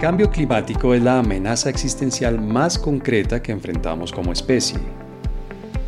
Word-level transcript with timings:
cambio 0.00 0.30
climático 0.30 0.94
es 0.94 1.02
la 1.02 1.18
amenaza 1.18 1.68
existencial 1.68 2.40
más 2.40 2.78
concreta 2.78 3.42
que 3.42 3.52
enfrentamos 3.52 4.12
como 4.12 4.32
especie. 4.32 4.78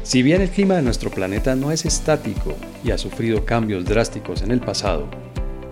Si 0.02 0.22
bien 0.22 0.42
el 0.42 0.50
clima 0.50 0.74
de 0.74 0.82
nuestro 0.82 1.10
planeta 1.10 1.56
no 1.56 1.72
es 1.72 1.86
estático 1.86 2.54
y 2.84 2.90
ha 2.90 2.98
sufrido 2.98 3.46
cambios 3.46 3.86
drásticos 3.86 4.42
en 4.42 4.50
el 4.50 4.60
pasado, 4.60 5.08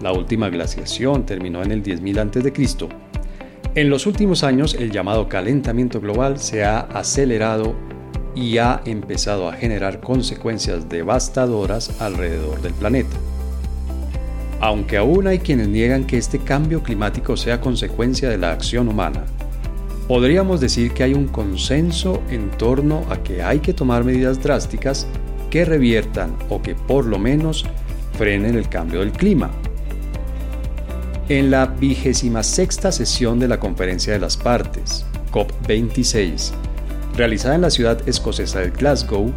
la 0.00 0.12
última 0.12 0.48
glaciación 0.48 1.26
terminó 1.26 1.62
en 1.62 1.71
el 1.71 1.82
10.000 1.82 2.18
a.C., 2.18 2.89
en 3.75 3.90
los 3.90 4.07
últimos 4.07 4.43
años 4.43 4.75
el 4.75 4.91
llamado 4.91 5.29
calentamiento 5.29 6.00
global 6.00 6.38
se 6.38 6.64
ha 6.64 6.80
acelerado 6.80 7.75
y 8.34 8.57
ha 8.57 8.80
empezado 8.86 9.50
a 9.50 9.52
generar 9.52 10.00
consecuencias 10.00 10.88
devastadoras 10.88 12.00
alrededor 12.00 12.63
del 12.63 12.72
planeta. 12.72 13.16
Aunque 14.61 14.99
aún 14.99 15.27
hay 15.27 15.39
quienes 15.39 15.69
niegan 15.69 16.05
que 16.05 16.19
este 16.19 16.39
cambio 16.39 16.82
climático 16.82 17.37
sea 17.37 17.63
consecuencia 17.63 18.29
de 18.29 18.37
la 18.37 18.53
acción 18.53 18.89
humana, 18.89 19.25
podríamos 20.07 20.61
decir 20.61 20.93
que 20.93 21.03
hay 21.03 21.14
un 21.14 21.29
consenso 21.29 22.23
en 22.29 22.50
torno 22.50 23.05
a 23.09 23.23
que 23.23 23.43
hay 23.43 23.61
que 23.61 23.73
tomar 23.73 24.05
medidas 24.05 24.43
drásticas 24.43 25.07
que 25.49 25.64
reviertan 25.64 26.36
o 26.50 26.61
que 26.61 26.75
por 26.75 27.07
lo 27.07 27.19
menos 27.19 27.64
frenen 28.19 28.55
el 28.55 28.69
cambio 28.69 29.00
del 29.00 29.13
clima. 29.13 29.50
En 31.31 31.50
la 31.50 31.64
vigésima 31.64 32.42
sexta 32.42 32.92
sesión 32.92 33.39
de 33.39 33.48
la 33.48 33.58
Conferencia 33.58 34.12
de 34.12 34.19
las 34.19 34.36
Partes, 34.36 35.06
COP26, 35.33 36.50
realizada 37.17 37.55
en 37.55 37.62
la 37.62 37.70
ciudad 37.70 38.06
escocesa 38.06 38.61
de 38.61 38.70
Glasgow, 38.70 39.33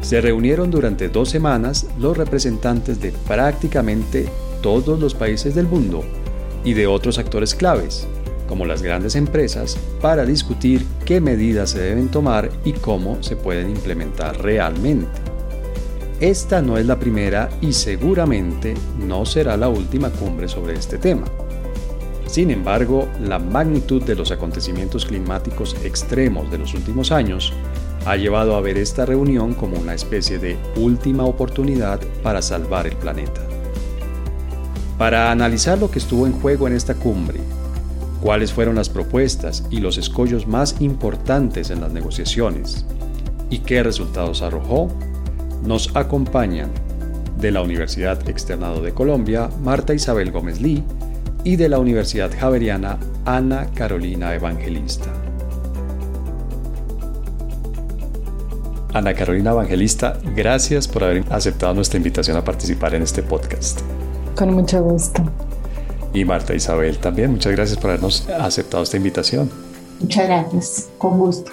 se 0.00 0.20
reunieron 0.20 0.70
durante 0.70 1.08
dos 1.08 1.28
semanas 1.28 1.86
los 1.98 2.16
representantes 2.16 3.00
de 3.00 3.12
prácticamente 3.26 4.28
todos 4.62 4.98
los 4.98 5.14
países 5.14 5.54
del 5.54 5.66
mundo 5.66 6.02
y 6.64 6.72
de 6.72 6.86
otros 6.86 7.18
actores 7.18 7.54
claves, 7.54 8.06
como 8.48 8.64
las 8.64 8.82
grandes 8.82 9.16
empresas, 9.16 9.76
para 10.00 10.24
discutir 10.24 10.86
qué 11.04 11.20
medidas 11.20 11.70
se 11.70 11.80
deben 11.80 12.08
tomar 12.08 12.50
y 12.64 12.72
cómo 12.72 13.22
se 13.22 13.36
pueden 13.36 13.70
implementar 13.70 14.40
realmente. 14.40 15.20
Esta 16.20 16.62
no 16.62 16.78
es 16.78 16.86
la 16.86 16.98
primera 16.98 17.50
y 17.60 17.72
seguramente 17.72 18.74
no 18.96 19.26
será 19.26 19.56
la 19.56 19.68
última 19.68 20.08
cumbre 20.10 20.48
sobre 20.48 20.74
este 20.74 20.96
tema. 20.96 21.24
Sin 22.26 22.50
embargo, 22.50 23.08
la 23.20 23.38
magnitud 23.38 24.02
de 24.02 24.14
los 24.14 24.30
acontecimientos 24.30 25.04
climáticos 25.04 25.76
extremos 25.84 26.50
de 26.50 26.58
los 26.58 26.72
últimos 26.74 27.10
años 27.10 27.52
ha 28.06 28.16
llevado 28.16 28.56
a 28.56 28.60
ver 28.60 28.78
esta 28.78 29.04
reunión 29.04 29.54
como 29.54 29.76
una 29.76 29.94
especie 29.94 30.38
de 30.38 30.56
última 30.76 31.24
oportunidad 31.24 32.00
para 32.22 32.40
salvar 32.40 32.86
el 32.86 32.96
planeta. 32.96 33.51
Para 34.98 35.30
analizar 35.30 35.78
lo 35.78 35.90
que 35.90 35.98
estuvo 35.98 36.26
en 36.26 36.32
juego 36.32 36.66
en 36.66 36.74
esta 36.74 36.94
cumbre, 36.94 37.40
cuáles 38.22 38.52
fueron 38.52 38.76
las 38.76 38.88
propuestas 38.88 39.64
y 39.70 39.78
los 39.78 39.98
escollos 39.98 40.46
más 40.46 40.76
importantes 40.80 41.70
en 41.70 41.80
las 41.80 41.92
negociaciones 41.92 42.86
y 43.50 43.58
qué 43.58 43.82
resultados 43.82 44.42
arrojó, 44.42 44.88
nos 45.64 45.94
acompañan 45.96 46.70
de 47.38 47.50
la 47.50 47.62
Universidad 47.62 48.28
Externado 48.28 48.80
de 48.82 48.92
Colombia 48.92 49.50
Marta 49.62 49.94
Isabel 49.94 50.30
Gómez 50.30 50.60
Lee 50.60 50.84
y 51.44 51.56
de 51.56 51.68
la 51.68 51.78
Universidad 51.78 52.30
Javeriana 52.38 52.98
Ana 53.24 53.66
Carolina 53.74 54.34
Evangelista. 54.34 55.10
Ana 58.94 59.14
Carolina 59.14 59.50
Evangelista, 59.50 60.18
gracias 60.36 60.86
por 60.86 61.02
haber 61.04 61.24
aceptado 61.30 61.74
nuestra 61.74 61.96
invitación 61.96 62.36
a 62.36 62.44
participar 62.44 62.94
en 62.94 63.02
este 63.02 63.22
podcast. 63.22 63.80
Con 64.34 64.54
mucho 64.54 64.82
gusto. 64.82 65.22
Y 66.14 66.24
Marta 66.24 66.54
Isabel 66.54 66.98
también, 66.98 67.32
muchas 67.32 67.52
gracias 67.52 67.78
por 67.78 67.90
habernos 67.90 68.28
aceptado 68.28 68.82
esta 68.82 68.96
invitación. 68.96 69.50
Muchas 70.00 70.26
gracias, 70.26 70.90
con 70.98 71.18
gusto. 71.18 71.52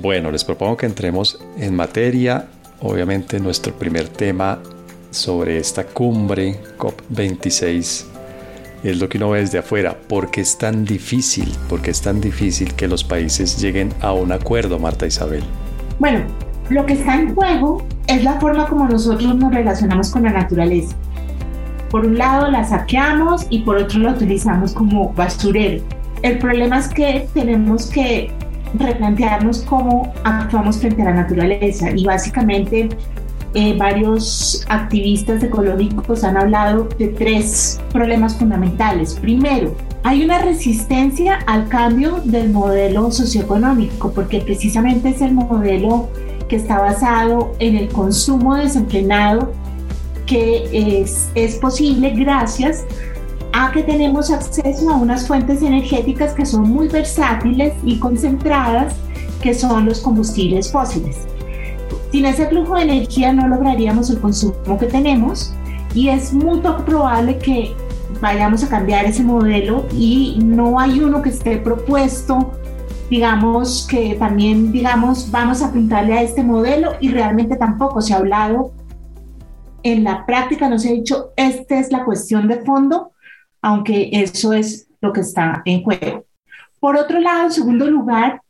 Bueno, 0.00 0.30
les 0.30 0.44
propongo 0.44 0.76
que 0.76 0.86
entremos 0.86 1.38
en 1.56 1.74
materia. 1.74 2.48
Obviamente 2.80 3.40
nuestro 3.40 3.72
primer 3.72 4.08
tema 4.08 4.60
sobre 5.10 5.58
esta 5.58 5.84
cumbre 5.84 6.60
COP26 6.78 8.04
es 8.84 8.98
lo 9.00 9.08
que 9.08 9.18
uno 9.18 9.30
ve 9.30 9.40
desde 9.40 9.58
afuera. 9.58 9.96
¿Por 10.08 10.30
qué 10.30 10.42
es 10.42 10.58
tan 10.58 10.84
difícil? 10.84 11.52
¿Por 11.68 11.80
qué 11.80 11.90
es 11.90 12.02
tan 12.02 12.20
difícil 12.20 12.74
que 12.74 12.86
los 12.86 13.02
países 13.02 13.58
lleguen 13.58 13.92
a 14.00 14.12
un 14.12 14.32
acuerdo, 14.32 14.78
Marta 14.78 15.06
Isabel? 15.06 15.42
Bueno, 15.98 16.24
lo 16.68 16.84
que 16.84 16.92
está 16.92 17.14
en 17.14 17.34
juego 17.34 17.86
es 18.06 18.22
la 18.22 18.38
forma 18.38 18.68
como 18.68 18.86
nosotros 18.86 19.34
nos 19.34 19.52
relacionamos 19.52 20.10
con 20.10 20.24
la 20.24 20.30
naturaleza. 20.30 20.94
Por 21.96 22.04
un 22.04 22.18
lado 22.18 22.50
la 22.50 22.62
saqueamos 22.62 23.46
y 23.48 23.60
por 23.60 23.78
otro 23.78 24.00
la 24.00 24.10
utilizamos 24.10 24.74
como 24.74 25.14
basurero. 25.14 25.82
El 26.20 26.38
problema 26.38 26.78
es 26.78 26.88
que 26.88 27.26
tenemos 27.32 27.86
que 27.86 28.30
replantearnos 28.74 29.62
cómo 29.62 30.12
actuamos 30.22 30.76
frente 30.76 31.00
a 31.00 31.06
la 31.06 31.14
naturaleza 31.14 31.92
y 31.96 32.04
básicamente 32.04 32.90
eh, 33.54 33.74
varios 33.78 34.66
activistas 34.68 35.42
ecológicos 35.42 36.22
han 36.22 36.36
hablado 36.36 36.86
de 36.98 37.08
tres 37.08 37.80
problemas 37.94 38.36
fundamentales. 38.36 39.14
Primero, 39.14 39.74
hay 40.02 40.22
una 40.22 40.40
resistencia 40.40 41.38
al 41.46 41.66
cambio 41.68 42.20
del 42.24 42.50
modelo 42.50 43.10
socioeconómico 43.10 44.12
porque 44.12 44.42
precisamente 44.42 45.08
es 45.08 45.22
el 45.22 45.32
modelo 45.32 46.10
que 46.46 46.56
está 46.56 46.78
basado 46.78 47.54
en 47.58 47.74
el 47.74 47.88
consumo 47.88 48.54
desenfrenado 48.54 49.54
que 50.26 51.00
es, 51.00 51.30
es 51.34 51.56
posible 51.56 52.10
gracias 52.10 52.84
a 53.52 53.72
que 53.72 53.82
tenemos 53.82 54.30
acceso 54.30 54.90
a 54.90 54.96
unas 54.96 55.26
fuentes 55.26 55.62
energéticas 55.62 56.34
que 56.34 56.44
son 56.44 56.68
muy 56.70 56.88
versátiles 56.88 57.72
y 57.84 57.98
concentradas, 57.98 58.94
que 59.40 59.54
son 59.54 59.86
los 59.86 60.00
combustibles 60.00 60.70
fósiles. 60.70 61.26
Sin 62.12 62.26
ese 62.26 62.46
flujo 62.48 62.74
de 62.74 62.82
energía 62.82 63.32
no 63.32 63.48
lograríamos 63.48 64.10
el 64.10 64.20
consumo 64.20 64.78
que 64.78 64.86
tenemos 64.86 65.54
y 65.94 66.08
es 66.08 66.32
muy 66.32 66.60
poco 66.60 66.84
probable 66.84 67.38
que 67.38 67.74
vayamos 68.20 68.62
a 68.62 68.68
cambiar 68.68 69.06
ese 69.06 69.22
modelo 69.22 69.86
y 69.92 70.38
no 70.42 70.78
hay 70.78 71.00
uno 71.00 71.22
que 71.22 71.30
esté 71.30 71.58
propuesto 71.58 72.52
digamos 73.10 73.86
que 73.88 74.14
también 74.14 74.72
digamos 74.72 75.30
vamos 75.30 75.62
a 75.62 75.72
pintarle 75.72 76.14
a 76.14 76.22
este 76.22 76.42
modelo 76.42 76.92
y 77.00 77.10
realmente 77.10 77.56
tampoco 77.56 78.00
se 78.00 78.14
ha 78.14 78.18
hablado 78.18 78.72
en 79.92 80.02
la 80.02 80.26
práctica 80.26 80.68
no 80.68 80.80
se 80.80 80.88
ha 80.88 80.92
dicho, 80.92 81.32
esta 81.36 81.78
es 81.78 81.92
la 81.92 82.04
cuestión 82.04 82.48
de 82.48 82.60
fondo, 82.64 83.12
aunque 83.62 84.10
eso 84.12 84.52
es 84.52 84.88
lo 85.00 85.12
que 85.12 85.20
está 85.20 85.62
en 85.64 85.84
juego. 85.84 86.24
Por 86.80 86.96
otro 86.96 87.20
lado, 87.20 87.44
en 87.44 87.52
segundo 87.52 87.86
lugar, 87.88 88.40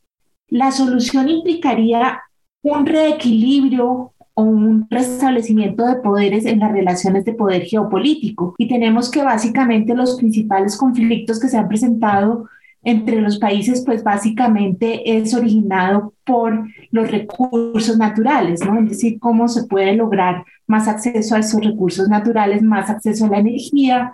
la 0.47 0.71
solución 0.71 1.29
implicaría 1.29 2.21
un 2.63 2.87
reequilibrio 2.87 4.13
o 4.33 4.41
un 4.41 4.87
restablecimiento 4.89 5.85
de 5.85 5.97
poderes 5.97 6.45
en 6.45 6.59
las 6.59 6.71
relaciones 6.71 7.23
de 7.23 7.33
poder 7.33 7.63
geopolítico. 7.65 8.55
Y 8.57 8.67
tenemos 8.67 9.11
que 9.11 9.23
básicamente 9.23 9.93
los 9.93 10.17
principales 10.17 10.75
conflictos 10.75 11.39
que 11.39 11.49
se 11.49 11.57
han 11.57 11.67
presentado 11.67 12.49
entre 12.83 13.21
los 13.21 13.37
países, 13.39 13.83
pues 13.85 14.03
básicamente 14.03 15.17
es 15.17 15.33
originado 15.33 16.13
por 16.23 16.67
los 16.91 17.11
recursos 17.11 17.97
naturales, 17.97 18.63
¿no? 18.65 18.79
Es 18.79 18.89
decir, 18.89 19.19
cómo 19.19 19.47
se 19.47 19.65
puede 19.65 19.95
lograr 19.95 20.45
más 20.67 20.87
acceso 20.87 21.35
a 21.35 21.39
esos 21.39 21.63
recursos 21.63 22.07
naturales, 22.07 22.61
más 22.61 22.89
acceso 22.89 23.25
a 23.25 23.29
la 23.29 23.39
energía. 23.39 24.13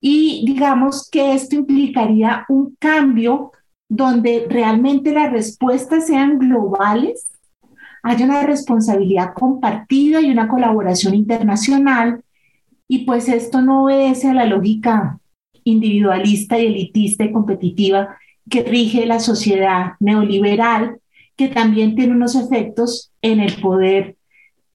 Y 0.00 0.44
digamos 0.46 1.08
que 1.10 1.34
esto 1.34 1.56
implicaría 1.56 2.44
un 2.48 2.76
cambio 2.78 3.52
donde 3.88 4.46
realmente 4.48 5.12
las 5.12 5.30
respuestas 5.30 6.06
sean 6.06 6.38
globales, 6.38 7.30
haya 8.02 8.24
una 8.24 8.42
responsabilidad 8.42 9.34
compartida 9.34 10.20
y 10.20 10.30
una 10.30 10.48
colaboración 10.48 11.14
internacional. 11.14 12.24
Y 12.88 13.04
pues 13.04 13.28
esto 13.28 13.60
no 13.60 13.84
obedece 13.84 14.30
a 14.30 14.34
la 14.34 14.46
lógica 14.46 15.18
individualista 15.64 16.58
y 16.58 16.66
elitista 16.66 17.24
y 17.24 17.32
competitiva 17.32 18.16
que 18.48 18.62
rige 18.62 19.06
la 19.06 19.20
sociedad 19.20 19.92
neoliberal, 20.00 20.98
que 21.36 21.48
también 21.48 21.94
tiene 21.94 22.14
unos 22.14 22.34
efectos 22.34 23.12
en 23.22 23.40
el 23.40 23.54
poder 23.60 24.16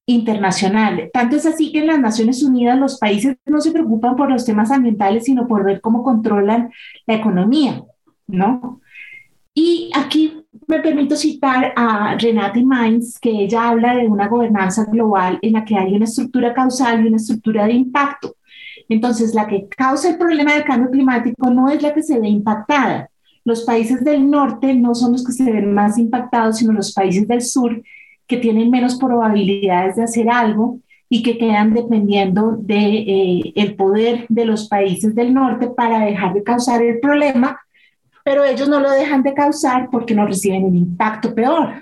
internacional. 0.06 1.10
Tanto 1.14 1.36
es 1.36 1.46
así 1.46 1.72
que 1.72 1.80
en 1.80 1.88
las 1.88 2.00
Naciones 2.00 2.42
Unidas 2.42 2.80
los 2.80 2.98
países 2.98 3.38
no 3.46 3.60
se 3.60 3.72
preocupan 3.72 4.16
por 4.16 4.32
los 4.32 4.46
temas 4.46 4.72
ambientales, 4.72 5.26
sino 5.26 5.48
por 5.48 5.66
ver 5.66 5.82
cómo 5.82 6.02
controlan 6.02 6.72
la 7.06 7.16
economía, 7.16 7.84
¿no? 8.26 8.82
Y 9.54 9.92
aquí 9.94 10.46
me 10.68 10.80
permito 10.80 11.16
citar 11.16 11.74
a 11.76 12.16
Renate 12.16 12.64
Mainz, 12.64 13.20
que 13.20 13.32
ella 13.32 13.70
habla 13.70 13.96
de 13.96 14.08
una 14.08 14.28
gobernanza 14.28 14.86
global 14.86 15.40
en 15.42 15.54
la 15.54 15.66
que 15.66 15.76
hay 15.76 15.94
una 15.94 16.06
estructura 16.06 16.54
causal 16.54 17.04
y 17.04 17.08
una 17.08 17.18
estructura 17.18 17.66
de 17.66 17.74
impacto. 17.74 18.37
Entonces, 18.90 19.34
la 19.34 19.48
que 19.48 19.68
causa 19.68 20.10
el 20.10 20.18
problema 20.18 20.54
del 20.54 20.64
cambio 20.64 20.92
climático 20.92 21.50
no 21.50 21.70
es 21.70 21.82
la 21.82 21.94
que 21.94 22.04
se 22.04 22.20
ve 22.20 22.28
impactada. 22.28 23.10
Los 23.44 23.64
países 23.64 24.04
del 24.04 24.30
norte 24.30 24.74
no 24.74 24.94
son 24.96 25.14
los 25.14 25.24
que 25.24 25.32
se 25.32 25.52
ven 25.52 25.74
más 25.74 25.98
impactados, 25.98 26.58
sino 26.58 26.74
los 26.74 26.94
países 26.94 27.28
del 27.28 27.42
sur 27.42 27.82
que 28.28 28.38
tienen 28.38 28.70
menos 28.70 28.96
probabilidades 28.98 29.96
de 29.96 30.04
hacer 30.04 30.30
algo 30.30 30.80
y 31.10 31.24
que 31.24 31.38
quedan 31.38 31.74
dependiendo 31.74 32.58
del 32.58 32.66
de, 32.66 33.54
eh, 33.56 33.76
poder 33.78 34.26
de 34.28 34.46
los 34.46 34.68
países 34.68 35.16
del 35.16 35.34
norte 35.34 35.68
para 35.68 36.06
dejar 36.06 36.34
de 36.34 36.44
causar 36.44 36.84
el 36.84 37.00
problema, 37.00 37.60
pero 38.26 38.44
ellos 38.44 38.68
no 38.68 38.82
lo 38.82 38.92
dejan 38.92 39.24
de 39.24 39.34
causar 39.34 39.90
porque 39.90 40.14
no 40.14 40.26
reciben 40.26 40.66
el 40.66 40.76
impacto 40.76 41.34
peor. 41.34 41.82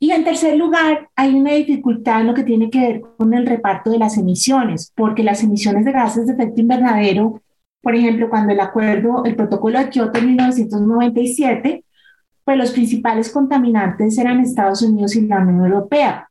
Y 0.00 0.12
en 0.12 0.24
tercer 0.24 0.56
lugar, 0.56 1.08
hay 1.16 1.34
una 1.34 1.52
dificultad 1.54 2.20
en 2.20 2.28
lo 2.28 2.34
que 2.34 2.44
tiene 2.44 2.70
que 2.70 2.80
ver 2.80 3.02
con 3.16 3.34
el 3.34 3.46
reparto 3.46 3.90
de 3.90 3.98
las 3.98 4.16
emisiones, 4.16 4.92
porque 4.94 5.24
las 5.24 5.42
emisiones 5.42 5.84
de 5.84 5.92
gases 5.92 6.26
de 6.26 6.34
efecto 6.34 6.60
invernadero, 6.60 7.42
por 7.82 7.96
ejemplo, 7.96 8.30
cuando 8.30 8.52
el 8.52 8.60
acuerdo, 8.60 9.24
el 9.24 9.34
protocolo 9.34 9.78
de 9.78 9.88
Kioto 9.90 10.18
en 10.18 10.26
1997, 10.26 11.84
pues 12.44 12.56
los 12.56 12.70
principales 12.70 13.30
contaminantes 13.30 14.16
eran 14.18 14.40
Estados 14.40 14.82
Unidos 14.82 15.16
y 15.16 15.22
la 15.22 15.40
Unión 15.40 15.66
Europea. 15.66 16.28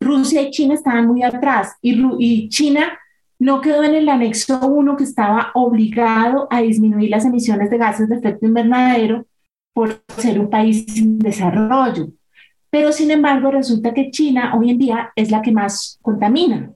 Rusia 0.00 0.42
y 0.42 0.50
China 0.50 0.74
estaban 0.74 1.06
muy 1.06 1.22
atrás 1.22 1.76
y, 1.80 2.02
y 2.18 2.48
China 2.48 2.98
no 3.38 3.60
quedó 3.60 3.82
en 3.84 3.94
el 3.94 4.08
anexo 4.08 4.60
1 4.66 4.96
que 4.96 5.04
estaba 5.04 5.50
obligado 5.54 6.48
a 6.50 6.60
disminuir 6.60 7.10
las 7.10 7.24
emisiones 7.24 7.70
de 7.70 7.78
gases 7.78 8.08
de 8.08 8.16
efecto 8.16 8.46
invernadero 8.46 9.26
por 9.72 10.02
ser 10.16 10.38
un 10.38 10.50
país 10.50 10.96
en 10.98 11.18
desarrollo. 11.18 12.08
Pero 12.72 12.90
sin 12.90 13.10
embargo, 13.10 13.50
resulta 13.50 13.92
que 13.92 14.10
China 14.10 14.54
hoy 14.56 14.70
en 14.70 14.78
día 14.78 15.12
es 15.14 15.30
la 15.30 15.42
que 15.42 15.52
más 15.52 15.98
contamina, 16.00 16.72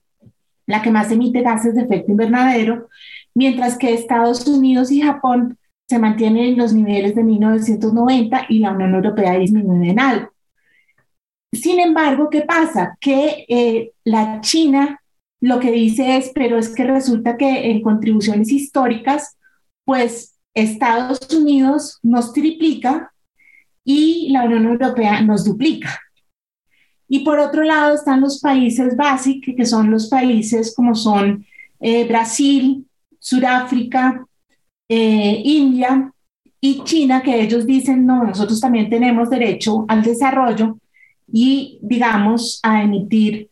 la 0.67 0.83
que 0.83 0.91
más 0.91 1.11
emite 1.11 1.41
gases 1.41 1.75
de 1.75 1.85
efecto 1.85 2.13
invernadero, 2.13 2.91
mientras 3.35 3.79
que 3.79 3.95
Estados 3.95 4.47
Unidos 4.47 4.93
y 4.93 5.01
Japón 5.01 5.57
se 5.89 5.99
mantienen 5.99 6.45
en 6.45 6.59
los 6.59 6.75
niveles 6.75 7.15
de 7.15 7.25
1990 7.25 8.45
y 8.51 8.59
la 8.59 8.73
Unión 8.73 8.95
Europea 8.95 9.39
disminuye 9.39 9.93
en 9.93 10.01
algo. 10.01 10.31
Sin 11.51 11.81
embargo, 11.81 12.29
¿qué 12.29 12.43
pasa? 12.43 12.99
Que 13.01 13.47
eh, 13.49 13.93
la 14.05 14.43
China 14.43 15.01
lo 15.41 15.61
que 15.61 15.71
dice 15.71 16.19
es, 16.19 16.31
pero 16.35 16.59
es 16.59 16.75
que 16.75 16.85
resulta 16.85 17.39
que 17.39 17.71
en 17.71 17.81
contribuciones 17.81 18.53
históricas, 18.53 19.39
pues 19.87 20.37
Estados 20.53 21.21
Unidos 21.33 22.01
nos 22.03 22.35
triplica 22.35 23.15
y 23.87 24.31
la 24.31 24.45
Unión 24.45 24.67
Europea 24.67 25.23
nos 25.23 25.45
duplica. 25.45 25.99
Y 27.09 27.21
por 27.21 27.39
otro 27.39 27.63
lado 27.63 27.95
están 27.95 28.21
los 28.21 28.41
países 28.41 28.97
básicos, 28.97 29.55
que 29.57 29.65
son 29.65 29.93
los 29.93 30.09
países 30.09 30.75
como 30.75 30.97
son 30.97 31.47
eh, 31.79 32.05
Brasil, 32.07 32.85
Sudáfrica, 33.21 34.27
eh, 34.89 35.41
India 35.45 36.13
y 36.61 36.83
China, 36.83 37.23
que 37.23 37.41
ellos 37.41 37.65
dicen, 37.65 38.05
no, 38.05 38.25
nosotros 38.25 38.61
también 38.61 38.91
tenemos 38.91 39.31
derecho 39.31 39.85
al 39.87 40.03
desarrollo 40.03 40.79
y, 41.33 41.79
digamos, 41.81 42.59
a 42.65 42.83
emitir. 42.83 43.51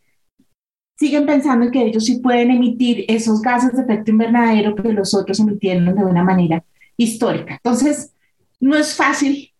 Siguen 0.97 1.25
pensando 1.25 1.71
que 1.71 1.81
ellos 1.81 2.03
sí 2.03 2.19
pueden 2.19 2.51
emitir 2.51 3.05
esos 3.07 3.41
gases 3.41 3.73
de 3.73 3.83
efecto 3.83 4.11
invernadero 4.11 4.75
que 4.75 4.91
los 4.91 5.13
otros 5.13 5.39
emitieron 5.39 5.95
de 5.95 6.03
una 6.03 6.23
manera 6.25 6.61
histórica. 6.97 7.55
Entonces, 7.55 8.13
no 8.59 8.75
es 8.75 8.95
fácil 8.95 9.54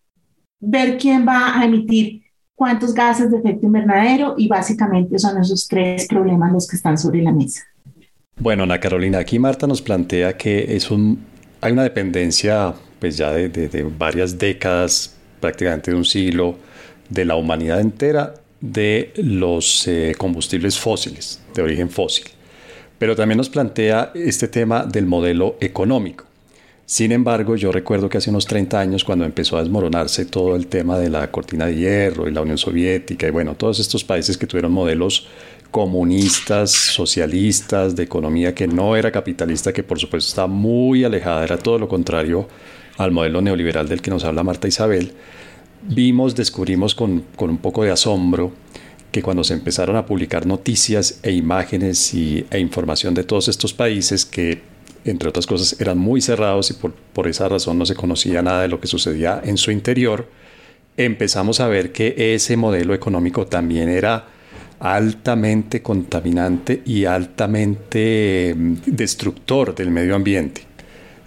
ver 0.60 0.98
quién 0.98 1.26
va 1.26 1.58
a 1.58 1.64
emitir 1.64 2.22
cuántos 2.54 2.94
gases 2.94 3.30
de 3.30 3.38
efecto 3.38 3.66
invernadero 3.66 4.34
y 4.38 4.48
básicamente 4.48 5.18
son 5.18 5.40
esos 5.40 5.68
tres 5.68 6.06
problemas 6.08 6.52
los 6.52 6.66
que 6.66 6.76
están 6.76 6.98
sobre 6.98 7.22
la 7.22 7.32
mesa. 7.32 7.62
Bueno, 8.38 8.64
Ana 8.64 8.80
Carolina, 8.80 9.18
aquí 9.18 9.38
Marta 9.38 9.66
nos 9.66 9.80
plantea 9.80 10.36
que 10.36 10.76
es 10.76 10.90
un, 10.90 11.24
hay 11.60 11.72
una 11.72 11.84
dependencia 11.84 12.74
pues 12.98 13.16
ya 13.16 13.30
de, 13.32 13.90
varias 13.98 14.38
décadas, 14.38 15.14
prácticamente 15.40 15.90
de 15.90 15.96
un 15.96 16.04
siglo, 16.04 16.56
de 17.08 17.24
la 17.24 17.36
humanidad 17.36 17.80
entera 17.80 18.34
de 18.60 19.12
los 19.16 19.86
eh, 19.86 20.14
combustibles 20.16 20.78
fósiles, 20.78 21.40
de 21.54 21.62
origen 21.62 21.90
fósil. 21.90 22.24
Pero 22.98 23.14
también 23.14 23.36
nos 23.36 23.50
plantea 23.50 24.12
este 24.14 24.48
tema 24.48 24.84
del 24.84 25.06
modelo 25.06 25.56
económico. 25.60 26.24
Sin 26.86 27.10
embargo, 27.10 27.56
yo 27.56 27.72
recuerdo 27.72 28.08
que 28.08 28.18
hace 28.18 28.30
unos 28.30 28.46
30 28.46 28.78
años, 28.78 29.02
cuando 29.02 29.24
empezó 29.24 29.56
a 29.56 29.60
desmoronarse 29.60 30.24
todo 30.24 30.54
el 30.54 30.68
tema 30.68 30.96
de 30.96 31.10
la 31.10 31.32
cortina 31.32 31.66
de 31.66 31.74
hierro 31.74 32.28
y 32.28 32.32
la 32.32 32.42
Unión 32.42 32.58
Soviética 32.58 33.26
y 33.26 33.30
bueno, 33.32 33.56
todos 33.56 33.80
estos 33.80 34.04
países 34.04 34.38
que 34.38 34.46
tuvieron 34.46 34.70
modelos 34.70 35.26
comunistas, 35.72 36.70
socialistas, 36.70 37.96
de 37.96 38.04
economía 38.04 38.54
que 38.54 38.68
no 38.68 38.94
era 38.94 39.10
capitalista, 39.10 39.72
que 39.72 39.82
por 39.82 39.98
supuesto 39.98 40.28
está 40.28 40.46
muy 40.46 41.02
alejada, 41.02 41.42
era 41.42 41.58
todo 41.58 41.76
lo 41.76 41.88
contrario 41.88 42.48
al 42.98 43.10
modelo 43.10 43.42
neoliberal 43.42 43.88
del 43.88 44.00
que 44.00 44.10
nos 44.10 44.24
habla 44.24 44.44
Marta 44.44 44.68
Isabel, 44.68 45.12
vimos, 45.82 46.36
descubrimos 46.36 46.94
con, 46.94 47.24
con 47.34 47.50
un 47.50 47.58
poco 47.58 47.82
de 47.82 47.90
asombro 47.90 48.52
que 49.10 49.22
cuando 49.22 49.42
se 49.42 49.54
empezaron 49.54 49.96
a 49.96 50.06
publicar 50.06 50.46
noticias 50.46 51.18
e 51.24 51.32
imágenes 51.32 52.14
y, 52.14 52.46
e 52.48 52.60
información 52.60 53.12
de 53.12 53.24
todos 53.24 53.48
estos 53.48 53.74
países 53.74 54.24
que 54.24 54.75
entre 55.10 55.28
otras 55.28 55.46
cosas, 55.46 55.80
eran 55.80 55.98
muy 55.98 56.20
cerrados 56.20 56.70
y 56.70 56.74
por, 56.74 57.28
esa 57.28 57.48
razón 57.48 57.78
no 57.78 57.86
se 57.86 57.94
conocía 57.94 58.42
nada 58.42 58.62
de 58.62 58.68
lo 58.68 58.80
que 58.80 58.86
sucedía 58.86 59.40
en 59.44 59.56
su 59.56 59.70
interior, 59.70 60.28
empezamos 60.96 61.60
a 61.60 61.68
ver 61.68 61.92
que 61.92 62.34
ese 62.34 62.56
modelo 62.56 62.94
económico 62.94 63.46
también 63.46 63.88
era 63.88 64.26
altamente 64.78 65.82
contaminante 65.82 66.82
y 66.84 67.04
altamente 67.04 68.54
mm, 68.56 68.74
destructor 68.86 69.74
del 69.74 69.90
medio 69.90 70.14
ambiente. 70.14 70.62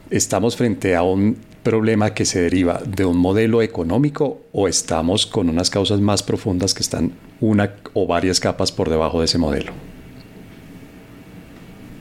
Estamos 0.09 0.55
frente 0.55 0.95
a 0.95 1.03
un 1.03 1.37
problema 1.63 2.13
que 2.13 2.25
se 2.25 2.41
deriva 2.41 2.81
de 2.85 3.05
un 3.05 3.17
modelo 3.17 3.61
económico 3.61 4.41
o 4.51 4.67
estamos 4.67 5.25
con 5.25 5.49
unas 5.49 5.69
causas 5.69 5.99
más 5.99 6.23
profundas 6.23 6.73
que 6.73 6.81
están 6.81 7.11
una 7.41 7.75
o 7.93 8.07
varias 8.07 8.39
capas 8.39 8.71
por 8.71 8.89
debajo 8.89 9.19
de 9.19 9.25
ese 9.25 9.37
modelo. 9.37 9.71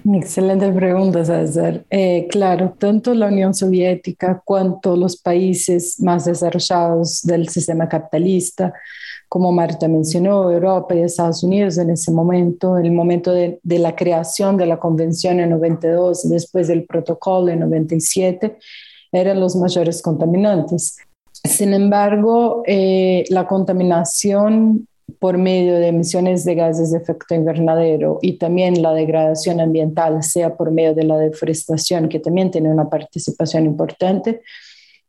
Excelente 0.15 0.73
pregunta, 0.73 1.25
César. 1.25 1.85
Eh, 1.91 2.27
claro, 2.31 2.75
tanto 2.79 3.15
la 3.15 3.27
Unión 3.27 3.55
Soviética 3.55 4.41
cuanto 4.45 4.97
los 4.97 5.17
países 5.17 6.01
más 6.01 6.25
desarrollados 6.25 7.23
del 7.23 7.49
sistema 7.49 7.89
capitalista, 7.89 8.73
como 9.29 9.53
Marta 9.53 9.89
mencionó, 9.89 10.51
Europa 10.51 10.95
y 10.95 11.01
Estados 11.01 11.43
Unidos 11.43 11.77
en 11.77 11.91
ese 11.91 12.11
momento, 12.11 12.79
el 12.79 12.93
momento 12.93 13.33
de, 13.33 13.61
la 13.63 13.95
creación 13.95 14.57
de 14.57 14.67
la 14.67 14.79
Convención 14.79 15.41
en 15.41 15.51
92, 15.51 16.29
después 16.31 16.69
del 16.69 16.85
protocolo 16.85 17.49
en 17.49 17.61
97, 17.61 18.57
eran 19.13 19.41
los 19.41 19.55
mayores 19.57 20.01
contaminantes. 20.01 20.97
Sin 21.45 21.75
embargo, 21.75 22.63
eh, 22.67 23.25
la 23.29 23.47
contaminación 23.47 24.88
por 25.19 25.39
medio 25.39 25.75
de 25.77 25.89
emisiones 25.89 26.45
de 26.45 26.55
gases 26.55 26.93
de 26.93 26.99
efecto 26.99 27.35
invernadero 27.35 28.19
y 28.23 28.35
también 28.35 28.83
la 28.83 28.93
degradación 28.93 29.61
ambiental, 29.61 30.23
sea 30.23 30.57
por 30.57 30.71
medio 30.71 30.95
de 30.95 31.05
la 31.05 31.19
deforestación, 31.19 32.09
que 32.09 32.21
también 32.21 32.51
tiene 32.51 32.71
una 32.71 32.89
participación 32.89 33.67
importante, 33.67 34.43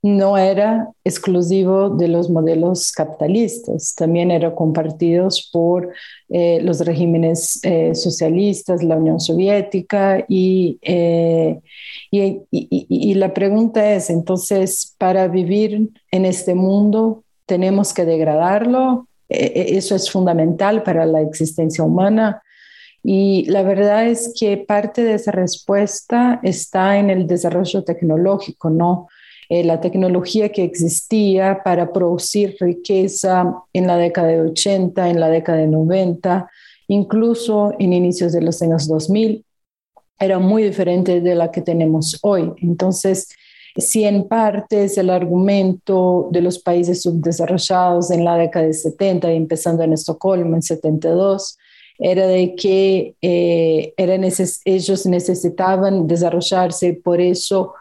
no 0.01 0.37
era 0.37 0.89
exclusivo 1.03 1.89
de 1.89 2.07
los 2.07 2.29
modelos 2.29 2.91
capitalistas, 2.91 3.93
también 3.95 4.31
era 4.31 4.55
compartidos 4.55 5.49
por 5.51 5.91
eh, 6.29 6.59
los 6.61 6.79
regímenes 6.85 7.59
eh, 7.63 7.93
socialistas, 7.93 8.81
la 8.81 8.95
Unión 8.95 9.19
Soviética, 9.19 10.25
eh, 10.29 11.59
y, 12.11 12.41
y 12.51 13.13
la 13.15 13.33
pregunta 13.33 13.93
es, 13.93 14.09
entonces, 14.09 14.95
para 14.97 15.27
vivir 15.27 15.89
en 16.11 16.25
este 16.25 16.55
mundo, 16.55 17.23
¿tenemos 17.45 17.93
que 17.93 18.05
degradarlo 18.05 19.08
eso 19.29 19.95
es 19.95 20.09
fundamental 20.09 20.83
para 20.83 21.05
la 21.05 21.21
existencia 21.21 21.83
humana. 21.83 22.41
Y 23.03 23.45
la 23.45 23.63
verdad 23.63 24.07
es 24.07 24.33
que 24.37 24.57
parte 24.57 25.03
de 25.03 25.13
esa 25.13 25.31
respuesta 25.31 26.39
está 26.43 26.97
en 26.97 27.09
el 27.09 27.27
desarrollo 27.27 27.83
tecnológico, 27.83 28.69
¿no? 28.69 29.07
Eh, 29.47 29.63
la 29.63 29.79
tecnología 29.79 30.49
que 30.49 30.63
existía 30.63 31.61
para 31.63 31.91
producir 31.91 32.55
riqueza 32.59 33.55
en 33.73 33.87
la 33.87 33.97
década 33.97 34.27
de 34.27 34.41
80, 34.41 35.09
en 35.09 35.19
la 35.19 35.29
década 35.29 35.59
de 35.59 35.67
90, 35.67 36.49
incluso 36.87 37.73
en 37.79 37.93
inicios 37.93 38.31
de 38.33 38.41
los 38.41 38.61
años 38.61 38.87
2000, 38.87 39.43
era 40.19 40.37
muy 40.37 40.63
diferente 40.63 41.21
de 41.21 41.33
la 41.33 41.49
que 41.49 41.61
tenemos 41.61 42.19
hoy. 42.21 42.51
Entonces, 42.61 43.29
si 43.77 44.03
en 44.03 44.27
parte 44.27 44.85
es 44.85 44.97
el 44.97 45.09
argumento 45.09 46.29
de 46.31 46.41
los 46.41 46.59
países 46.59 47.01
subdesarrollados 47.01 48.11
en 48.11 48.25
la 48.25 48.35
década 48.35 48.65
de 48.65 48.73
70 48.73 49.31
y 49.31 49.37
empezando 49.37 49.83
en 49.83 49.93
Estocolmo 49.93 50.55
en 50.55 50.61
72, 50.61 51.57
era 51.99 52.27
de 52.27 52.55
que 52.55 53.15
eh, 53.21 53.93
ellos 54.65 55.05
necesitaban 55.05 56.07
desarrollarse, 56.07 56.93
por 56.93 57.19
eso 57.19 57.73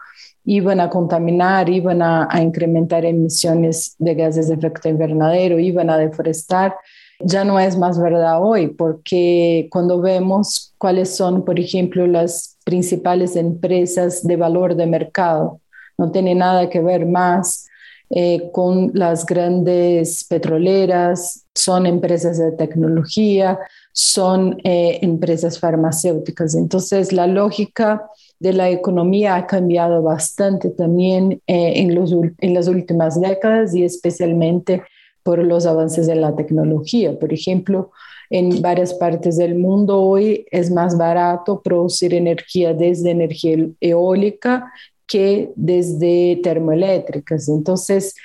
iban 0.45 0.79
a 0.79 0.89
contaminar, 0.89 1.69
iban 1.69 2.01
a, 2.01 2.27
incrementar 2.41 3.05
emisiones 3.05 3.95
de 3.97 4.15
gases 4.15 4.49
de 4.49 4.55
efecto 4.55 4.89
invernadero, 4.89 5.59
iban 5.59 5.89
a 5.89 5.97
deforestar. 5.97 6.75
Ya 7.19 7.43
no 7.43 7.59
es 7.59 7.77
más 7.77 8.01
verdad 8.01 8.41
hoy, 8.41 8.67
porque 8.67 9.67
cuando 9.71 10.01
vemos 10.01 10.73
cuáles 10.77 11.15
son, 11.15 11.45
por 11.45 11.59
ejemplo, 11.59 12.07
las 12.07 12.57
principales 12.65 13.35
empresas 13.35 14.25
de 14.25 14.37
valor 14.37 14.75
de 14.75 14.87
mercado, 14.87 15.59
no 15.99 16.11
tiene 16.11 16.33
nada 16.33 16.69
que 16.69 16.79
ver 16.79 17.05
más 17.05 17.67
eh, 18.09 18.49
con 18.51 18.89
las 18.95 19.23
grandes 19.25 20.23
petroleras, 20.23 21.45
son 21.53 21.85
empresas 21.85 22.39
de 22.39 22.53
tecnología, 22.53 23.59
son 23.91 24.59
eh, 24.63 24.97
empresas 25.03 25.59
farmacéuticas. 25.59 26.55
Entonces, 26.55 27.13
la 27.13 27.27
lógica 27.27 28.09
de 28.39 28.53
la 28.53 28.69
economía 28.69 29.35
ha 29.35 29.45
cambiado 29.45 30.01
bastante 30.01 30.69
también 30.69 31.33
eh, 31.45 31.73
en, 31.75 31.93
los, 31.93 32.11
en 32.11 32.53
las 32.55 32.67
últimas 32.67 33.19
décadas 33.21 33.75
y 33.75 33.83
especialmente 33.83 34.81
por 35.21 35.43
los 35.43 35.67
avances 35.67 36.07
de 36.07 36.15
la 36.15 36.35
tecnología. 36.35 37.19
Por 37.19 37.31
ejemplo, 37.31 37.91
en 38.31 38.61
varias 38.61 38.95
partes 38.95 39.37
del 39.37 39.53
mundo 39.53 40.01
hoy 40.01 40.47
es 40.49 40.71
más 40.71 40.97
barato 40.97 41.61
producir 41.61 42.13
energía 42.15 42.73
desde 42.73 43.11
energía 43.11 43.67
eólica 43.81 44.71
que 45.09 45.51
desde 45.55 46.39
termoeléctricas. 46.43 47.49
Entonces, 47.49 48.15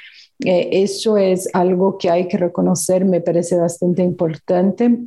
eh, 0.44 0.68
eso 0.70 1.16
es 1.16 1.48
algo 1.54 1.96
que 1.98 2.10
hay 2.10 2.28
que 2.28 2.36
reconocer, 2.36 3.04
me 3.04 3.20
parece 3.20 3.56
bastante 3.56 4.02
importante, 4.02 4.98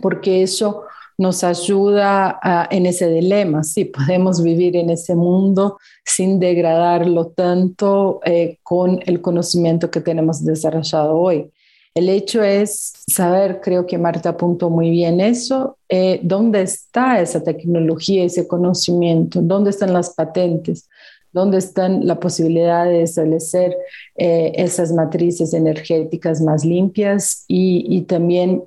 porque 0.00 0.42
eso 0.42 0.84
nos 1.18 1.44
ayuda 1.44 2.40
en 2.70 2.86
ese 2.86 3.10
dilema, 3.10 3.62
sí, 3.62 3.84
podemos 3.84 4.42
vivir 4.42 4.74
en 4.76 4.88
ese 4.88 5.14
mundo 5.14 5.76
sin 6.02 6.40
degradarlo 6.40 7.26
tanto 7.26 8.20
eh, 8.24 8.56
con 8.62 9.00
el 9.04 9.20
conocimiento 9.20 9.90
que 9.90 10.00
tenemos 10.00 10.42
desarrollado 10.42 11.18
hoy. 11.18 11.50
El 11.94 12.08
hecho 12.08 12.42
es 12.42 12.92
saber, 13.06 13.60
creo 13.60 13.84
que 13.84 13.98
Marta 13.98 14.30
apuntó 14.30 14.70
muy 14.70 14.90
bien 14.90 15.20
eso, 15.20 15.76
eh, 15.88 16.20
dónde 16.22 16.62
está 16.62 17.20
esa 17.20 17.42
tecnología, 17.42 18.24
ese 18.24 18.46
conocimiento, 18.46 19.42
dónde 19.42 19.70
están 19.70 19.92
las 19.92 20.14
patentes, 20.14 20.88
dónde 21.32 21.58
están 21.58 22.06
la 22.06 22.18
posibilidad 22.18 22.84
de 22.84 23.02
establecer 23.02 23.76
eh, 24.16 24.52
esas 24.56 24.92
matrices 24.92 25.54
energéticas 25.54 26.40
más 26.40 26.64
limpias 26.64 27.44
y, 27.48 27.86
y, 27.88 28.02
también 28.02 28.64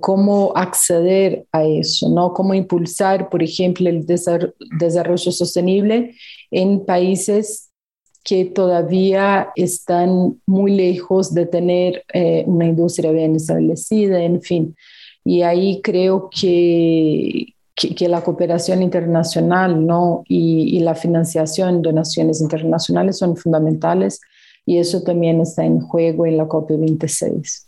cómo 0.00 0.52
acceder 0.54 1.46
a 1.52 1.64
eso, 1.64 2.08
¿no? 2.08 2.32
Cómo 2.32 2.54
impulsar, 2.54 3.28
por 3.28 3.42
ejemplo, 3.42 3.88
el 3.88 4.06
desarrollo 4.06 5.32
sostenible 5.32 6.14
en 6.50 6.84
países 6.84 7.70
que 8.24 8.44
todavía 8.44 9.50
están 9.56 10.40
muy 10.46 10.72
lejos 10.72 11.32
de 11.34 11.46
tener 11.46 12.04
eh, 12.12 12.44
una 12.46 12.66
industria 12.66 13.12
bien 13.12 13.36
establecida, 13.36 14.22
en 14.22 14.42
fin. 14.42 14.76
Y 15.24 15.42
ahí 15.42 15.80
creo 15.82 16.28
que, 16.30 17.54
que, 17.88 18.08
la 18.08 18.22
cooperación 18.22 18.82
internacional 18.82 19.86
¿no? 19.86 20.22
y, 20.28 20.76
y, 20.76 20.80
la 20.80 20.94
financiación, 20.94 21.82
donaciones 21.82 22.40
internacionales 22.40 23.18
son 23.18 23.36
fundamentales 23.36 24.20
y 24.66 24.78
eso 24.78 25.02
también 25.02 25.40
está 25.40 25.64
en 25.64 25.80
juego 25.80 26.26
en 26.26 26.36
la 26.36 26.44
COP26. 26.44 27.66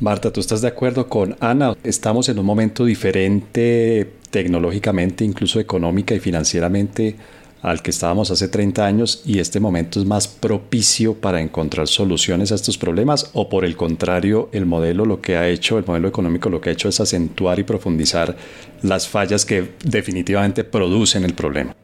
Marta, 0.00 0.30
¿tú 0.30 0.40
estás 0.40 0.60
de 0.60 0.68
acuerdo 0.68 1.08
con 1.08 1.36
Ana? 1.40 1.74
Estamos 1.82 2.28
en 2.28 2.38
un 2.38 2.44
momento 2.44 2.84
diferente 2.84 4.12
tecnológicamente, 4.30 5.24
incluso 5.24 5.58
económica 5.58 6.14
y 6.14 6.20
financieramente 6.20 7.16
al 7.62 7.82
que 7.82 7.90
estábamos 7.90 8.30
hace 8.30 8.48
30 8.48 8.86
años 8.86 9.22
y 9.24 9.38
este 9.38 9.60
momento 9.60 9.98
es 9.98 10.06
más 10.06 10.28
propicio 10.28 11.14
para 11.14 11.40
encontrar 11.40 11.88
soluciones 11.88 12.52
a 12.52 12.54
estos 12.54 12.78
problemas 12.78 13.30
o 13.34 13.48
por 13.48 13.64
el 13.64 13.76
contrario 13.76 14.48
el 14.52 14.66
modelo 14.66 15.04
lo 15.04 15.20
que 15.20 15.36
ha 15.36 15.48
hecho, 15.48 15.78
el 15.78 15.84
modelo 15.84 16.08
económico 16.08 16.48
lo 16.48 16.60
que 16.60 16.70
ha 16.70 16.72
hecho 16.72 16.88
es 16.88 17.00
acentuar 17.00 17.58
y 17.58 17.64
profundizar 17.64 18.36
las 18.82 19.08
fallas 19.08 19.44
que 19.44 19.72
definitivamente 19.84 20.64
producen 20.64 21.24
el 21.24 21.34
problema? 21.34 21.74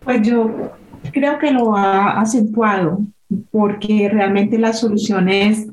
Pues 0.00 0.26
yo 0.26 0.72
creo 1.12 1.38
que 1.38 1.50
lo 1.52 1.76
ha 1.76 2.20
acentuado 2.20 3.00
porque 3.50 4.08
realmente 4.12 4.58
las 4.58 4.80
soluciones 4.80 5.68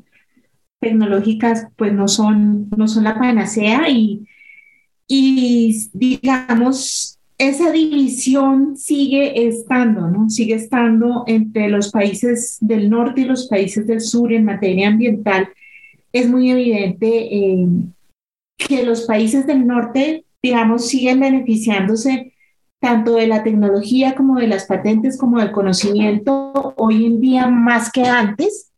tecnológicas 0.80 1.66
pues 1.76 1.92
no 1.92 2.06
son, 2.08 2.68
no 2.76 2.86
son 2.86 3.04
la 3.04 3.18
panacea 3.18 3.88
y, 3.88 4.26
y 5.08 5.88
digamos 5.92 7.17
esa 7.38 7.70
división 7.70 8.76
sigue 8.76 9.46
estando, 9.46 10.08
¿no? 10.08 10.28
Sigue 10.28 10.54
estando 10.54 11.22
entre 11.28 11.68
los 11.68 11.92
países 11.92 12.58
del 12.60 12.90
norte 12.90 13.20
y 13.20 13.24
los 13.24 13.46
países 13.46 13.86
del 13.86 14.00
sur 14.00 14.32
en 14.32 14.44
materia 14.44 14.88
ambiental. 14.88 15.48
Es 16.12 16.28
muy 16.28 16.50
evidente 16.50 17.06
eh, 17.06 17.68
que 18.56 18.82
los 18.82 19.02
países 19.02 19.46
del 19.46 19.66
norte, 19.68 20.24
digamos, 20.42 20.88
siguen 20.88 21.20
beneficiándose 21.20 22.34
tanto 22.80 23.14
de 23.14 23.28
la 23.28 23.44
tecnología 23.44 24.16
como 24.16 24.36
de 24.36 24.48
las 24.48 24.66
patentes 24.66 25.16
como 25.16 25.38
del 25.38 25.52
conocimiento 25.52 26.74
hoy 26.76 27.06
en 27.06 27.20
día 27.20 27.46
más 27.46 27.92
que 27.92 28.02
antes. 28.02 28.72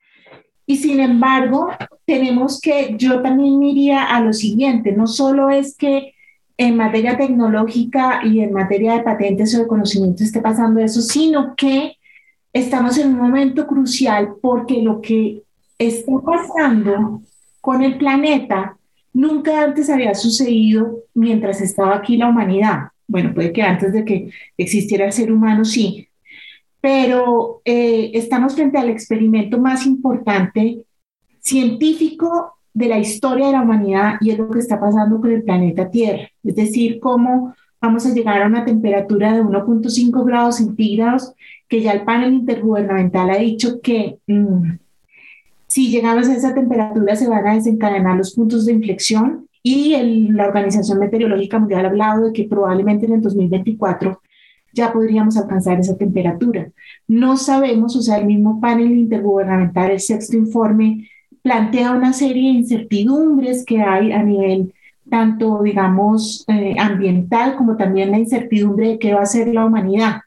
Y 0.67 0.77
sin 0.77 1.01
embargo, 1.01 1.71
tenemos 2.05 2.61
que, 2.61 2.95
yo 2.99 3.23
también 3.23 3.59
miría 3.59 4.05
a 4.05 4.21
lo 4.21 4.35
siguiente, 4.35 4.93
no 4.93 5.07
solo 5.07 5.49
es 5.49 5.77
que 5.77 6.15
en 6.61 6.77
materia 6.77 7.17
tecnológica 7.17 8.21
y 8.23 8.41
en 8.41 8.53
materia 8.53 8.93
de 8.93 9.03
patentes 9.03 9.55
o 9.55 9.61
de 9.61 9.67
conocimiento 9.67 10.23
esté 10.23 10.43
pasando 10.43 10.79
eso, 10.79 11.01
sino 11.01 11.55
que 11.57 11.97
estamos 12.53 12.99
en 12.99 13.09
un 13.09 13.17
momento 13.17 13.67
crucial 13.67 14.35
porque 14.43 14.83
lo 14.83 15.01
que 15.01 15.41
está 15.79 16.13
pasando 16.23 17.23
con 17.63 17.83
el 17.83 17.97
planeta 17.97 18.77
nunca 19.15 19.63
antes 19.63 19.89
había 19.89 20.15
sucedido 20.15 21.05
mientras 21.15 21.63
estaba 21.63 21.97
aquí 21.97 22.19
la 22.19 22.29
humanidad. 22.29 22.89
Bueno, 23.09 23.33
puede 23.33 23.55
que 23.55 23.63
antes 23.63 23.95
de 23.95 24.05
que 24.05 24.31
existiera 24.59 25.07
el 25.07 25.13
ser 25.13 25.33
humano, 25.33 25.65
sí, 25.65 26.09
pero 26.79 27.63
eh, 27.65 28.11
estamos 28.13 28.55
frente 28.55 28.77
al 28.77 28.91
experimento 28.91 29.59
más 29.59 29.87
importante 29.87 30.83
científico 31.41 32.60
de 32.73 32.89
la 32.89 32.99
historia 32.99 33.47
de 33.47 33.53
la 33.53 33.63
humanidad 33.63 34.15
y 34.21 34.31
es 34.31 34.39
lo 34.39 34.51
que 34.51 34.59
está 34.59 34.79
pasando 34.79 35.21
con 35.21 35.33
el 35.33 35.43
planeta 35.43 35.91
Tierra. 35.91 36.29
Es 36.43 36.55
decir, 36.55 37.01
cómo 37.01 37.55
vamos 37.81 38.07
a 38.07 38.13
llegar 38.15 38.43
a 38.43 38.47
una 38.47 38.65
temperatura 38.65 39.33
de 39.33 39.43
1.5 39.43 40.25
grados 40.25 40.57
centígrados, 40.57 41.35
que 41.69 41.81
ya 41.83 41.93
el 41.93 42.03
panel 42.03 42.33
intergubernamental 42.35 43.31
ha 43.31 43.39
dicho 43.39 43.81
que 43.81 44.19
mm, 44.27 44.73
si 45.67 45.91
llegamos 45.91 46.29
a 46.29 46.35
esa 46.35 46.55
temperatura 46.55 47.17
se 47.17 47.29
van 47.29 47.47
a 47.47 47.55
desencadenar 47.55 48.17
los 48.17 48.35
puntos 48.35 48.67
de 48.67 48.73
inflexión 48.73 49.47
y 49.63 50.29
la 50.33 50.47
Organización 50.47 50.99
Meteorológica 50.99 51.59
Mundial 51.59 51.85
ha 51.85 51.89
hablado 51.89 52.27
de 52.27 52.33
que 52.33 52.45
probablemente 52.45 53.07
en 53.07 53.13
el 53.13 53.21
2024 53.21 54.21
ya 54.73 54.93
podríamos 54.93 55.37
alcanzar 55.37 55.79
esa 55.81 55.97
temperatura. 55.97 56.71
No 57.07 57.37
sabemos, 57.37 57.97
o 57.97 58.03
sea, 58.03 58.19
el 58.19 58.27
mismo 58.27 58.61
panel 58.61 58.93
intergubernamental, 58.93 59.91
el 59.91 60.01
sexto 60.01 60.37
informe 60.37 61.09
plantea 61.43 61.93
una 61.93 62.13
serie 62.13 62.53
de 62.53 62.59
incertidumbres 62.59 63.65
que 63.65 63.83
hay 63.83 64.13
a 64.13 64.23
nivel 64.23 64.75
tanto, 65.09 65.63
digamos, 65.63 66.45
eh, 66.49 66.77
ambiental 66.79 67.57
como 67.57 67.77
también 67.77 68.11
la 68.11 68.19
incertidumbre 68.19 68.89
de 68.89 68.99
qué 68.99 69.13
va 69.13 69.21
a 69.21 69.25
hacer 69.25 69.49
la 69.49 69.65
humanidad. 69.65 70.23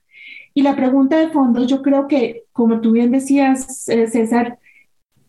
Y 0.53 0.61
la 0.61 0.75
pregunta 0.75 1.17
de 1.17 1.29
fondo, 1.29 1.65
yo 1.65 1.81
creo 1.81 2.07
que, 2.07 2.43
como 2.51 2.81
tú 2.81 2.91
bien 2.91 3.11
decías, 3.11 3.87
eh, 3.89 4.07
César, 4.07 4.59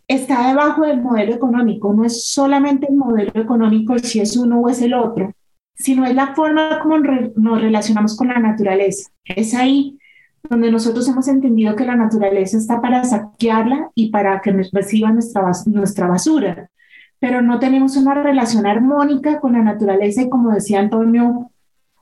está 0.09 0.49
debajo 0.49 0.83
del 0.83 1.01
modelo 1.01 1.35
económico. 1.35 1.95
No 1.95 2.05
es 2.05 2.27
solamente 2.27 2.89
el 2.89 2.97
modelo 2.97 3.33
económico 3.35 3.99
si 3.99 4.21
es 4.21 4.37
uno 4.37 4.61
o 4.61 4.69
es 4.69 4.83
el 4.83 4.95
otro, 4.95 5.33
sino 5.75 6.05
es 6.05 6.15
la 6.15 6.35
forma 6.35 6.81
como 6.83 6.99
nos 6.99 7.61
relacionamos 7.61 8.17
con 8.17 8.29
la 8.29 8.39
naturaleza. 8.39 9.11
Es 9.25 9.55
ahí 9.55 9.99
donde 10.49 10.71
nosotros 10.71 11.09
hemos 11.09 11.27
entendido 11.29 11.75
que 11.75 11.87
la 11.87 11.97
naturaleza 11.97 12.59
está 12.59 12.81
para 12.81 13.05
saquearla 13.05 13.91
y 13.95 14.11
para 14.11 14.41
que 14.41 14.53
reciba 14.73 15.11
nuestra, 15.11 15.51
nuestra 15.67 16.07
basura, 16.07 16.71
pero 17.19 17.41
no 17.41 17.59
tenemos 17.59 17.97
una 17.97 18.15
relación 18.15 18.67
armónica 18.67 19.41
con 19.41 19.55
la 19.55 19.63
naturaleza 19.63 20.23
y 20.23 20.29
como 20.29 20.51
decía 20.51 20.81
Antonio 20.81 21.51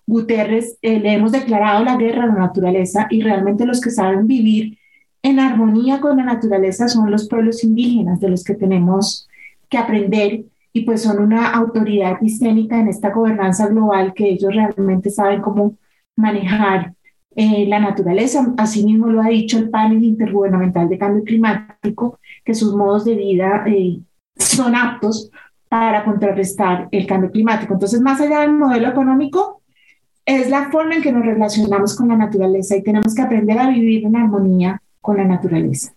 Guterres, 0.06 0.78
eh, 0.82 0.98
le 0.98 1.14
hemos 1.14 1.30
declarado 1.30 1.84
la 1.84 1.96
guerra 1.96 2.24
a 2.24 2.26
la 2.26 2.34
naturaleza 2.34 3.06
y 3.10 3.22
realmente 3.22 3.64
los 3.64 3.80
que 3.80 3.90
saben 3.90 4.26
vivir 4.26 4.78
en 5.22 5.38
armonía 5.38 6.00
con 6.00 6.16
la 6.16 6.24
naturaleza 6.24 6.88
son 6.88 7.10
los 7.10 7.28
pueblos 7.28 7.62
indígenas 7.62 8.18
de 8.18 8.28
los 8.28 8.42
que 8.42 8.54
tenemos 8.54 9.28
que 9.68 9.78
aprender 9.78 10.44
y 10.72 10.80
pues 10.82 11.02
son 11.02 11.20
una 11.22 11.50
autoridad 11.50 12.18
sistémica 12.18 12.80
en 12.80 12.88
esta 12.88 13.10
gobernanza 13.10 13.68
global 13.68 14.12
que 14.14 14.28
ellos 14.30 14.52
realmente 14.52 15.10
saben 15.10 15.40
cómo 15.40 15.76
manejar 16.16 16.94
eh, 17.36 17.66
la 17.66 17.78
naturaleza. 17.78 18.52
Asimismo 18.56 19.08
lo 19.08 19.22
ha 19.22 19.28
dicho 19.28 19.58
el 19.58 19.70
panel 19.70 20.02
intergubernamental 20.04 20.88
de 20.88 20.98
cambio 20.98 21.24
climático, 21.24 22.18
que 22.44 22.54
sus 22.54 22.74
modos 22.74 23.04
de 23.04 23.14
vida 23.14 23.64
eh, 23.66 24.00
son 24.36 24.74
aptos 24.74 25.30
para 25.68 26.04
contrarrestar 26.04 26.88
el 26.92 27.06
cambio 27.06 27.30
climático. 27.30 27.72
Entonces, 27.72 28.00
más 28.00 28.20
allá 28.20 28.40
del 28.40 28.52
modelo 28.52 28.88
económico, 28.88 29.62
es 30.26 30.50
la 30.50 30.70
forma 30.70 30.96
en 30.96 31.02
que 31.02 31.12
nos 31.12 31.24
relacionamos 31.24 31.96
con 31.96 32.08
la 32.08 32.16
naturaleza 32.16 32.76
y 32.76 32.82
tenemos 32.82 33.14
que 33.14 33.22
aprender 33.22 33.58
a 33.58 33.70
vivir 33.70 34.04
en 34.04 34.16
armonía 34.16 34.80
con 35.00 35.16
la 35.16 35.24
naturaleza. 35.24 35.94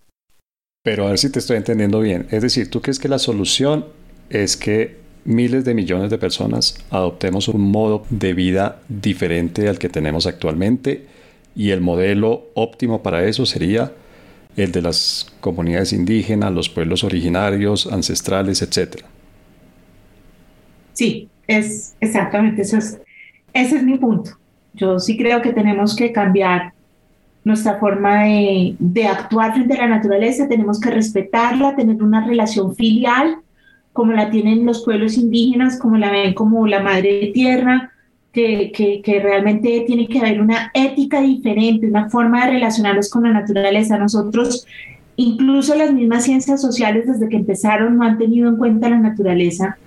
Pero 0.83 1.05
a 1.05 1.09
ver 1.09 1.19
si 1.19 1.31
te 1.31 1.39
estoy 1.39 1.57
entendiendo 1.57 1.99
bien. 1.99 2.27
Es 2.31 2.41
decir, 2.41 2.69
¿tú 2.69 2.81
crees 2.81 2.99
que 2.99 3.09
la 3.09 3.19
solución 3.19 3.85
es 4.29 4.55
que 4.55 4.97
miles 5.25 5.65
de 5.65 5.73
millones 5.73 6.09
de 6.11 6.17
personas 6.17 6.77
adoptemos 6.91 7.47
un 7.47 7.69
modo 7.71 8.05
de 8.09 8.33
vida 8.33 8.81
diferente 8.87 9.67
al 9.67 9.79
que 9.79 9.89
tenemos 9.89 10.27
actualmente 10.27 11.07
y 11.55 11.71
el 11.71 11.81
modelo 11.81 12.49
óptimo 12.53 13.01
para 13.01 13.25
eso 13.25 13.45
sería 13.45 13.91
el 14.55 14.71
de 14.71 14.81
las 14.81 15.33
comunidades 15.39 15.93
indígenas, 15.93 16.51
los 16.53 16.69
pueblos 16.69 17.03
originarios, 17.03 17.91
ancestrales, 17.91 18.61
etc. 18.61 19.03
Sí, 20.93 21.29
es 21.47 21.95
exactamente 21.99 22.61
eso. 22.61 22.77
Es, 22.77 22.99
ese 23.53 23.77
es 23.77 23.83
mi 23.83 23.97
punto. 23.97 24.31
Yo 24.73 24.99
sí 24.99 25.17
creo 25.17 25.41
que 25.41 25.53
tenemos 25.53 25.95
que 25.95 26.11
cambiar 26.11 26.73
nuestra 27.43 27.77
forma 27.79 28.23
de, 28.23 28.75
de, 28.79 29.05
actuar 29.05 29.53
frente 29.53 29.75
a 29.75 29.81
la 29.81 29.87
naturaleza, 29.87 30.47
tenemos 30.47 30.79
que 30.79 30.89
respetarla, 30.89 31.75
tener 31.75 32.01
una 32.01 32.25
relación 32.25 32.75
filial, 32.75 33.37
como 33.93 34.13
la 34.13 34.29
tienen 34.29 34.65
los 34.65 34.83
pueblos 34.83 35.15
indígenas, 35.15 35.79
como 35.79 35.97
la 35.97 36.11
ven 36.11 36.33
como 36.33 36.65
la 36.65 36.81
madre 36.81 37.31
tierra, 37.33 37.91
que, 38.35 38.69
que, 38.73 39.01
que, 39.01 39.21
realmente 39.21 39.85
tiene 39.87 40.09
que 40.09 40.19
haber 40.19 40.41
una 40.41 40.69
ética 40.73 41.21
diferente, 41.21 41.87
una 41.87 42.09
forma 42.09 42.45
de 42.45 42.51
relacionarnos 42.51 43.09
con 43.09 43.23
la 43.23 43.31
naturaleza. 43.31 43.97
Nosotros, 43.97 44.67
incluso 45.15 45.73
las 45.73 45.93
mismas 45.93 46.25
ciencias 46.25 46.61
sociales, 46.61 47.07
desde 47.07 47.29
que 47.29 47.37
empezaron, 47.37 47.97
no 47.97 48.03
han 48.03 48.17
tenido 48.17 48.49
en 48.49 48.57
cuenta 48.57 48.89
la 48.89 48.99
naturaleza. 48.99 49.77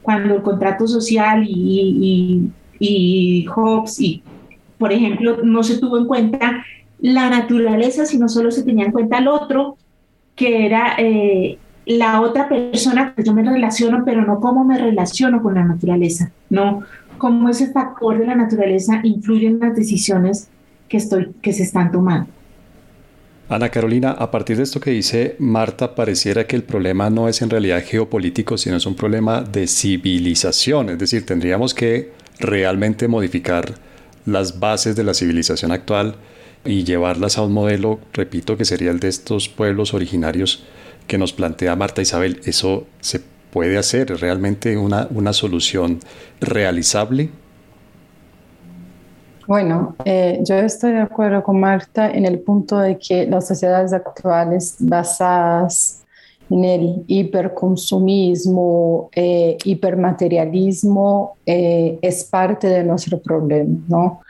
Cuando 0.00 0.36
el 0.36 0.42
contrato 0.42 0.86
social 0.86 1.44
y, 1.44 2.52
y, 2.78 3.42
y 3.42 3.46
Hobbes, 3.46 4.00
y, 4.00 4.22
por 4.78 4.92
ejemplo, 4.92 5.38
no 5.42 5.64
se 5.64 5.78
tuvo 5.78 5.98
en 5.98 6.06
cuenta 6.06 6.64
la 7.00 7.28
naturaleza, 7.28 8.06
sino 8.06 8.28
solo 8.28 8.52
se 8.52 8.62
tenía 8.62 8.86
en 8.86 8.92
cuenta 8.92 9.18
el 9.18 9.26
otro, 9.26 9.76
que 10.36 10.66
era 10.66 10.94
eh, 10.98 11.58
la 11.84 12.20
otra 12.20 12.48
persona 12.48 13.12
que 13.16 13.24
yo 13.24 13.32
me 13.32 13.42
relaciono, 13.42 14.04
pero 14.04 14.24
no 14.24 14.38
cómo 14.38 14.64
me 14.64 14.78
relaciono 14.78 15.42
con 15.42 15.56
la 15.56 15.64
naturaleza, 15.64 16.30
no 16.48 16.84
cómo 17.18 17.48
ese 17.48 17.72
factor 17.72 18.18
de 18.18 18.26
la 18.26 18.34
naturaleza 18.34 19.00
influye 19.02 19.46
en 19.46 19.58
las 19.58 19.74
decisiones 19.74 20.48
que, 20.88 20.96
estoy, 20.96 21.34
que 21.42 21.52
se 21.52 21.64
están 21.64 21.92
tomando. 21.92 22.30
Ana 23.50 23.70
Carolina, 23.70 24.10
a 24.10 24.30
partir 24.30 24.58
de 24.58 24.62
esto 24.62 24.78
que 24.78 24.90
dice 24.90 25.36
Marta, 25.38 25.94
pareciera 25.94 26.46
que 26.46 26.54
el 26.54 26.64
problema 26.64 27.08
no 27.08 27.28
es 27.28 27.40
en 27.40 27.48
realidad 27.48 27.82
geopolítico, 27.84 28.58
sino 28.58 28.76
es 28.76 28.84
un 28.84 28.94
problema 28.94 29.40
de 29.40 29.66
civilización, 29.66 30.90
es 30.90 30.98
decir, 30.98 31.24
tendríamos 31.24 31.72
que 31.72 32.12
realmente 32.38 33.08
modificar 33.08 33.74
las 34.26 34.60
bases 34.60 34.96
de 34.96 35.04
la 35.04 35.14
civilización 35.14 35.72
actual 35.72 36.16
y 36.64 36.84
llevarlas 36.84 37.38
a 37.38 37.42
un 37.42 37.52
modelo, 37.52 38.00
repito, 38.12 38.58
que 38.58 38.66
sería 38.66 38.90
el 38.90 39.00
de 39.00 39.08
estos 39.08 39.48
pueblos 39.48 39.94
originarios 39.94 40.64
que 41.06 41.16
nos 41.16 41.32
plantea 41.32 41.74
Marta 41.74 42.02
Isabel. 42.02 42.40
¿Eso 42.44 42.86
se 43.00 43.22
puede 43.52 43.78
hacer? 43.78 44.12
¿Es 44.12 44.20
realmente 44.20 44.76
una, 44.76 45.08
una 45.10 45.32
solución 45.32 46.00
realizable? 46.40 47.30
Bueno, 49.48 49.96
eh, 50.04 50.40
yo 50.42 50.56
estoy 50.56 50.92
de 50.92 51.00
acuerdo 51.00 51.42
con 51.42 51.58
Marta 51.58 52.10
en 52.10 52.26
el 52.26 52.40
punto 52.40 52.78
de 52.78 52.98
que 52.98 53.26
las 53.26 53.48
sociedades 53.48 53.94
actuales 53.94 54.76
basadas 54.78 56.04
en 56.50 56.64
el 56.66 57.04
hiperconsumismo, 57.06 59.08
eh, 59.14 59.56
hipermaterialismo, 59.64 61.38
eh, 61.46 61.98
es 62.02 62.24
parte 62.24 62.68
de 62.68 62.84
nuestro 62.84 63.18
problema, 63.20 63.78
¿no? 63.88 64.20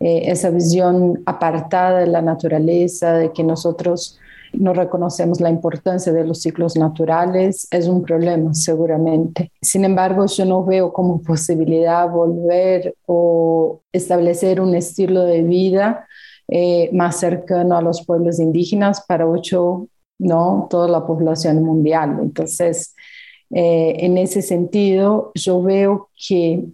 Esa 0.00 0.50
visión 0.50 1.22
apartada 1.26 2.00
de 2.00 2.06
la 2.06 2.22
naturaleza, 2.22 3.12
de 3.12 3.30
que 3.30 3.44
nosotros 3.44 4.18
no 4.52 4.74
reconocemos 4.74 5.40
la 5.40 5.50
importancia 5.50 6.12
de 6.12 6.24
los 6.24 6.42
ciclos 6.42 6.76
naturales, 6.76 7.66
es 7.70 7.88
un 7.88 8.02
problema 8.02 8.54
seguramente. 8.54 9.50
Sin 9.60 9.84
embargo, 9.84 10.26
yo 10.26 10.44
no 10.44 10.64
veo 10.64 10.92
como 10.92 11.22
posibilidad 11.22 12.08
volver 12.10 12.94
o 13.06 13.80
establecer 13.92 14.60
un 14.60 14.74
estilo 14.74 15.22
de 15.22 15.42
vida 15.42 16.06
eh, 16.48 16.90
más 16.92 17.18
cercano 17.18 17.76
a 17.76 17.82
los 17.82 18.04
pueblos 18.04 18.38
indígenas 18.38 19.04
para 19.06 19.26
ocho, 19.26 19.88
no 20.18 20.66
toda 20.68 20.88
la 20.88 21.06
población 21.06 21.62
mundial. 21.62 22.18
Entonces, 22.20 22.94
eh, 23.50 23.96
en 24.00 24.18
ese 24.18 24.42
sentido, 24.42 25.32
yo 25.34 25.62
veo 25.62 26.08
que 26.28 26.64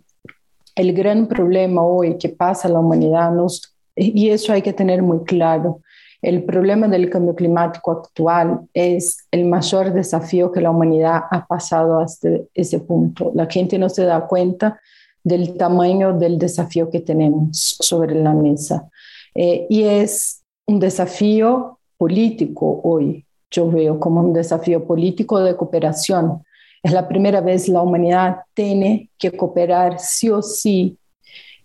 el 0.75 0.93
gran 0.93 1.27
problema 1.27 1.83
hoy 1.83 2.19
que 2.19 2.29
pasa 2.29 2.69
a 2.69 2.71
la 2.71 2.81
humanidad, 2.81 3.33
nos, 3.33 3.75
y 3.97 4.31
eso 4.31 4.53
hay 4.53 4.63
que 4.63 4.73
tener 4.73 5.03
muy 5.03 5.25
claro, 5.25 5.81
el 6.23 6.45
problema 6.45 6.89
del 6.89 7.09
cambio 7.09 7.35
climático 7.35 7.93
actual 7.93 8.61
es 8.75 9.27
el 9.31 9.45
mayor 9.45 9.93
desafío 9.93 10.51
que 10.51 10.61
la 10.61 10.71
humanidad 10.71 11.23
ha 11.31 11.47
pasado 11.47 12.01
hasta 12.01 12.29
ese 12.55 12.81
punto. 12.81 13.31
La 13.35 13.47
gente 13.47 13.79
no 13.79 13.89
se 13.89 14.05
da 14.05 14.27
cuenta 14.27 14.81
del 15.23 15.57
tamaño 15.57 16.19
del 16.19 16.39
desafío 16.39 16.91
que 16.91 17.01
tenemos 17.01 17.77
sobre 17.81 18.15
la 18.15 18.33
mesa. 18.33 18.89
Eh, 19.35 19.67
y 19.69 19.85
es 19.85 20.43
un 20.67 20.81
desafío 20.81 21.79
político 21.97 22.81
hoy, 22.83 23.25
yo 23.51 23.71
veo 23.71 23.99
como 23.99 24.21
un 24.21 24.33
desafío 24.33 24.85
político 24.85 25.41
de 25.41 25.57
cooperación 25.57 26.43
es 26.83 26.93
la 26.93 27.09
primera 27.09 27.41
vez 27.41 27.69
la 27.69 27.83
humanidad 27.83 28.39
tiene 28.55 29.11
que 29.19 29.33
cooperar 29.33 29.99
sí 29.99 30.31
o 30.31 30.43
sí 30.43 30.97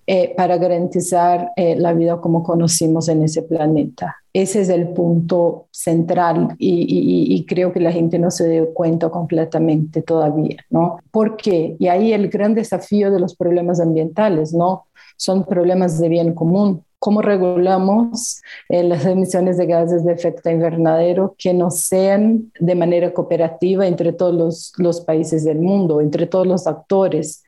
eh, 0.05 0.33
para 0.35 0.57
garantizar 0.57 1.51
eh, 1.55 1.75
la 1.75 1.93
vida 1.93 2.19
como 2.19 2.43
conocimos 2.43 3.07
en 3.09 3.23
ese 3.23 3.43
planeta. 3.43 4.17
Ese 4.33 4.61
es 4.61 4.69
el 4.69 4.89
punto 4.89 5.67
central 5.71 6.55
y, 6.57 7.35
y, 7.35 7.45
creo 7.45 7.71
que 7.71 7.79
la 7.79 7.91
gente 7.91 8.17
no 8.17 8.31
se 8.31 8.49
dio 8.49 8.73
cuenta 8.73 9.09
completamente 9.09 10.01
todavía, 10.01 10.57
¿no? 10.71 10.97
¿Por 11.11 11.37
qué? 11.37 11.75
Y 11.77 11.87
ahí 11.87 12.13
el 12.13 12.29
gran 12.29 12.55
desafío 12.55 13.11
de 13.11 13.19
los 13.19 13.35
problemas 13.35 13.79
ambientales, 13.79 14.53
¿no? 14.53 14.85
Son 15.17 15.45
problemas 15.45 15.99
de 15.99 16.09
bien 16.09 16.33
común 16.33 16.83
cómo 17.03 17.21
regulamos 17.21 18.41
eh, 18.69 18.81
las 18.81 19.05
emisiones 19.05 19.57
de 19.57 19.65
gases 19.65 20.05
de 20.05 20.13
efecto 20.13 20.49
invernadero 20.49 21.35
que 21.37 21.53
no 21.53 21.69
sean 21.69 22.49
de 22.61 22.75
manera 22.75 23.13
cooperativa 23.13 23.85
entre 23.85 24.13
todos 24.13 24.33
los, 24.33 24.71
los 24.77 25.01
países 25.01 25.43
del 25.43 25.59
mundo, 25.59 25.99
entre 25.99 26.27
todos 26.27 26.47
los 26.47 26.65
actores, 26.65 27.42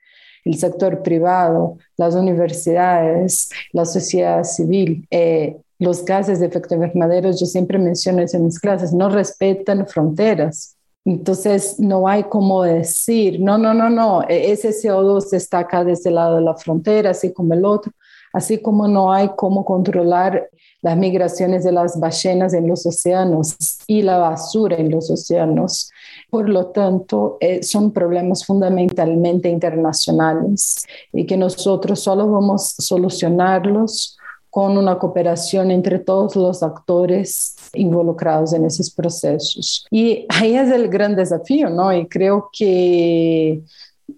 el 0.45 0.58
sector 0.58 1.01
privado, 1.01 1.77
las 1.97 2.15
universidades, 2.15 3.49
la 3.73 3.86
sociedad 3.86 4.43
civil. 4.43 5.05
Eh, 5.12 5.58
los 5.77 6.05
gases 6.05 6.39
de 6.39 6.45
efecto 6.45 6.75
invernadero, 6.75 7.31
yo 7.31 7.45
siempre 7.45 7.77
menciono 7.77 8.21
eso 8.21 8.38
en 8.38 8.45
mis 8.45 8.60
clases, 8.60 8.93
no 8.93 9.10
respetan 9.10 9.86
fronteras. 9.88 10.77
Entonces, 11.03 11.79
no 11.79 12.08
hay 12.08 12.23
como 12.23 12.63
decir, 12.63 13.39
no, 13.39 13.58
no, 13.58 13.73
no, 13.73 13.89
no, 13.89 14.23
e-, 14.23 14.51
ese 14.51 14.69
CO2 14.69 15.34
está 15.34 15.60
acá 15.60 15.84
desde 15.84 16.10
el 16.10 16.15
lado 16.15 16.38
de 16.38 16.41
la 16.41 16.55
frontera, 16.55 17.12
así 17.12 17.34
como 17.34 17.53
el 17.53 17.65
otro 17.65 17.91
así 18.36 18.58
como 18.58 18.88
no 18.89 19.13
hay 19.13 19.30
cómo 19.38 19.63
controlar 19.63 20.50
las 20.82 20.98
migraciones 20.98 21.63
de 21.63 21.71
las 21.71 21.98
ballenas 22.00 22.54
en 22.54 22.67
los 22.67 22.86
océanos 22.86 23.56
y 23.88 24.02
la 24.02 24.17
basura 24.17 24.76
en 24.76 24.91
los 24.91 25.10
océanos. 25.10 25.89
Por 26.30 26.50
lo 26.50 26.67
tanto, 26.67 27.38
eh, 27.39 27.63
son 27.63 27.91
problemas 27.91 28.45
fundamentalmente 28.45 29.50
internacionales 29.50 30.86
y 31.13 31.26
que 31.26 31.38
nosotros 31.38 32.02
solo 32.02 32.30
vamos 32.30 32.76
a 32.78 32.82
solucionarlos 32.82 34.17
con 34.50 34.78
una 34.78 35.00
cooperación 35.00 35.71
entre 35.71 36.00
todos 36.00 36.36
los 36.36 36.62
actores 36.62 37.56
involucrados 37.74 38.52
en 38.54 38.65
esos 38.65 38.91
procesos. 38.91 39.86
Y 39.89 40.26
ahí 40.28 40.56
es 40.56 40.69
el 40.71 40.89
gran 40.89 41.15
desafío, 41.15 41.69
¿no? 41.69 41.93
Y 41.93 42.06
creo 42.08 42.50
que 42.52 43.62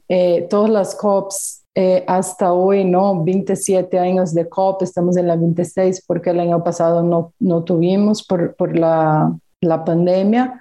eh, 0.09 0.47
todas 0.49 0.71
las 0.71 0.95
COPs 0.95 1.56
eh, 1.79 2.03
hasta 2.07 2.53
hoy, 2.53 2.83
¿no? 2.83 3.23
27 3.23 3.99
años 3.99 4.33
de 4.33 4.49
COP, 4.49 4.81
estamos 4.81 5.15
en 5.15 5.27
la 5.27 5.35
26 5.35 6.05
porque 6.07 6.31
el 6.31 6.39
año 6.39 6.63
pasado 6.63 7.03
no, 7.03 7.33
no 7.39 7.63
tuvimos 7.63 8.25
por, 8.25 8.55
por 8.55 8.75
la, 8.75 9.31
la, 9.61 9.85
pandemia, 9.85 10.59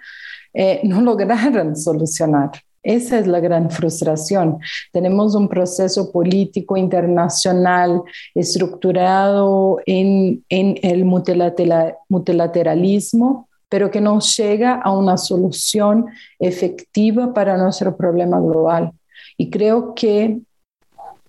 eh, 0.53 0.83
no 0.85 1.01
lograron 1.01 1.75
solucionar. 1.75 2.51
Esa 2.83 3.19
es 3.19 3.27
la 3.27 3.41
gran 3.41 3.71
frustración. 3.71 4.59
Tenemos 4.93 5.35
un 5.35 5.49
proceso 5.49 6.13
político 6.13 6.77
internacional 6.77 8.03
estructurado 8.35 9.79
en, 9.87 10.45
en 10.51 10.79
el 10.83 11.07
multilateralismo, 11.07 13.49
pero 13.71 13.91
que 13.91 14.03
no 14.03 14.21
llega 14.21 14.75
a 14.75 14.95
una 14.95 15.17
solución 15.17 16.05
efectiva 16.39 17.33
para 17.33 17.57
nuestro 17.57 17.97
problema 17.97 18.39
global. 18.39 18.93
Y 19.39 19.49
creo 19.49 19.95
que 19.95 20.43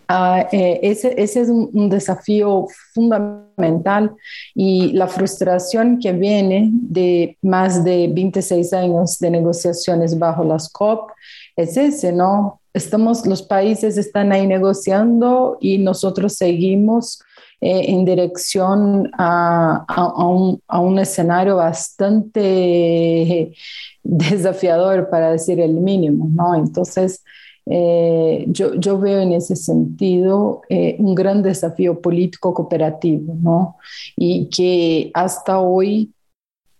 Ah, 0.09 0.47
eh, 0.53 0.79
ese, 0.83 1.21
ese, 1.21 1.41
es 1.41 1.49
un, 1.49 1.89
desafío 1.89 2.67
fundamental 2.93 4.15
y 4.55 4.93
la 4.93 5.07
frustración 5.07 5.99
que 5.99 6.13
viene 6.13 6.69
de 6.71 7.37
más 7.41 7.83
de 7.83 8.09
26 8.13 8.71
años 8.71 9.19
de 9.19 9.31
negociaciones 9.31 10.17
bajo 10.17 10.45
las 10.45 10.69
COP 10.69 11.11
es 11.57 11.75
ese, 11.75 12.13
¿no? 12.13 12.61
Estamos, 12.73 13.25
los 13.25 13.41
países 13.41 13.97
están 13.97 14.31
ahí 14.31 14.47
negociando 14.47 15.57
y 15.59 15.77
nosotros 15.77 16.35
seguimos 16.35 17.19
eh, 17.59 17.85
en 17.87 18.05
dirección 18.05 19.09
a, 19.17 19.83
a, 19.87 20.27
un, 20.27 20.61
a, 20.67 20.79
un, 20.79 20.99
escenario 20.99 21.57
bastante 21.57 23.51
desafiador, 24.03 25.09
para 25.09 25.31
decir 25.31 25.59
el 25.59 25.73
mínimo, 25.73 26.29
¿no? 26.29 26.55
Entonces, 26.55 27.23
eh, 27.69 28.45
yo, 28.47 28.75
yo, 28.75 28.97
veo 28.99 29.19
en 29.19 29.33
ese 29.33 29.55
sentido 29.55 30.61
eh, 30.69 30.95
un 30.99 31.13
gran 31.15 31.43
desafío 31.43 31.99
político 32.01 32.53
cooperativo, 32.53 33.35
¿no? 33.41 33.77
Y 34.15 34.45
que 34.49 35.11
hasta 35.13 35.59
hoy 35.59 36.11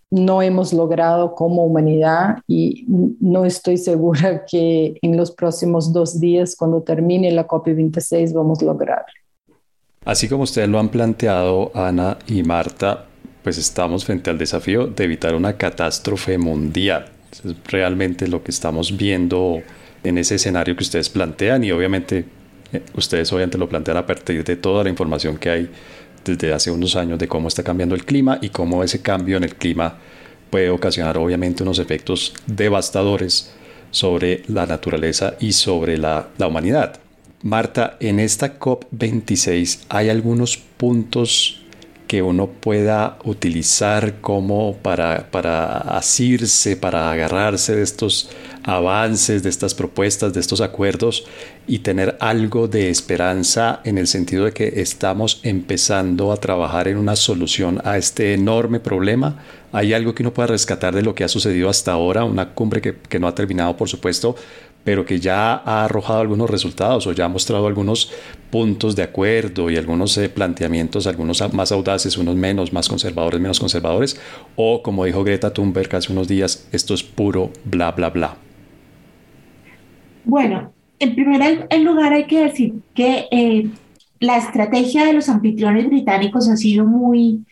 no 0.10 0.42
hemos 0.42 0.72
logrado 0.72 1.36
como 1.36 1.66
humanidad 1.66 2.38
y 2.48 2.86
no 2.88 3.44
estoy 3.44 3.78
segura 3.78 4.46
que 4.50 4.98
en 5.02 5.18
los 5.18 5.32
próximos 5.32 5.92
dos 5.92 6.20
días, 6.20 6.56
cuando 6.56 6.82
termine 6.82 7.32
la 7.32 7.48
COP26, 7.48 8.34
vamos 8.34 8.62
a 8.62 8.66
lograr. 8.66 9.06
Así 10.06 10.30
como 10.30 10.44
ustedes 10.44 10.70
lo 10.70 10.80
han 10.80 10.88
planteado, 10.88 11.70
Ana 11.74 12.18
y 12.28 12.44
Marta, 12.44 13.06
pues 13.44 13.58
estamos 13.58 14.06
frente 14.06 14.30
al 14.30 14.38
desafío 14.38 14.88
de 14.88 15.04
evitar 15.04 15.36
una 15.36 15.58
catástrofe 15.58 16.38
mundial. 16.38 17.08
es 17.32 17.56
realmente 17.66 18.28
lo 18.30 18.42
que 18.42 18.52
estamos 18.52 18.96
viendo 18.96 19.62
en 20.04 20.18
ese 20.18 20.36
escenario 20.36 20.76
que 20.76 20.84
ustedes 20.84 21.10
plantean 21.10 21.64
y 21.64 21.72
obviamente 21.72 22.26
eh, 22.74 22.82
ustedes 22.96 23.32
obviamente 23.34 23.58
lo 23.58 23.70
plantean 23.70 23.98
a 23.98 24.06
partir 24.06 24.44
de 24.44 24.56
toda 24.56 24.84
la 24.84 24.90
información 24.90 25.38
que 25.38 25.50
hay 25.50 25.70
desde 26.26 26.54
hace 26.54 26.72
unos 26.72 26.96
años 26.96 27.20
de 27.20 27.28
cómo 27.28 27.48
está 27.48 27.64
cambiando 27.64 27.96
el 27.96 28.06
clima 28.06 28.38
y 28.42 28.50
cómo 28.50 28.84
ese 28.84 29.02
cambio 29.02 29.38
en 29.38 29.44
el 29.44 29.56
clima 29.56 29.98
puede 30.50 30.70
ocasionar 30.70 31.18
obviamente 31.18 31.64
unos 31.64 31.80
efectos 31.80 32.34
devastadores 32.46 33.54
sobre 33.92 34.44
la 34.48 34.66
naturaleza 34.66 35.36
y 35.40 35.54
sobre 35.54 35.98
la, 35.98 36.28
la 36.38 36.48
humanidad. 36.48 37.00
Marta, 37.44 37.98
en 38.00 38.20
esta 38.20 38.60
COP26 38.60 39.86
hay 39.90 40.10
algunos 40.10 40.58
puntos 40.58 41.62
que 42.08 42.22
uno 42.22 42.48
pueda 42.48 43.18
utilizar 43.26 44.22
como 44.22 44.78
para, 44.78 45.30
para 45.30 45.78
asirse, 45.78 46.78
para 46.78 47.12
agarrarse 47.12 47.76
de 47.76 47.84
estos 47.84 48.30
avances, 48.68 49.44
de 49.44 49.50
estas 49.50 49.74
propuestas, 49.74 50.34
de 50.34 50.42
estos 50.42 50.60
acuerdos 50.60 51.26
y 51.68 51.80
tener 51.80 52.18
algo 52.20 52.68
de 52.68 52.90
esperanza 52.90 53.80
en 53.86 53.98
el 53.98 54.08
sentido 54.08 54.46
de 54.46 54.52
que 54.52 54.82
estamos 54.82 55.40
empezando 55.44 56.34
a 56.34 56.38
trabajar 56.38 56.90
en 56.90 56.98
una 56.98 57.16
solución 57.16 57.82
a 57.86 57.98
este 57.98 58.34
enorme 58.34 58.82
problema? 58.82 59.42
¿Hay 59.72 59.94
algo 59.94 60.14
que 60.14 60.24
uno 60.24 60.34
pueda 60.34 60.48
rescatar 60.48 60.94
de 60.94 61.02
lo 61.02 61.16
que 61.16 61.24
ha 61.24 61.30
sucedido 61.30 61.70
hasta 61.70 61.94
ahora? 61.94 62.26
Una 62.26 62.54
cumbre 62.54 62.82
que, 62.82 62.96
que 62.96 63.20
no 63.20 63.28
ha 63.28 63.36
terminado, 63.36 63.78
por 63.78 63.88
supuesto, 63.88 64.36
pero 64.84 65.06
que 65.06 65.20
ya 65.20 65.54
ha 65.54 65.86
arrojado 65.86 66.20
algunos 66.20 66.50
resultados 66.50 67.08
o 67.08 67.14
ya 67.14 67.26
ha 67.26 67.30
mostrado 67.30 67.68
algunos 67.68 68.12
puntos 68.50 68.96
de 68.96 69.04
acuerdo 69.04 69.70
y 69.70 69.78
algunos 69.78 70.18
eh, 70.18 70.30
planteamientos, 70.30 71.08
algunos 71.08 71.42
más 71.54 71.72
audaces, 71.72 72.18
unos 72.18 72.36
menos, 72.36 72.74
más 72.74 72.90
conservadores, 72.90 73.40
menos 73.40 73.60
conservadores, 73.60 74.20
o 74.56 74.84
como 74.84 75.06
dijo 75.06 75.24
Greta 75.24 75.54
Thunberg 75.54 75.96
hace 75.96 76.12
unos 76.12 76.28
días, 76.28 76.68
esto 76.74 76.94
es 76.94 77.04
puro 77.04 77.52
bla, 77.66 77.92
bla, 77.92 78.10
bla. 78.10 78.47
Bueno, 80.28 80.74
en 81.00 81.16
primer 81.16 81.70
lugar 81.80 82.12
hay 82.12 82.28
que 82.28 82.44
decir 82.44 82.74
que 82.94 83.28
eh, 83.32 83.70
la 84.20 84.36
estrategia 84.36 85.06
de 85.06 85.14
los 85.14 85.30
anfitriones 85.30 85.88
británicos 85.88 86.50
ha 86.50 86.58
sido 86.58 86.84
muy, 86.84 87.46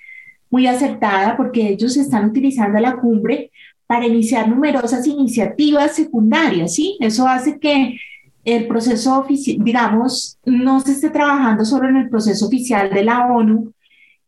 muy 0.50 0.68
acertada 0.68 1.38
porque 1.38 1.70
ellos 1.70 1.96
están 1.96 2.26
utilizando 2.26 2.78
la 2.82 2.98
cumbre 2.98 3.50
para 3.88 4.06
iniciar 4.06 4.50
numerosas 4.50 5.08
iniciativas 5.08 5.96
secundarias, 5.96 6.76
¿sí? 6.76 6.98
Eso 7.00 7.26
hace 7.26 7.60
que 7.60 7.98
el 8.44 8.68
proceso, 8.68 9.26
digamos, 9.30 10.38
no 10.44 10.82
se 10.82 10.92
esté 10.92 11.10
trabajando 11.12 11.64
solo 11.64 11.88
en 11.88 11.96
el 11.96 12.10
proceso 12.10 12.48
oficial 12.48 12.94
de 12.94 13.06
la 13.06 13.26
ONU 13.28 13.72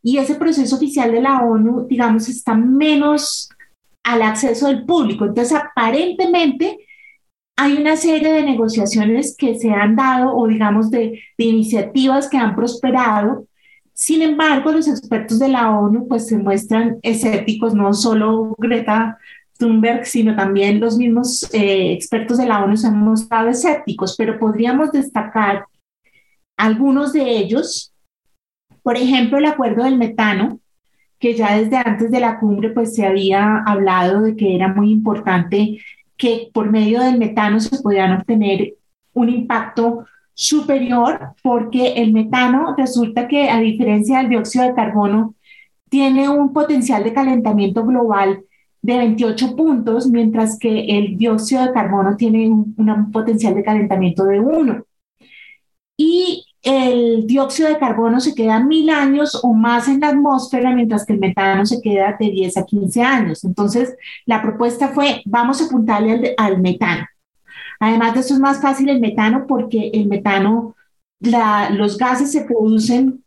y 0.02 0.20
ese 0.20 0.36
proceso 0.36 0.78
oficial 0.78 1.12
de 1.12 1.20
la 1.22 1.42
ONU, 1.42 1.86
digamos, 1.90 2.30
está 2.30 2.56
menos 2.56 3.50
al 4.06 4.22
acceso 4.22 4.68
del 4.68 4.86
público. 4.86 5.26
Entonces, 5.26 5.58
aparentemente, 5.58 6.87
hay 7.60 7.74
una 7.74 7.98
serie 7.98 8.32
de 8.32 8.44
negociaciones 8.44 9.36
que 9.36 9.58
se 9.58 9.72
han 9.72 9.96
dado 9.96 10.36
o, 10.36 10.48
digamos, 10.48 10.92
de, 10.92 11.20
de 11.38 11.44
iniciativas 11.44 12.30
que 12.30 12.38
han 12.38 12.56
prosperado. 12.56 13.48
Sin 13.94 14.22
embargo, 14.22 14.72
los 14.72 14.88
expertos 14.88 15.40
de 15.40 15.50
la 15.50 15.72
ONU 15.72 16.08
pues 16.08 16.28
se 16.28 16.38
muestran 16.38 17.00
escépticos, 17.02 17.74
no 17.74 17.94
solo 17.94 18.56
Greta 18.60 19.18
Thunberg, 19.58 20.06
sino 20.06 20.36
también 20.36 20.80
los 20.80 20.98
mismos 20.98 21.52
eh, 21.52 21.94
expertos 21.94 22.38
de 22.38 22.46
la 22.46 22.64
ONU 22.64 22.78
se 22.78 22.88
han 22.88 23.00
mostrado 23.00 23.50
escépticos, 23.50 24.16
pero 24.16 24.38
podríamos 24.38 24.92
destacar 24.92 25.66
algunos 26.58 27.12
de 27.12 27.38
ellos. 27.38 27.92
Por 28.84 28.98
ejemplo, 28.98 29.40
el 29.40 29.46
acuerdo 29.46 29.84
del 29.84 29.98
metano, 29.98 30.60
que 31.18 31.34
ya 31.34 31.58
desde 31.58 31.78
antes 31.78 32.12
de 32.12 32.20
la 32.20 32.40
cumbre 32.40 32.70
pues 32.70 32.94
se 32.94 33.04
había 33.04 33.64
hablado 33.66 34.22
de 34.22 34.36
que 34.36 34.56
era 34.56 34.68
muy 34.68 34.92
importante 34.92 35.80
que 36.18 36.50
por 36.54 36.70
medio 36.72 37.02
del 37.02 37.18
metano 37.18 37.60
se 37.60 37.82
podían 37.82 38.14
obtener 38.14 38.76
un 39.14 39.30
impacto 39.30 40.06
superior 40.34 41.34
porque 41.42 41.94
el 41.94 42.14
metano 42.14 42.76
resulta 42.78 43.28
que 43.28 43.50
a 43.50 43.60
diferencia 43.60 44.20
del 44.20 44.30
dióxido 44.30 44.66
de 44.66 44.76
carbono 44.76 45.36
tiene 45.90 46.30
un 46.30 46.54
potencial 46.54 47.04
de 47.04 47.14
calentamiento 47.14 47.86
global 47.86 48.44
de 48.82 48.98
28 48.98 49.56
puntos, 49.56 50.08
mientras 50.08 50.60
que 50.60 50.86
el 50.98 51.18
dióxido 51.18 51.66
de 51.66 51.74
carbono 51.74 52.16
tiene 52.16 52.50
un, 52.50 53.12
potencial 53.12 53.56
de 53.56 53.64
calentamiento 53.64 54.24
de 54.26 54.40
1. 54.40 54.86
Y 55.98 56.46
el 56.68 57.26
dióxido 57.26 57.70
de 57.70 57.78
carbono 57.78 58.20
se 58.20 58.36
queda 58.36 58.60
mil 58.60 58.90
años 58.90 59.40
o 59.42 59.54
más 59.54 59.88
en 59.88 60.02
la 60.02 60.10
atmósfera, 60.10 60.76
mientras 60.76 61.06
que 61.06 61.14
el 61.14 61.20
metano 61.20 61.66
se 61.66 61.82
queda 61.82 62.18
de 62.20 62.30
10 62.30 62.58
a 62.58 62.66
15 62.66 63.02
años. 63.02 63.46
Entonces, 63.46 63.96
la 64.26 64.42
propuesta 64.42 64.90
fue, 64.90 65.22
vamos 65.26 65.62
a 65.62 65.66
apuntarle 65.66 66.36
al, 66.38 66.62
metano. 66.62 67.08
Además 67.80 68.16
de 68.16 68.20
eso 68.20 68.34
es 68.34 68.42
más 68.42 68.62
fácil 68.62 68.90
el 68.90 69.00
metano 69.00 69.46
porque 69.48 69.92
el 69.94 70.08
metano, 70.08 70.76
los 71.22 71.98
gases 71.98 72.34
se 72.34 72.42
producen 72.42 73.24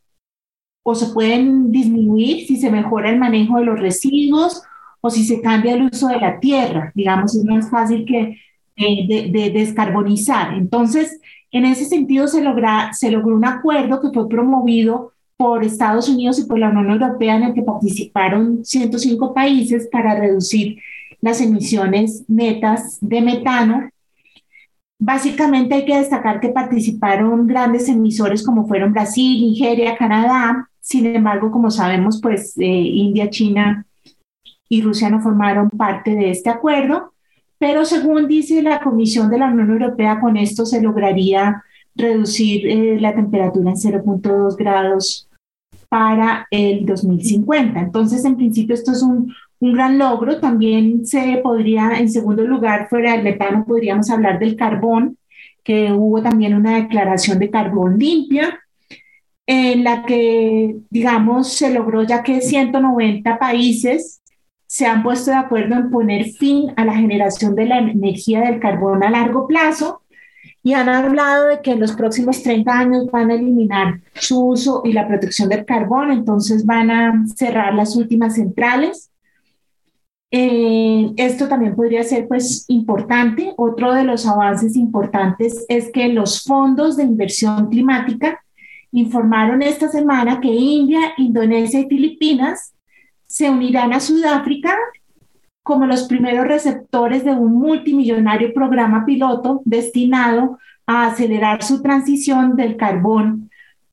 o 0.82 0.94
se 0.94 1.06
pueden 1.06 1.72
disminuir 1.72 2.46
si 2.46 2.58
se 2.58 2.70
mejora 2.70 3.08
el 3.08 3.18
manejo 3.18 3.56
de 3.56 3.64
los 3.64 3.80
residuos 3.80 4.62
o 5.00 5.08
si 5.08 5.24
se 5.24 5.40
cambia 5.40 5.74
el 5.74 5.84
uso 5.84 6.08
de 6.08 6.20
la 6.20 6.38
tierra, 6.40 6.92
digamos, 6.94 7.34
es 7.34 7.44
más 7.44 7.70
fácil 7.70 8.04
que 8.04 8.38
eh, 8.76 9.30
de, 9.30 9.50
descarbonizar. 9.50 10.52
Entonces, 10.52 11.20
en 11.52 11.64
ese 11.64 11.84
sentido 11.84 12.28
se, 12.28 12.42
logra, 12.42 12.92
se 12.92 13.10
logró 13.10 13.36
un 13.36 13.44
acuerdo 13.44 14.00
que 14.00 14.10
fue 14.10 14.28
promovido 14.28 15.12
por 15.36 15.64
Estados 15.64 16.08
Unidos 16.08 16.38
y 16.38 16.44
por 16.44 16.58
la 16.58 16.68
Unión 16.68 16.90
Europea 16.90 17.36
en 17.36 17.44
el 17.44 17.54
que 17.54 17.62
participaron 17.62 18.64
105 18.64 19.32
países 19.32 19.88
para 19.90 20.14
reducir 20.14 20.78
las 21.20 21.40
emisiones 21.40 22.24
netas 22.28 22.98
de 23.00 23.20
metano. 23.22 23.90
Básicamente 24.98 25.74
hay 25.74 25.86
que 25.86 25.96
destacar 25.96 26.40
que 26.40 26.50
participaron 26.50 27.46
grandes 27.46 27.88
emisores 27.88 28.44
como 28.44 28.66
fueron 28.66 28.92
Brasil, 28.92 29.40
Nigeria, 29.40 29.96
Canadá. 29.96 30.68
Sin 30.80 31.06
embargo, 31.06 31.50
como 31.50 31.70
sabemos, 31.70 32.20
pues 32.20 32.56
eh, 32.58 32.66
India, 32.66 33.30
China 33.30 33.86
y 34.68 34.82
Rusia 34.82 35.10
no 35.10 35.20
formaron 35.20 35.70
parte 35.70 36.14
de 36.14 36.30
este 36.30 36.48
acuerdo, 36.48 37.09
pero 37.60 37.84
según 37.84 38.26
dice 38.26 38.62
la 38.62 38.80
Comisión 38.80 39.28
de 39.28 39.36
la 39.36 39.48
Unión 39.48 39.68
Europea, 39.68 40.18
con 40.18 40.38
esto 40.38 40.64
se 40.64 40.80
lograría 40.80 41.62
reducir 41.94 42.66
eh, 42.66 42.98
la 42.98 43.14
temperatura 43.14 43.72
en 43.72 43.76
0.2 43.76 44.56
grados 44.56 45.28
para 45.90 46.46
el 46.50 46.86
2050. 46.86 47.78
Entonces, 47.78 48.24
en 48.24 48.36
principio, 48.38 48.74
esto 48.74 48.92
es 48.92 49.02
un, 49.02 49.34
un 49.58 49.72
gran 49.74 49.98
logro. 49.98 50.40
También 50.40 51.04
se 51.04 51.38
podría, 51.42 51.98
en 51.98 52.08
segundo 52.08 52.44
lugar, 52.44 52.88
fuera 52.88 53.12
del 53.12 53.24
metano, 53.24 53.66
podríamos 53.66 54.08
hablar 54.08 54.38
del 54.38 54.56
carbón, 54.56 55.18
que 55.62 55.92
hubo 55.92 56.22
también 56.22 56.54
una 56.54 56.76
declaración 56.76 57.38
de 57.38 57.50
carbón 57.50 57.98
limpia, 57.98 58.58
en 59.46 59.84
la 59.84 60.06
que, 60.06 60.76
digamos, 60.88 61.52
se 61.52 61.74
logró 61.74 62.04
ya 62.04 62.22
que 62.22 62.40
190 62.40 63.38
países 63.38 64.19
se 64.70 64.86
han 64.86 65.02
puesto 65.02 65.32
de 65.32 65.36
acuerdo 65.36 65.74
en 65.74 65.90
poner 65.90 66.26
fin 66.26 66.72
a 66.76 66.84
la 66.84 66.94
generación 66.94 67.56
de 67.56 67.66
la 67.66 67.78
energía 67.78 68.42
del 68.42 68.60
carbón 68.60 69.02
a 69.02 69.10
largo 69.10 69.48
plazo 69.48 70.02
y 70.62 70.74
han 70.74 70.88
hablado 70.88 71.48
de 71.48 71.60
que 71.60 71.72
en 71.72 71.80
los 71.80 71.90
próximos 71.90 72.40
30 72.44 72.78
años 72.78 73.10
van 73.10 73.32
a 73.32 73.34
eliminar 73.34 73.98
su 74.14 74.40
uso 74.46 74.82
y 74.84 74.92
la 74.92 75.08
protección 75.08 75.48
del 75.48 75.64
carbón, 75.64 76.12
entonces 76.12 76.64
van 76.64 76.92
a 76.92 77.24
cerrar 77.34 77.74
las 77.74 77.96
últimas 77.96 78.36
centrales. 78.36 79.10
Eh, 80.30 81.14
esto 81.16 81.48
también 81.48 81.74
podría 81.74 82.04
ser 82.04 82.28
pues 82.28 82.64
importante. 82.68 83.52
Otro 83.56 83.92
de 83.92 84.04
los 84.04 84.24
avances 84.24 84.76
importantes 84.76 85.66
es 85.68 85.90
que 85.90 86.10
los 86.10 86.44
fondos 86.44 86.96
de 86.96 87.02
inversión 87.02 87.70
climática 87.70 88.40
informaron 88.92 89.62
esta 89.62 89.88
semana 89.88 90.40
que 90.40 90.48
India, 90.48 91.00
Indonesia 91.16 91.80
y 91.80 91.88
Filipinas 91.88 92.72
se 93.30 93.48
unirán 93.48 93.92
a 93.92 94.00
Sudáfrica 94.00 94.76
como 95.62 95.86
los 95.86 96.08
primeros 96.08 96.48
receptores 96.48 97.24
de 97.24 97.30
un 97.30 97.52
multimillonario 97.52 98.52
programa 98.52 99.06
piloto 99.06 99.62
destinado 99.64 100.58
a 100.84 101.06
acelerar 101.06 101.62
su 101.62 101.80
transición 101.80 102.56
del 102.56 102.76
carbón 102.76 103.48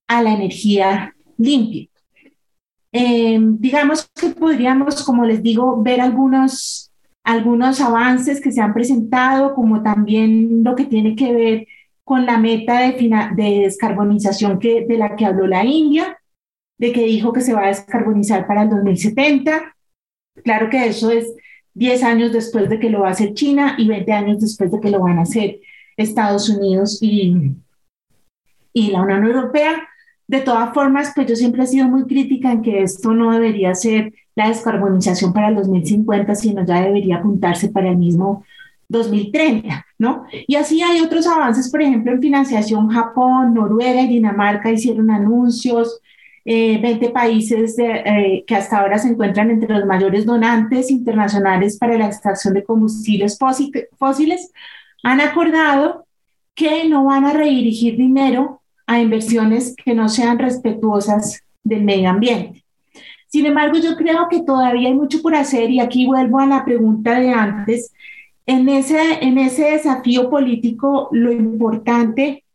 a 0.08 0.24
la 0.24 0.34
energía 0.34 1.14
limpia. 1.38 1.88
Eh, 2.92 3.38
digamos 3.40 4.10
que 4.20 4.30
podríamos, 4.30 5.04
como 5.04 5.24
les 5.24 5.44
digo, 5.44 5.84
ver 5.84 6.02
algunos, 6.02 6.92
algunos 7.24 7.80
avances 7.80 8.42
que 8.42 8.52
se 8.52 8.62
han 8.62 8.74
presentado, 8.74 9.54
como 9.54 9.84
también 9.84 10.64
lo 10.64 10.76
que 10.76 10.86
tiene 10.86 11.16
que 11.16 11.32
ver 11.32 11.68
con 12.04 12.26
la 12.26 12.40
meta 12.40 12.80
de, 12.80 12.94
de 13.36 13.60
descarbonización 13.60 14.58
que, 14.58 14.84
de 14.88 14.98
la 14.98 15.16
que 15.16 15.28
habló 15.28 15.46
la 15.46 15.64
India, 15.64 16.17
de 16.78 16.92
que 16.92 17.06
dijo 17.06 17.34
que 17.34 17.42
se 17.42 17.54
va 17.54 17.66
a 17.66 17.68
descarbonizar 17.68 18.48
para 18.48 18.64
el 18.64 18.70
2070. 18.70 19.76
Claro 20.44 20.70
que 20.70 20.88
eso 20.88 21.12
es 21.12 21.34
10 21.74 22.04
años 22.04 22.34
después 22.34 22.70
de 22.70 22.80
que 22.80 22.90
lo 22.90 23.02
va 23.02 23.10
a 23.10 23.12
hacer 23.12 23.34
China 23.34 23.76
y 23.78 23.88
20 23.88 24.12
años 24.12 24.42
después 24.42 24.72
de 24.72 24.80
que 24.80 24.90
lo 24.90 25.00
van 25.00 25.20
a 25.20 25.24
hacer 25.24 25.60
Estados 25.96 26.50
Unidos 26.50 27.00
y, 27.02 27.52
y 28.74 28.92
la 28.92 29.02
Unión 29.02 29.26
Europea. 29.26 29.88
De 30.28 30.42
todas 30.42 30.74
formas, 30.74 31.14
pues 31.16 31.28
yo 31.28 31.36
siempre 31.36 31.64
he 31.64 31.68
sido 31.68 31.88
muy 31.88 32.06
crítica 32.06 32.52
en 32.52 32.62
que 32.62 32.84
esto 32.84 33.14
no 33.14 33.32
debería 33.32 33.74
ser 33.74 34.14
la 34.36 34.50
descarbonización 34.50 35.34
para 35.34 35.50
el 35.50 35.56
2050, 35.56 36.36
sino 36.36 36.66
ya 36.66 36.82
debería 36.82 37.18
apuntarse 37.18 37.70
para 37.70 37.90
el 37.90 37.98
mismo 37.98 38.44
2030, 38.90 39.86
¿no? 39.98 40.26
Y 40.48 40.56
así 40.56 40.82
hay 40.82 41.02
otros 41.02 41.28
avances, 41.28 41.70
por 41.70 41.82
ejemplo, 41.82 42.12
en 42.12 42.22
financiación, 42.22 42.90
Japón, 42.90 43.54
Noruega 43.54 44.02
y 44.02 44.08
Dinamarca 44.08 44.72
hicieron 44.72 45.12
anuncios, 45.12 46.02
20 46.48 47.06
eh, 47.06 47.10
países 47.10 47.78
eh, 47.78 48.46
que 48.48 48.56
hasta 48.56 48.80
ahora 48.80 48.98
se 48.98 49.10
encuentran 49.10 49.52
entre 49.52 49.78
los 49.78 49.86
mayores 49.86 50.26
donantes 50.26 50.90
internacionales 50.90 51.78
para 51.78 51.98
la 51.98 52.08
extracción 52.08 52.54
de 52.54 52.64
combustibles 52.64 53.38
fósiles 53.98 54.52
han 55.04 55.20
acordado 55.20 56.06
que 56.56 56.88
no 56.88 57.04
van 57.04 57.26
a 57.26 57.34
redirigir 57.34 57.98
dinero 57.98 58.62
a 58.86 59.02
inversiones 59.02 59.76
que 59.76 59.94
no 59.94 60.08
sean 60.08 60.40
respetuosas 60.40 61.44
del 61.64 61.84
medio 61.84 62.10
ambiente. 62.10 62.64
Sin 63.28 63.46
embargo, 63.46 63.78
yo 63.78 63.98
creo 63.98 64.30
que 64.30 64.42
todavía 64.42 64.88
hay 64.88 64.96
mucho 64.96 65.22
por 65.22 65.36
hacer 65.36 65.70
y 65.70 65.82
aquí 65.82 66.06
vuelvo 66.06 66.40
a 66.40 66.46
la 66.46 66.64
pregunta 66.64 67.20
de 67.20 67.30
antes. 67.30 67.92
En 68.46 68.70
ese, 68.70 69.22
en 69.22 69.38
ese 69.38 69.72
desafío 69.72 70.30
político, 70.30 71.10
lo 71.12 71.34
importante 71.34 72.46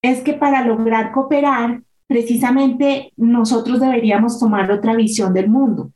es 0.00 0.22
que 0.22 0.32
para 0.32 0.64
lograr 0.64 1.12
cooperar, 1.12 1.82
precisamente 2.06 3.12
nosotros 3.16 3.80
deberíamos 3.80 4.38
tomar 4.38 4.70
otra 4.70 4.94
visión 4.94 5.34
del 5.34 5.48
mundo. 5.48 5.90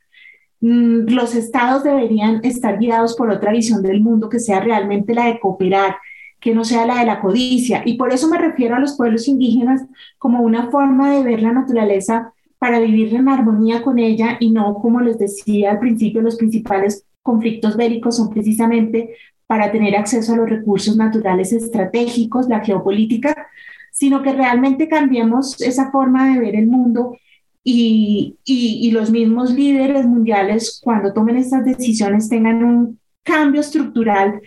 Mm, 0.61 1.07
los 1.09 1.35
estados 1.35 1.83
deberían 1.83 2.41
estar 2.43 2.77
guiados 2.77 3.15
por 3.15 3.29
otra 3.29 3.51
visión 3.51 3.81
del 3.81 4.01
mundo 4.01 4.29
que 4.29 4.39
sea 4.39 4.59
realmente 4.59 5.13
la 5.13 5.25
de 5.25 5.39
cooperar, 5.39 5.97
que 6.39 6.53
no 6.53 6.63
sea 6.63 6.85
la 6.85 6.99
de 6.99 7.05
la 7.05 7.21
codicia. 7.21 7.81
Y 7.85 7.95
por 7.95 8.11
eso 8.11 8.27
me 8.27 8.37
refiero 8.37 8.75
a 8.75 8.79
los 8.79 8.95
pueblos 8.97 9.27
indígenas 9.27 9.83
como 10.17 10.41
una 10.41 10.69
forma 10.69 11.13
de 11.15 11.23
ver 11.23 11.41
la 11.41 11.51
naturaleza 11.51 12.33
para 12.59 12.79
vivir 12.79 13.15
en 13.15 13.27
armonía 13.27 13.81
con 13.81 13.97
ella 13.97 14.37
y 14.39 14.51
no, 14.51 14.75
como 14.75 15.01
les 15.01 15.17
decía 15.17 15.71
al 15.71 15.79
principio, 15.79 16.21
los 16.21 16.35
principales 16.35 17.05
conflictos 17.23 17.75
bélicos 17.75 18.17
son 18.17 18.29
precisamente 18.29 19.15
para 19.47 19.71
tener 19.71 19.95
acceso 19.95 20.33
a 20.33 20.37
los 20.37 20.49
recursos 20.49 20.95
naturales 20.95 21.51
estratégicos, 21.53 22.47
la 22.47 22.63
geopolítica, 22.63 23.47
sino 23.91 24.23
que 24.23 24.33
realmente 24.33 24.87
cambiemos 24.87 25.61
esa 25.61 25.91
forma 25.91 26.33
de 26.33 26.39
ver 26.39 26.55
el 26.55 26.67
mundo 26.67 27.17
y, 27.63 28.37
y, 28.43 28.89
los 28.89 29.11
mismos 29.11 29.51
líderes 29.53 30.07
mundiales 30.07 30.81
cuando 30.83 31.13
tomen 31.13 31.37
estas 31.37 31.63
decisiones 31.63 32.27
tengan 32.27 32.63
un 32.63 32.99
cambio 33.23 33.61
estructural, 33.61 34.41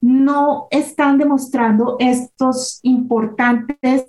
no 0.00 0.66
están 0.72 1.18
demostrando 1.18 1.96
estos 2.00 2.80
importantes 2.82 4.06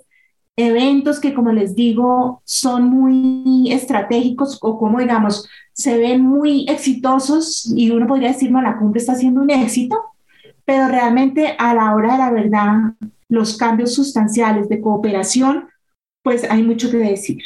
eventos 0.56 1.20
que, 1.20 1.32
como 1.32 1.52
les 1.52 1.74
digo, 1.74 2.42
son 2.44 2.84
muy 2.84 3.72
estratégicos 3.72 4.58
o 4.62 4.78
como, 4.78 4.98
digamos, 4.98 5.48
se 5.72 5.96
ven 5.96 6.22
muy 6.22 6.66
exitosos 6.68 7.72
y 7.74 7.90
uno 7.90 8.06
podría 8.06 8.28
decir, 8.28 8.50
no, 8.50 8.60
la 8.60 8.78
cumbre 8.78 9.00
está 9.00 9.14
siendo 9.14 9.40
un 9.42 9.50
éxito, 9.50 9.96
pero 10.64 10.88
realmente 10.88 11.54
a 11.58 11.74
la 11.74 11.94
hora 11.94 12.12
de 12.12 12.18
la 12.18 12.30
verdad, 12.30 12.72
los 13.30 13.56
cambios 13.56 13.94
sustanciales 13.94 14.68
de 14.68 14.80
cooperación, 14.80 15.68
pues 16.22 16.44
hay 16.44 16.62
mucho 16.62 16.90
que 16.90 16.98
decir. 16.98 17.38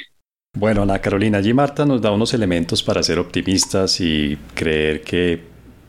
Bueno, 0.56 0.82
Ana 0.82 1.00
Carolina, 1.00 1.38
allí 1.38 1.52
Marta 1.52 1.84
nos 1.84 2.00
da 2.00 2.10
unos 2.10 2.32
elementos 2.34 2.82
para 2.82 3.02
ser 3.02 3.18
optimistas 3.18 4.00
y 4.00 4.36
creer 4.54 5.02
que 5.02 5.40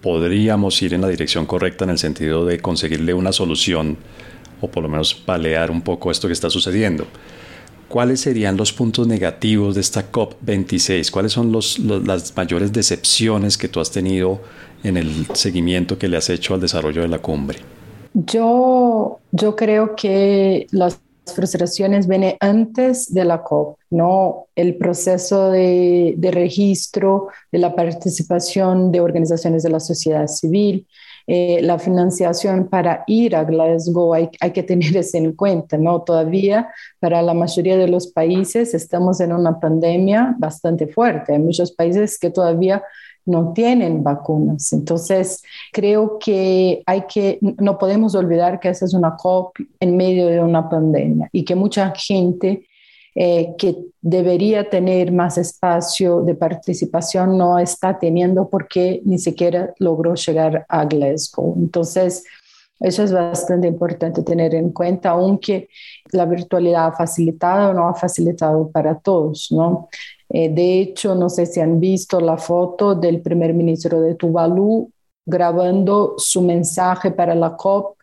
podríamos 0.01 0.79
ir 0.81 0.93
en 0.93 1.01
la 1.01 1.07
dirección 1.07 1.45
correcta 1.45 1.85
en 1.85 1.91
el 1.91 1.97
sentido 1.97 2.45
de 2.45 2.59
conseguirle 2.59 3.13
una 3.13 3.31
solución 3.31 3.97
o 4.61 4.69
por 4.69 4.83
lo 4.83 4.89
menos 4.89 5.13
palear 5.13 5.71
un 5.71 5.81
poco 5.81 6.11
esto 6.11 6.27
que 6.27 6.33
está 6.33 6.49
sucediendo. 6.49 7.07
¿Cuáles 7.87 8.21
serían 8.21 8.57
los 8.57 8.73
puntos 8.73 9.07
negativos 9.07 9.75
de 9.75 9.81
esta 9.81 10.11
COP26? 10.11 11.11
¿Cuáles 11.11 11.31
son 11.31 11.51
las 12.05 12.35
mayores 12.35 12.73
decepciones 12.73 13.57
que 13.57 13.67
tú 13.67 13.79
has 13.79 13.91
tenido 13.91 14.41
en 14.83 14.97
el 14.97 15.27
seguimiento 15.33 15.97
que 15.97 16.07
le 16.07 16.17
has 16.17 16.29
hecho 16.29 16.55
al 16.55 16.61
desarrollo 16.61 17.03
de 17.03 17.07
la 17.07 17.19
cumbre? 17.19 17.59
Yo, 18.15 19.19
yo 19.33 19.55
creo 19.57 19.93
que 19.95 20.67
las 20.71 21.01
frustraciones 21.33 22.07
vienen 22.07 22.35
antes 22.39 23.13
de 23.13 23.25
la 23.25 23.43
COP, 23.43 23.77
¿no? 23.89 24.47
El 24.55 24.77
proceso 24.77 25.51
de, 25.51 26.13
de 26.17 26.31
registro, 26.31 27.27
de 27.51 27.59
la 27.59 27.75
participación 27.75 28.91
de 28.93 29.01
organizaciones 29.01 29.63
de 29.63 29.69
la 29.69 29.81
sociedad 29.81 30.27
civil, 30.27 30.87
eh, 31.27 31.59
la 31.63 31.79
financiación 31.79 32.67
para 32.67 33.03
ir 33.07 33.35
a 33.35 33.43
Glasgow 33.43 34.13
hay, 34.13 34.29
hay, 34.39 34.51
que 34.51 34.61
tener 34.61 34.95
eso 34.97 35.17
en 35.17 35.33
cuenta, 35.33 35.77
¿no? 35.77 36.01
Todavía 36.01 36.69
para 36.99 37.21
la 37.21 37.33
mayoría 37.33 37.77
de 37.77 37.87
los 37.87 38.07
países 38.07 38.73
estamos 38.73 39.19
en 39.19 39.33
una 39.33 39.59
pandemia 39.59 40.35
bastante 40.37 40.87
fuerte. 40.87 41.33
Hay 41.33 41.39
muchos 41.39 41.71
países 41.71 42.19
que 42.19 42.29
todavía 42.29 42.81
no 43.25 43.53
tienen 43.53 44.03
vacunas. 44.03 44.71
Entonces, 44.73 45.43
creo 45.71 46.17
que 46.19 46.83
hay 46.85 47.03
que, 47.07 47.39
no 47.41 47.77
podemos 47.77 48.15
olvidar 48.15 48.59
que 48.59 48.69
esa 48.69 48.85
es 48.85 48.93
una 48.93 49.15
COP 49.15 49.57
en 49.79 49.97
medio 49.97 50.27
de 50.27 50.39
una 50.39 50.69
pandemia 50.69 51.29
y 51.31 51.43
que 51.43 51.55
mucha 51.55 51.91
gente 51.95 52.67
eh, 53.17 53.55
que 53.57 53.77
debería 54.01 54.69
tener 54.69 55.11
más 55.11 55.37
espacio 55.37 56.21
de 56.21 56.35
participación 56.35 57.37
no 57.37 57.57
está 57.57 57.97
teniendo 57.97 58.49
porque 58.49 59.01
ni 59.05 59.17
siquiera 59.17 59.73
logró 59.79 60.15
llegar 60.15 60.65
a 60.67 60.83
Glasgow. 60.85 61.55
Entonces, 61.57 62.25
eso 62.79 63.03
es 63.03 63.13
bastante 63.13 63.67
importante 63.67 64.21
tener 64.21 64.53
en 64.53 64.71
cuenta, 64.71 65.11
aunque 65.11 65.69
la 66.11 66.25
virtualidad 66.25 66.87
ha 66.87 66.91
facilitado 66.91 67.71
o 67.71 67.73
no 67.73 67.87
ha 67.87 67.93
facilitado 67.93 68.69
para 68.69 68.99
todos, 68.99 69.47
¿no? 69.49 69.87
Eh, 70.29 70.49
de 70.49 70.79
hecho, 70.81 71.15
no 71.15 71.29
sé 71.29 71.45
si 71.45 71.59
han 71.59 71.79
visto 71.79 72.19
la 72.19 72.37
foto 72.37 72.95
del 72.95 73.21
primer 73.21 73.53
ministro 73.53 74.01
de 74.01 74.15
Tuvalu 74.15 74.89
grabando 75.25 76.15
su 76.17 76.41
mensaje 76.41 77.11
para 77.11 77.35
la 77.35 77.55
COP 77.55 77.95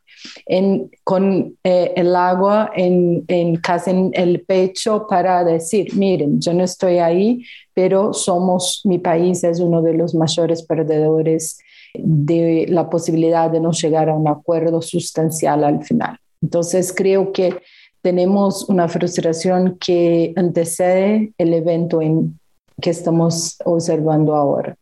con 1.04 1.56
eh, 1.64 1.92
el 1.96 2.14
agua 2.14 2.70
en, 2.74 3.24
en 3.28 3.56
casi 3.56 3.90
en 3.90 4.10
el 4.14 4.42
pecho 4.42 5.06
para 5.08 5.44
decir, 5.44 5.94
miren, 5.96 6.40
yo 6.40 6.52
no 6.52 6.64
estoy 6.64 6.98
ahí, 6.98 7.44
pero 7.74 8.12
somos, 8.12 8.82
mi 8.84 8.98
país 8.98 9.42
es 9.44 9.60
uno 9.60 9.82
de 9.82 9.94
los 9.94 10.14
mayores 10.14 10.62
perdedores 10.62 11.58
de 11.94 12.66
la 12.68 12.88
posibilidad 12.88 13.50
de 13.50 13.60
no 13.60 13.72
llegar 13.72 14.08
a 14.08 14.14
un 14.14 14.28
acuerdo 14.28 14.80
sustancial 14.80 15.64
al 15.64 15.84
final. 15.84 16.18
Entonces 16.40 16.92
creo 16.94 17.32
que 17.32 17.56
tenemos 18.02 18.68
una 18.68 18.88
frustración 18.88 19.78
que 19.78 20.32
antecede 20.36 21.32
el 21.38 21.54
evento 21.54 22.02
en, 22.02 22.38
que 22.80 22.90
estamos 22.90 23.56
observando 23.64 24.34
ahora. 24.34 24.76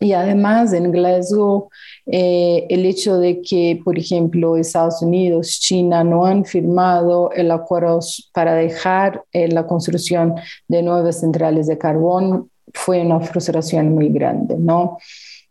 Y 0.00 0.12
además 0.12 0.72
en 0.72 0.92
Glasgow, 0.92 1.68
eh, 2.06 2.66
el 2.68 2.86
hecho 2.86 3.18
de 3.18 3.42
que, 3.42 3.80
por 3.84 3.98
ejemplo, 3.98 4.56
Estados 4.56 5.02
Unidos, 5.02 5.58
China 5.60 6.04
no 6.04 6.24
han 6.24 6.44
firmado 6.44 7.32
el 7.32 7.50
acuerdo 7.50 7.98
para 8.32 8.54
dejar 8.54 9.24
eh, 9.32 9.48
la 9.48 9.66
construcción 9.66 10.36
de 10.68 10.82
nuevas 10.82 11.20
centrales 11.20 11.66
de 11.66 11.78
carbón 11.78 12.50
fue 12.74 13.00
una 13.00 13.20
frustración 13.20 13.94
muy 13.94 14.08
grande, 14.10 14.56
¿no? 14.56 14.98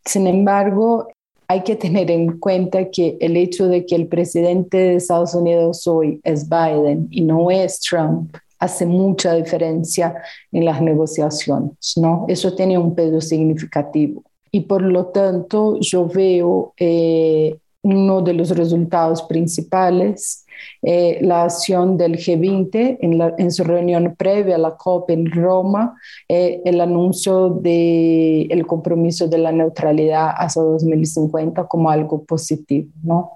Sin 0.05 0.27
embargo, 0.27 1.07
hay 1.47 1.63
que 1.63 1.75
tener 1.75 2.11
en 2.11 2.39
cuenta 2.39 2.89
que 2.89 3.17
el 3.21 3.37
hecho 3.37 3.67
de 3.67 3.85
que 3.85 3.95
el 3.95 4.07
presidente 4.07 4.77
de 4.77 4.95
Estados 4.95 5.33
Unidos 5.33 5.87
hoy 5.87 6.19
es 6.23 6.47
Biden 6.49 7.07
y 7.09 7.21
no 7.21 7.49
es 7.49 7.79
Trump 7.79 8.35
hace 8.59 8.85
mucha 8.85 9.33
diferencia 9.35 10.15
en 10.51 10.65
las 10.65 10.81
negociaciones, 10.81 11.93
¿no? 11.95 12.25
Eso 12.27 12.53
tiene 12.53 12.77
un 12.77 12.95
peso 12.95 13.21
significativo 13.21 14.23
y 14.51 14.61
por 14.61 14.81
lo 14.81 15.07
tanto 15.07 15.77
yo 15.79 16.07
veo 16.07 16.73
eh, 16.77 17.57
uno 17.83 18.21
de 18.21 18.33
los 18.33 18.49
resultados 18.49 19.23
principales, 19.23 20.45
eh, 20.81 21.19
la 21.21 21.43
acción 21.43 21.97
del 21.97 22.17
G20 22.17 22.97
en, 22.99 23.33
en, 23.37 23.51
su 23.51 23.63
reunión 23.63 24.15
previa 24.17 24.55
a 24.55 24.59
la 24.59 24.75
COP 24.75 25.11
en 25.11 25.31
Roma, 25.31 25.95
eh, 26.27 26.61
el 26.65 26.81
anuncio 26.81 27.49
del 27.49 28.51
el 28.51 28.65
compromiso 28.65 29.27
de 29.27 29.37
la 29.37 29.51
neutralidad 29.51 30.31
hasta 30.35 30.61
2050 30.61 31.67
como 31.67 31.89
algo 31.89 32.23
positivo. 32.23 32.89
¿no? 33.03 33.31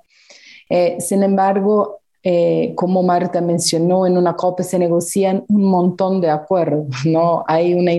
sin 0.99 1.21
embargo, 1.21 1.99
como 2.75 3.03
Marta 3.03 3.41
mencionó, 3.41 4.07
en 4.07 4.17
una 4.17 4.37
COP 4.37 4.61
se 4.61 4.79
negocian 4.79 5.43
un 5.49 5.63
montón 5.63 6.21
de 6.21 6.29
acuerdos, 6.29 6.87
¿no? 7.03 7.43
Hay 7.45 7.73
una 7.73 7.91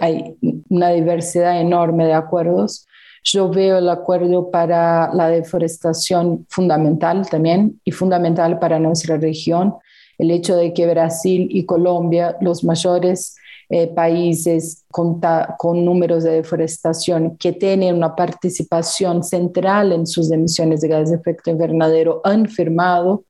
hay 0.00 0.36
una 0.68 0.90
diversidad 0.90 1.60
enorme 1.60 2.06
de 2.06 2.14
acuerdos. 2.14 2.86
Yo 3.24 3.48
veo 3.48 3.78
el 3.78 3.88
acuerdo 3.88 4.50
para 4.50 5.12
la 5.14 5.28
deforestación 5.28 6.46
fundamental 6.50 7.26
también 7.28 7.80
y 7.82 7.90
fundamental 7.90 8.58
para 8.58 8.78
nuestra 8.78 9.16
región. 9.16 9.74
El 10.18 10.30
hecho 10.30 10.56
de 10.56 10.74
que 10.74 10.86
Brasil 10.86 11.48
y 11.50 11.64
Colombia, 11.64 12.36
los 12.40 12.62
mayores 12.62 13.34
eh, 13.70 13.86
países 13.86 14.84
con, 14.90 15.22
con, 15.56 15.86
números 15.86 16.22
de 16.22 16.32
deforestación 16.32 17.38
que 17.38 17.52
tienen 17.52 17.96
una 17.96 18.14
participación 18.14 19.24
central 19.24 19.92
en 19.92 20.06
sus 20.06 20.30
emisiones 20.30 20.82
de 20.82 20.88
gases 20.88 21.10
de 21.10 21.16
efecto 21.16 21.50
invernadero 21.50 22.20
han 22.24 22.46
firmado. 22.46 23.24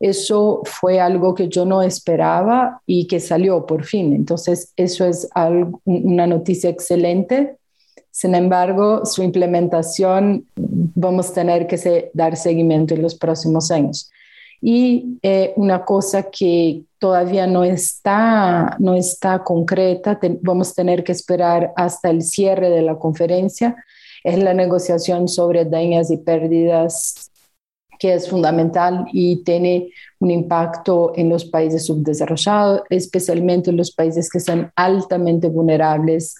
Eso 0.00 0.62
fue 0.64 0.98
algo 0.98 1.34
que 1.34 1.48
yo 1.48 1.66
no 1.66 1.82
esperaba 1.82 2.80
y 2.86 3.06
que 3.06 3.20
salió 3.20 3.66
por 3.66 3.84
fin. 3.84 4.14
Entonces, 4.14 4.72
eso 4.76 5.04
es 5.04 5.28
algo, 5.34 5.82
una 5.84 6.26
noticia 6.26 6.70
excelente. 6.70 7.59
Sin 8.10 8.34
embargo, 8.34 9.04
su 9.06 9.22
implementación 9.22 10.46
vamos 10.56 11.30
a 11.30 11.34
tener 11.34 11.66
que 11.66 12.10
dar 12.12 12.36
seguimiento 12.36 12.94
en 12.94 13.02
los 13.02 13.14
próximos 13.14 13.70
años. 13.70 14.10
Y 14.60 15.18
eh, 15.22 15.52
una 15.56 15.84
cosa 15.84 16.24
que 16.24 16.82
todavía 16.98 17.46
no 17.46 17.64
está, 17.64 18.76
no 18.78 18.94
está 18.94 19.42
concreta, 19.42 20.18
vamos 20.42 20.70
a 20.70 20.74
tener 20.74 21.02
que 21.02 21.12
esperar 21.12 21.72
hasta 21.76 22.10
el 22.10 22.22
cierre 22.22 22.68
de 22.68 22.82
la 22.82 22.96
conferencia, 22.96 23.76
es 24.22 24.38
la 24.38 24.52
negociación 24.52 25.28
sobre 25.28 25.64
daños 25.64 26.10
y 26.10 26.18
pérdidas, 26.18 27.30
que 27.98 28.14
es 28.14 28.28
fundamental 28.28 29.06
y 29.12 29.42
tiene 29.44 29.90
un 30.18 30.30
impacto 30.30 31.12
en 31.16 31.28
los 31.28 31.44
países 31.44 31.86
subdesarrollados, 31.86 32.82
especialmente 32.90 33.70
en 33.70 33.76
los 33.76 33.92
países 33.92 34.28
que 34.28 34.40
son 34.40 34.70
altamente 34.74 35.48
vulnerables 35.48 36.34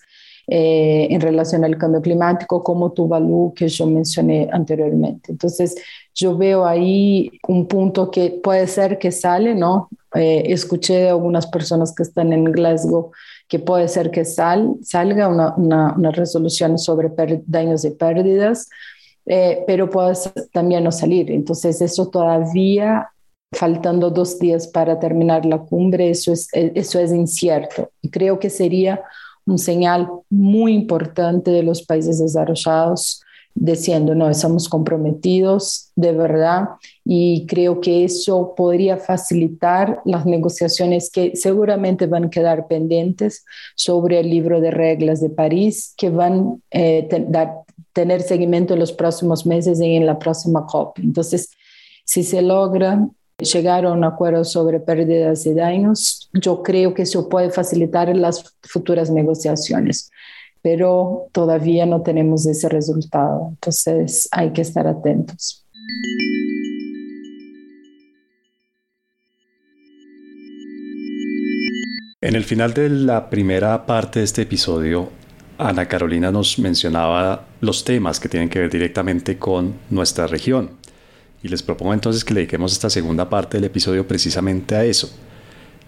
eh, 0.52 1.06
en 1.10 1.20
relación 1.20 1.64
al 1.64 1.78
cambio 1.78 2.02
climático, 2.02 2.64
como 2.64 2.90
Tuvalu, 2.90 3.52
que 3.54 3.68
yo 3.68 3.86
mencioné 3.86 4.48
anteriormente. 4.52 5.30
Entonces, 5.30 5.76
yo 6.12 6.36
veo 6.36 6.66
ahí 6.66 7.30
un 7.46 7.68
punto 7.68 8.10
que 8.10 8.40
puede 8.42 8.66
ser 8.66 8.98
que 8.98 9.12
sale, 9.12 9.54
¿no? 9.54 9.88
Eh, 10.12 10.42
escuché 10.46 11.02
de 11.02 11.10
algunas 11.10 11.46
personas 11.46 11.94
que 11.94 12.02
están 12.02 12.32
en 12.32 12.46
Glasgow 12.46 13.12
que 13.46 13.60
puede 13.60 13.86
ser 13.86 14.10
que 14.10 14.24
sal, 14.24 14.74
salga 14.82 15.28
una, 15.28 15.54
una, 15.54 16.10
resolución 16.10 16.78
sobre 16.78 17.12
daños 17.46 17.84
y 17.84 17.90
pérdidas, 17.90 18.68
eh, 19.26 19.62
pero 19.68 19.88
puede 19.88 20.14
también 20.52 20.82
no 20.82 20.90
salir. 20.90 21.30
Entonces, 21.30 21.80
eso 21.80 22.08
todavía, 22.08 23.08
faltando 23.52 24.10
dos 24.10 24.40
días 24.40 24.66
para 24.66 24.98
terminar 24.98 25.46
la 25.46 25.58
cumbre, 25.58 26.10
eso 26.10 26.32
es, 26.32 26.48
eso 26.52 26.98
es 26.98 27.12
incierto. 27.12 27.90
Y 28.02 28.10
creo 28.10 28.40
que 28.40 28.50
sería 28.50 29.00
un 29.50 29.58
señal 29.58 30.08
muy 30.30 30.72
importante 30.72 31.50
de 31.50 31.62
los 31.62 31.82
países 31.82 32.18
desarrollados 32.18 33.22
diciendo, 33.54 34.14
no, 34.14 34.30
estamos 34.30 34.68
comprometidos 34.68 35.90
de 35.96 36.12
verdad 36.12 36.68
y 37.04 37.46
creo 37.46 37.80
que 37.80 38.04
eso 38.04 38.54
podría 38.56 38.96
facilitar 38.96 40.00
las 40.04 40.24
negociaciones 40.24 41.10
que 41.10 41.34
seguramente 41.34 42.06
van 42.06 42.26
a 42.26 42.30
quedar 42.30 42.68
pendientes 42.68 43.44
sobre 43.74 44.20
el 44.20 44.30
libro 44.30 44.60
de 44.60 44.70
reglas 44.70 45.20
de 45.20 45.30
París 45.30 45.94
que 45.96 46.10
van 46.10 46.62
a 46.72 46.78
eh, 46.78 47.08
tener 47.92 48.22
seguimiento 48.22 48.74
en 48.74 48.80
los 48.80 48.92
próximos 48.92 49.44
meses 49.44 49.80
y 49.80 49.96
en 49.96 50.06
la 50.06 50.18
próxima 50.18 50.64
COP. 50.66 51.00
Entonces, 51.00 51.50
si 52.04 52.22
se 52.22 52.42
logra 52.42 53.08
llegar 53.40 53.84
a 53.84 53.92
un 53.92 54.04
acuerdo 54.04 54.44
sobre 54.44 54.80
pérdidas 54.80 55.46
y 55.46 55.54
daños, 55.54 56.28
yo 56.32 56.62
creo 56.62 56.94
que 56.94 57.02
eso 57.02 57.28
puede 57.28 57.50
facilitar 57.50 58.14
las 58.16 58.56
futuras 58.62 59.10
negociaciones, 59.10 60.10
pero 60.62 61.28
todavía 61.32 61.86
no 61.86 62.02
tenemos 62.02 62.46
ese 62.46 62.68
resultado, 62.68 63.48
entonces 63.50 64.28
hay 64.32 64.50
que 64.52 64.62
estar 64.62 64.86
atentos. 64.86 65.66
En 72.22 72.36
el 72.36 72.44
final 72.44 72.74
de 72.74 72.90
la 72.90 73.30
primera 73.30 73.86
parte 73.86 74.18
de 74.18 74.26
este 74.26 74.42
episodio, 74.42 75.08
Ana 75.56 75.88
Carolina 75.88 76.30
nos 76.30 76.58
mencionaba 76.58 77.46
los 77.60 77.84
temas 77.84 78.20
que 78.20 78.28
tienen 78.28 78.48
que 78.48 78.58
ver 78.60 78.70
directamente 78.70 79.38
con 79.38 79.74
nuestra 79.88 80.26
región. 80.26 80.79
Y 81.42 81.48
les 81.48 81.62
propongo 81.62 81.94
entonces 81.94 82.24
que 82.24 82.34
dediquemos 82.34 82.72
esta 82.72 82.90
segunda 82.90 83.28
parte 83.28 83.56
del 83.56 83.64
episodio 83.64 84.06
precisamente 84.06 84.74
a 84.74 84.84
eso. 84.84 85.10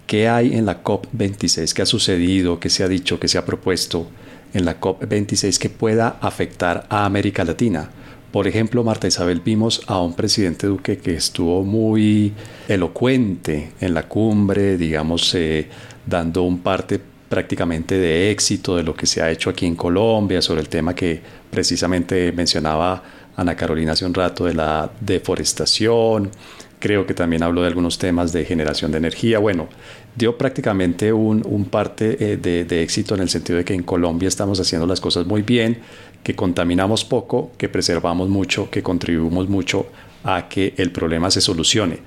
¿Qué 0.06 0.28
hay 0.28 0.54
en 0.54 0.66
la 0.66 0.82
COP26? 0.82 1.72
¿Qué 1.72 1.82
ha 1.82 1.86
sucedido? 1.86 2.58
¿Qué 2.58 2.70
se 2.70 2.84
ha 2.84 2.88
dicho? 2.88 3.20
¿Qué 3.20 3.28
se 3.28 3.38
ha 3.38 3.44
propuesto 3.44 4.08
en 4.54 4.64
la 4.64 4.80
COP26 4.80 5.58
que 5.58 5.68
pueda 5.68 6.18
afectar 6.20 6.86
a 6.88 7.04
América 7.04 7.44
Latina? 7.44 7.90
Por 8.32 8.48
ejemplo, 8.48 8.82
Marta 8.82 9.06
Isabel, 9.06 9.42
vimos 9.44 9.82
a 9.86 10.00
un 10.00 10.14
presidente 10.14 10.66
Duque 10.66 10.96
que 10.96 11.14
estuvo 11.14 11.62
muy 11.64 12.32
elocuente 12.66 13.72
en 13.78 13.92
la 13.92 14.08
cumbre, 14.08 14.78
digamos, 14.78 15.34
eh, 15.34 15.68
dando 16.06 16.42
un 16.42 16.60
parte 16.60 16.98
prácticamente 17.28 17.98
de 17.98 18.30
éxito 18.30 18.76
de 18.76 18.82
lo 18.82 18.94
que 18.94 19.06
se 19.06 19.22
ha 19.22 19.30
hecho 19.30 19.50
aquí 19.50 19.66
en 19.66 19.76
Colombia 19.76 20.40
sobre 20.40 20.62
el 20.62 20.68
tema 20.68 20.94
que 20.94 21.20
precisamente 21.50 22.32
mencionaba 22.32 23.02
Ana 23.36 23.56
Carolina 23.56 23.92
hace 23.92 24.04
un 24.04 24.14
rato 24.14 24.44
de 24.44 24.54
la 24.54 24.90
deforestación, 25.00 26.30
creo 26.78 27.06
que 27.06 27.14
también 27.14 27.42
habló 27.42 27.62
de 27.62 27.68
algunos 27.68 27.98
temas 27.98 28.32
de 28.32 28.44
generación 28.44 28.90
de 28.90 28.98
energía. 28.98 29.38
Bueno, 29.38 29.68
dio 30.16 30.36
prácticamente 30.36 31.12
un, 31.12 31.66
parte 31.70 32.32
eh, 32.32 32.36
de, 32.36 32.64
de, 32.64 32.82
éxito 32.82 33.14
en 33.14 33.22
el 33.22 33.28
sentido 33.28 33.58
de 33.58 33.64
que 33.64 33.74
en 33.74 33.84
Colombia 33.84 34.28
estamos 34.28 34.60
haciendo 34.60 34.86
las 34.86 35.00
cosas 35.00 35.26
muy 35.26 35.42
bien, 35.42 35.78
que 36.22 36.34
contaminamos 36.34 37.04
poco, 37.04 37.52
que 37.56 37.68
preservamos 37.68 38.28
mucho, 38.28 38.70
que 38.70 38.82
contribuimos 38.82 39.48
mucho 39.48 39.86
a 40.24 40.48
que 40.48 40.74
el 40.76 40.90
problema 40.90 41.30
se 41.30 41.40
solucione. 41.40 42.00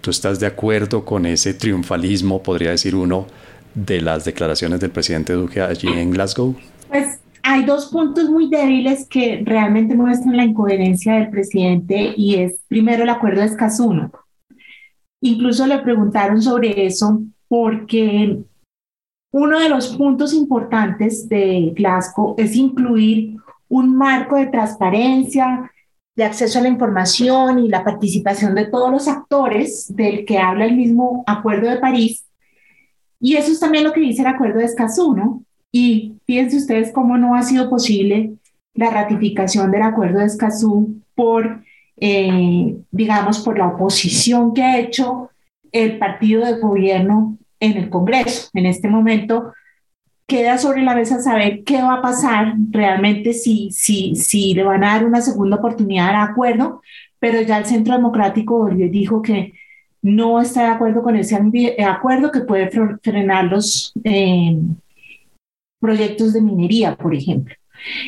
¿Tú 0.00 0.10
estás 0.10 0.40
de 0.40 0.46
acuerdo 0.46 1.04
con 1.04 1.26
ese 1.26 1.54
triunfalismo, 1.54 2.42
podría 2.42 2.70
decir 2.70 2.94
uno, 2.94 3.26
de 3.74 4.00
las 4.00 4.24
declaraciones 4.24 4.80
del 4.80 4.90
presidente 4.90 5.32
Duque 5.32 5.60
allí 5.60 5.88
en 5.88 6.10
Glasgow? 6.10 6.56
Pues 6.88 7.18
hay 7.42 7.64
dos 7.64 7.86
puntos 7.86 8.30
muy 8.30 8.48
débiles 8.48 9.06
que 9.08 9.42
realmente 9.44 9.94
muestran 9.94 10.36
la 10.36 10.44
incoherencia 10.44 11.14
del 11.14 11.30
presidente 11.30 12.14
y 12.16 12.36
es 12.36 12.60
primero 12.68 13.02
el 13.02 13.10
acuerdo 13.10 13.40
de 13.40 13.46
Escazú. 13.46 14.10
Incluso 15.20 15.66
le 15.66 15.78
preguntaron 15.78 16.40
sobre 16.40 16.86
eso 16.86 17.22
porque 17.48 18.42
uno 19.32 19.58
de 19.60 19.68
los 19.68 19.96
puntos 19.96 20.34
importantes 20.34 21.28
de 21.28 21.72
Glasgow 21.74 22.34
es 22.38 22.54
incluir 22.54 23.36
un 23.68 23.96
marco 23.96 24.36
de 24.36 24.46
transparencia, 24.46 25.70
de 26.14 26.24
acceso 26.24 26.58
a 26.58 26.62
la 26.62 26.68
información 26.68 27.58
y 27.58 27.68
la 27.68 27.84
participación 27.84 28.54
de 28.54 28.66
todos 28.66 28.90
los 28.90 29.08
actores 29.08 29.94
del 29.94 30.26
que 30.26 30.38
habla 30.38 30.66
el 30.66 30.76
mismo 30.76 31.24
Acuerdo 31.26 31.70
de 31.70 31.78
París. 31.78 32.26
Y 33.18 33.36
eso 33.36 33.50
es 33.50 33.60
también 33.60 33.84
lo 33.84 33.92
que 33.92 34.00
dice 34.00 34.22
el 34.22 34.28
Acuerdo 34.28 34.58
de 34.58 34.66
Escazú, 34.66 35.14
¿no? 35.14 35.44
Y 35.72 36.16
fíjense 36.26 36.58
ustedes 36.58 36.92
cómo 36.92 37.16
no 37.16 37.34
ha 37.34 37.42
sido 37.42 37.70
posible 37.70 38.34
la 38.74 38.90
ratificación 38.90 39.70
del 39.70 39.82
acuerdo 39.82 40.20
de 40.20 40.26
Escazú 40.26 41.00
por, 41.14 41.62
eh, 41.96 42.76
digamos, 42.90 43.40
por 43.40 43.58
la 43.58 43.68
oposición 43.68 44.52
que 44.54 44.62
ha 44.62 44.78
hecho 44.78 45.30
el 45.72 45.98
partido 45.98 46.44
de 46.44 46.60
gobierno 46.60 47.38
en 47.58 47.76
el 47.78 47.88
Congreso. 47.88 48.50
En 48.52 48.66
este 48.66 48.88
momento 48.88 49.52
queda 50.26 50.58
sobre 50.58 50.82
la 50.82 50.94
mesa 50.94 51.20
saber 51.20 51.64
qué 51.64 51.82
va 51.82 51.94
a 51.94 52.02
pasar 52.02 52.54
realmente 52.70 53.32
si, 53.32 53.70
si, 53.70 54.14
si 54.14 54.54
le 54.54 54.62
van 54.62 54.84
a 54.84 54.94
dar 54.94 55.06
una 55.06 55.20
segunda 55.20 55.56
oportunidad 55.56 56.10
al 56.10 56.30
acuerdo, 56.30 56.82
pero 57.18 57.40
ya 57.42 57.58
el 57.58 57.66
Centro 57.66 57.94
Democrático 57.94 58.68
dijo 58.70 59.22
que 59.22 59.54
no 60.02 60.40
está 60.40 60.62
de 60.64 60.68
acuerdo 60.68 61.02
con 61.02 61.16
ese 61.16 61.38
acuerdo 61.86 62.32
que 62.32 62.40
puede 62.40 62.70
frenar 63.02 63.44
los, 63.44 63.92
eh, 64.02 64.56
proyectos 65.82 66.32
de 66.32 66.40
minería, 66.40 66.94
por 66.96 67.12
ejemplo. 67.12 67.54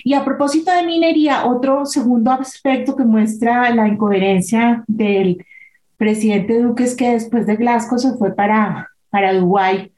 Y 0.04 0.14
a 0.14 0.24
propósito 0.24 0.70
de 0.70 0.87
minería, 0.87 1.44
otro 1.44 1.84
segundo 1.84 2.30
aspecto 2.30 2.94
que 2.94 3.04
muestra 3.04 3.74
la 3.74 3.88
incoherencia 3.88 4.84
del 4.87 5.44
presidente 5.96 6.62
Duque 6.62 6.84
es 6.84 6.94
que 6.94 7.10
después 7.10 7.46
de 7.46 7.56
Glasgow 7.56 7.98
se 7.98 8.14
fue 8.14 8.34
para, 8.34 8.88
para 9.10 9.34
Dubái 9.34 9.90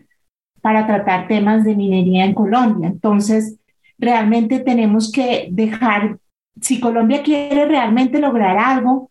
para 0.62 0.86
tratar 0.86 1.28
temas 1.28 1.62
de 1.62 1.76
minería 1.76 2.24
en 2.24 2.34
Colombia. 2.34 2.88
Entonces, 2.88 3.56
realmente 3.98 4.58
tenemos 4.60 5.12
que 5.12 5.48
dejar, 5.52 6.18
si 6.60 6.80
Colombia 6.80 7.22
quiere 7.22 7.66
realmente 7.66 8.18
lograr 8.18 8.58
algo, 8.58 9.10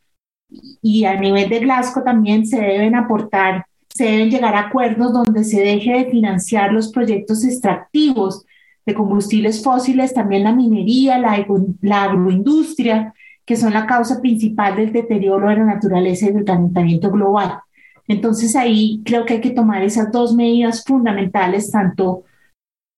y 0.81 1.05
a 1.05 1.17
nivel 1.17 1.47
de 1.49 1.59
Glasgow 1.59 2.03
también 2.03 2.45
se 2.45 2.59
deben 2.59 2.95
aportar, 2.95 3.65
se 3.87 4.03
deben 4.03 4.29
llegar 4.29 4.55
a 4.55 4.67
acuerdos 4.67 5.13
donde 5.13 5.43
se 5.43 5.61
deje 5.61 5.93
de 5.93 6.11
financiar 6.11 6.73
los 6.73 6.91
proyectos 6.91 7.45
extractivos 7.45 8.45
de 8.85 8.93
combustibles 8.93 9.63
fósiles, 9.63 10.13
también 10.13 10.43
la 10.43 10.53
minería, 10.53 11.17
la, 11.17 12.03
agroindustria, 12.03 13.13
que 13.45 13.55
son 13.55 13.73
la 13.73 13.85
causa 13.85 14.21
principal 14.21 14.75
del 14.75 14.91
deterioro 14.91 15.49
de 15.49 15.57
la 15.57 15.65
naturaleza 15.65 16.27
y 16.27 16.33
del 16.33 16.45
calentamiento 16.45 17.09
global. 17.11 17.59
Entonces 18.07 18.55
ahí 18.55 19.01
creo 19.03 19.25
que 19.25 19.35
hay 19.35 19.41
que 19.41 19.51
tomar 19.51 19.83
esas 19.83 20.11
dos 20.11 20.35
medidas 20.35 20.83
fundamentales, 20.83 21.71
tanto 21.71 22.23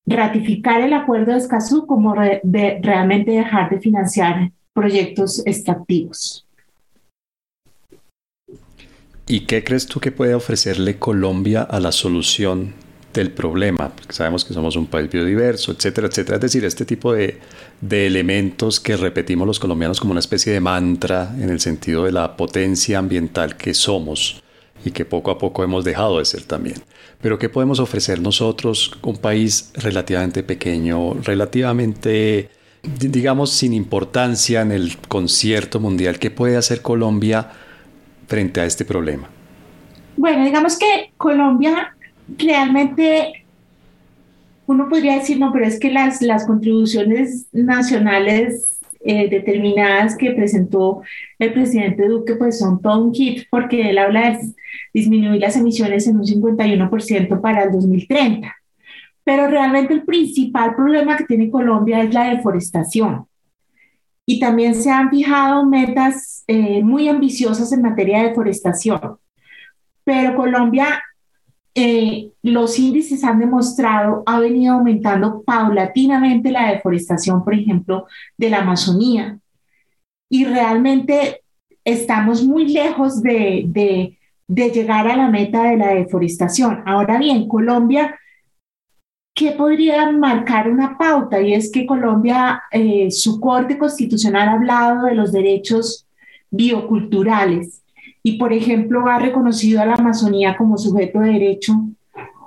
ratificar 0.06 0.82
el 0.82 0.94
acuerdo 0.94 1.32
de 1.32 1.38
Escazú 1.38 1.86
como 1.86 2.14
realmente 2.14 3.32
dejar 3.32 3.70
de 3.70 3.80
financiar 3.80 4.52
proyectos 4.74 5.46
extractivos. 5.46 6.46
¿Y 9.30 9.42
qué 9.42 9.64
crees 9.64 9.88
tú 9.88 10.00
que 10.00 10.12
puede 10.12 10.36
ofrecerle 10.36 11.00
Colombia 11.00 11.62
a 11.62 11.82
la 11.82 11.92
solución 11.92 12.74
del 13.14 13.32
problema, 13.32 13.90
porque 13.90 14.14
sabemos 14.14 14.46
que 14.46 14.54
somos 14.54 14.76
un 14.76 14.88
país 14.88 15.10
biodiverso, 15.10 15.72
etcétera, 15.72 16.08
etcétera. 16.08 16.36
Es 16.36 16.42
decir, 16.42 16.66
este 16.66 16.86
tipo 16.86 17.14
de, 17.14 17.40
de 17.82 18.08
elementos 18.08 18.80
que 18.80 18.96
repetimos 18.96 19.48
los 19.48 19.60
colombianos 19.60 20.00
como 20.00 20.12
una 20.12 20.20
especie 20.20 20.54
de 20.54 20.60
mantra 20.60 21.34
en 21.40 21.50
el 21.50 21.60
sentido 21.60 22.04
de 22.04 22.12
la 22.12 22.38
potencia 22.38 23.00
ambiental 23.00 23.58
que 23.58 23.74
somos 23.74 24.44
y 24.86 24.92
que 24.92 25.06
poco 25.06 25.32
a 25.32 25.38
poco 25.38 25.64
hemos 25.64 25.84
dejado 25.84 26.20
de 26.20 26.26
ser 26.26 26.44
también. 26.44 26.78
Pero 27.22 27.40
¿qué 27.40 27.50
podemos 27.50 27.80
ofrecer 27.80 28.22
nosotros, 28.22 28.92
un 29.02 29.18
país 29.18 29.72
relativamente 29.76 30.44
pequeño, 30.44 31.16
relativamente, 31.16 32.50
digamos, 32.84 33.52
sin 33.52 33.74
importancia 33.74 34.62
en 34.62 34.72
el 34.72 34.98
concierto 35.08 35.80
mundial? 35.80 36.20
¿Qué 36.20 36.30
puede 36.30 36.58
hacer 36.58 36.82
Colombia 36.82 37.50
frente 38.28 38.62
a 38.62 38.66
este 38.66 38.86
problema? 38.86 39.30
Bueno, 40.16 40.44
digamos 40.46 40.78
que 40.78 41.12
Colombia 41.18 41.96
realmente, 42.38 43.46
uno 44.66 44.90
podría 44.90 45.16
decir, 45.16 45.40
no, 45.40 45.52
pero 45.52 45.66
es 45.66 45.80
que 45.80 45.92
las, 45.92 46.22
las 46.22 46.46
contribuciones 46.46 47.48
nacionales 47.52 48.78
eh, 49.00 49.30
determinadas 49.30 50.18
que 50.18 50.32
presentó 50.32 51.02
el 51.40 51.54
presidente 51.54 52.08
Duque, 52.08 52.36
pues 52.36 52.60
son 52.60 52.82
todo 52.82 53.04
un 53.06 53.12
kit, 53.12 53.46
porque 53.50 53.90
él 53.90 53.98
habla 53.98 54.32
de 54.32 54.40
disminuir 54.94 55.40
las 55.40 55.56
emisiones 55.56 56.08
en 56.08 56.18
un 56.18 56.26
51% 56.26 57.40
para 57.40 57.64
el 57.64 57.72
2030. 57.72 58.54
Pero 59.24 59.48
realmente 59.48 59.94
el 59.94 60.04
principal 60.04 60.76
problema 60.76 61.16
que 61.16 61.26
tiene 61.26 61.52
Colombia 61.52 62.02
es 62.02 62.14
la 62.14 62.30
deforestación. 62.30 63.28
Y 64.26 64.40
también 64.40 64.76
se 64.76 64.90
han 64.92 65.10
fijado 65.10 65.66
metas 65.66 66.44
eh, 66.48 66.84
muy 66.84 67.08
ambiciosas 67.08 67.72
en 67.72 67.84
materia 67.84 68.20
de 68.20 68.30
deforestación. 68.30 69.18
Pero 70.04 70.36
Colombia 70.36 71.02
eh, 71.80 72.32
los 72.42 72.80
índices 72.80 73.24
han 73.24 73.38
demostrado, 73.38 74.24
ha 74.26 74.40
venido 74.40 74.74
aumentando 74.74 75.44
paulatinamente 75.44 76.50
la 76.50 76.72
deforestación, 76.72 77.44
por 77.44 77.54
ejemplo, 77.54 78.08
de 78.36 78.50
la 78.50 78.62
Amazonía. 78.62 79.38
Y 80.28 80.46
realmente 80.46 81.44
estamos 81.86 82.44
muy 82.44 82.68
lejos 82.68 83.22
de, 83.22 83.66
de, 83.68 84.18
de 84.48 84.70
llegar 84.72 85.08
a 85.08 85.16
la 85.16 85.30
meta 85.30 85.66
de 85.66 85.78
la 85.78 85.90
deforestación. 85.90 86.82
Ahora 86.88 87.20
bien, 87.20 87.48
Colombia, 87.48 88.20
¿qué 89.36 89.52
podría 89.52 90.12
marcar 90.12 90.72
una 90.72 90.98
pauta? 90.98 91.40
Y 91.42 91.54
es 91.54 91.72
que 91.72 91.86
Colombia, 91.86 92.64
eh, 92.72 93.12
su 93.12 93.40
Corte 93.40 93.78
Constitucional 93.78 94.50
ha 94.50 94.54
hablado 94.54 95.06
de 95.06 95.14
los 95.14 95.32
derechos 95.32 96.08
bioculturales 96.50 97.84
y, 98.28 98.34
por 98.34 98.52
ejemplo, 98.52 99.08
ha 99.08 99.20
reconocido 99.20 99.82
a 99.82 99.86
la 99.86 99.94
Amazonía 99.94 100.58
como 100.58 100.78
sujeto 100.78 101.22
de 101.22 101.32
derecho 101.32 101.74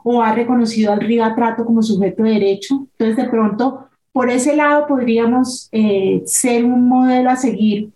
o 0.04 0.20
ha 0.22 0.34
reconocido 0.34 0.92
al 0.92 1.00
río 1.00 1.24
Atrato 1.24 1.64
como 1.64 1.82
sujeto 1.82 2.22
de 2.22 2.32
derecho. 2.32 2.86
Entonces, 2.98 3.16
de 3.16 3.30
pronto, 3.30 3.86
por 4.12 4.28
ese 4.28 4.54
lado 4.54 4.86
podríamos 4.86 5.70
eh, 5.72 6.20
ser 6.26 6.66
un 6.66 6.86
modelo 6.86 7.30
a 7.30 7.36
seguir, 7.36 7.92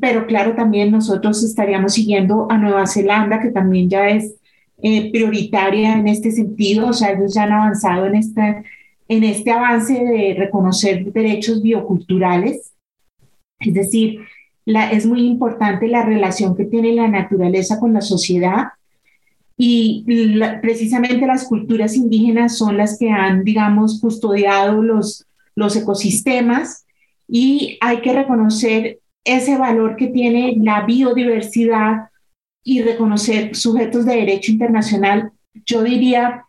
pero 0.00 0.26
claro, 0.26 0.56
también 0.56 0.90
nosotros 0.90 1.44
estaríamos 1.44 1.94
siguiendo 1.94 2.48
a 2.50 2.58
Nueva 2.58 2.88
Zelanda, 2.88 3.40
que 3.40 3.50
también 3.50 3.88
ya 3.88 4.08
es 4.08 4.34
eh, 4.82 5.12
prioritaria 5.12 5.92
en 5.92 6.08
este 6.08 6.32
sentido, 6.32 6.88
o 6.88 6.92
sea, 6.92 7.12
ellos 7.12 7.34
ya 7.34 7.44
han 7.44 7.52
avanzado 7.52 8.06
en, 8.06 8.16
esta, 8.16 8.64
en 9.06 9.22
este 9.22 9.52
avance 9.52 9.94
de 9.94 10.34
reconocer 10.36 11.04
derechos 11.12 11.62
bioculturales, 11.62 12.72
es 13.60 13.74
decir, 13.74 14.18
es 14.66 15.06
muy 15.06 15.26
importante 15.26 15.88
la 15.88 16.04
relación 16.04 16.56
que 16.56 16.64
tiene 16.64 16.92
la 16.94 17.08
naturaleza 17.08 17.80
con 17.80 17.92
la 17.92 18.00
sociedad 18.00 18.68
y 19.56 20.04
precisamente 20.60 21.26
las 21.26 21.44
culturas 21.44 21.96
indígenas 21.96 22.56
son 22.56 22.76
las 22.76 22.98
que 22.98 23.10
han, 23.10 23.44
digamos, 23.44 24.00
custodiado 24.00 24.82
los, 24.82 25.26
los 25.54 25.76
ecosistemas 25.76 26.84
y 27.28 27.78
hay 27.80 28.00
que 28.00 28.12
reconocer 28.12 28.98
ese 29.24 29.56
valor 29.56 29.96
que 29.96 30.08
tiene 30.08 30.56
la 30.60 30.84
biodiversidad 30.84 32.08
y 32.64 32.82
reconocer 32.82 33.54
sujetos 33.54 34.04
de 34.04 34.16
derecho 34.16 34.52
internacional. 34.52 35.32
Yo 35.66 35.82
diría, 35.82 36.44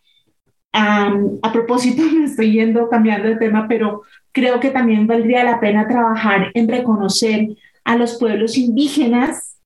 a 0.72 1.52
propósito, 1.52 2.02
me 2.18 2.26
estoy 2.26 2.54
yendo 2.54 2.90
cambiando 2.90 3.28
de 3.28 3.36
tema, 3.36 3.68
pero 3.68 4.04
creo 4.32 4.60
que 4.60 4.72
también 4.72 5.08
valdría 5.08 5.44
la 5.44 5.60
pena 5.60 5.88
trabajar 5.88 6.52
en 6.54 6.68
reconocer 6.68 7.50
a 7.84 7.98
los 7.98 8.18
pueblos 8.18 8.58
indígenas, 8.58 9.58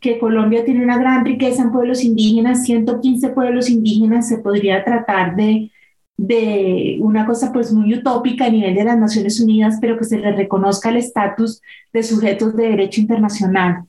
que 0.00 0.18
Colombia 0.18 0.64
tiene 0.64 0.84
una 0.84 0.98
gran 0.98 1.24
riqueza 1.24 1.62
en 1.62 1.72
pueblos 1.72 2.04
indígenas, 2.04 2.64
115 2.64 3.30
pueblos 3.30 3.70
indígenas, 3.70 4.28
se 4.28 4.38
podría 4.38 4.84
tratar 4.84 5.34
de, 5.34 5.70
de 6.16 6.98
una 7.00 7.26
cosa 7.26 7.52
pues 7.52 7.72
muy 7.72 7.94
utópica 7.94 8.46
a 8.46 8.50
nivel 8.50 8.74
de 8.74 8.84
las 8.84 8.98
Naciones 8.98 9.40
Unidas, 9.40 9.78
pero 9.80 9.96
que 9.96 10.04
se 10.04 10.18
les 10.18 10.36
reconozca 10.36 10.90
el 10.90 10.98
estatus 10.98 11.62
de 11.92 12.02
sujetos 12.02 12.54
de 12.56 12.68
derecho 12.68 13.00
internacional. 13.00 13.84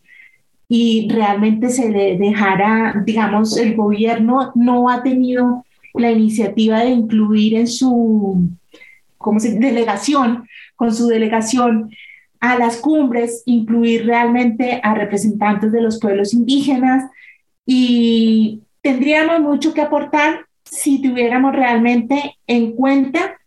Y 0.67 1.09
realmente 1.11 1.69
se 1.69 1.89
le 1.91 2.17
dejara, 2.17 3.03
digamos, 3.05 3.57
el 3.57 3.75
gobierno 3.75 4.51
no 4.55 4.89
ha 4.89 5.03
tenido 5.03 5.65
la 5.93 6.11
iniciativa 6.11 6.79
de 6.79 6.89
incluir 6.89 7.55
en 7.55 7.67
su 7.67 8.49
¿cómo 9.17 9.39
se, 9.39 9.59
delegación, 9.59 10.47
con 10.75 10.93
su 10.93 11.07
delegación 11.07 11.91
a 12.51 12.59
las 12.59 12.77
cumbres, 12.77 13.43
incluir 13.45 14.05
realmente 14.05 14.79
a 14.83 14.93
representantes 14.93 15.71
de 15.71 15.81
los 15.81 15.99
pueblos 15.99 16.33
indígenas 16.33 17.09
y 17.65 18.61
tendríamos 18.81 19.41
mucho 19.41 19.73
que 19.73 19.81
aportar 19.81 20.45
si 20.63 21.01
tuviéramos 21.01 21.53
realmente 21.53 22.35
en 22.47 22.73
cuenta 22.73 23.37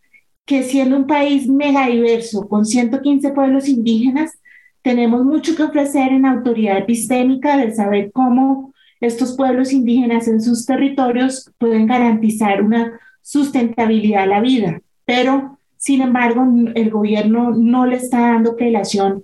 que 0.45 0.63
siendo 0.63 0.97
un 0.97 1.07
país 1.07 1.47
mega 1.47 1.87
diverso 1.87 2.47
con 2.47 2.65
115 2.65 3.31
pueblos 3.31 3.67
indígenas, 3.67 4.39
tenemos 4.81 5.23
mucho 5.23 5.55
que 5.55 5.63
ofrecer 5.63 6.11
en 6.11 6.25
autoridad 6.25 6.79
epistémica 6.79 7.55
de 7.57 7.73
saber 7.73 8.11
cómo 8.11 8.73
estos 8.99 9.35
pueblos 9.37 9.71
indígenas 9.71 10.27
en 10.27 10.41
sus 10.41 10.65
territorios 10.65 11.51
pueden 11.57 11.85
garantizar 11.85 12.61
una 12.61 12.99
sustentabilidad 13.21 14.23
a 14.23 14.27
la 14.27 14.41
vida. 14.41 14.81
Pero 15.05 15.58
sin 15.79 16.01
embargo, 16.01 16.45
el 16.75 16.89
gobierno 16.89 17.51
no 17.51 17.85
le 17.85 17.95
está 17.95 18.19
dando 18.33 18.57
prelación 18.57 19.23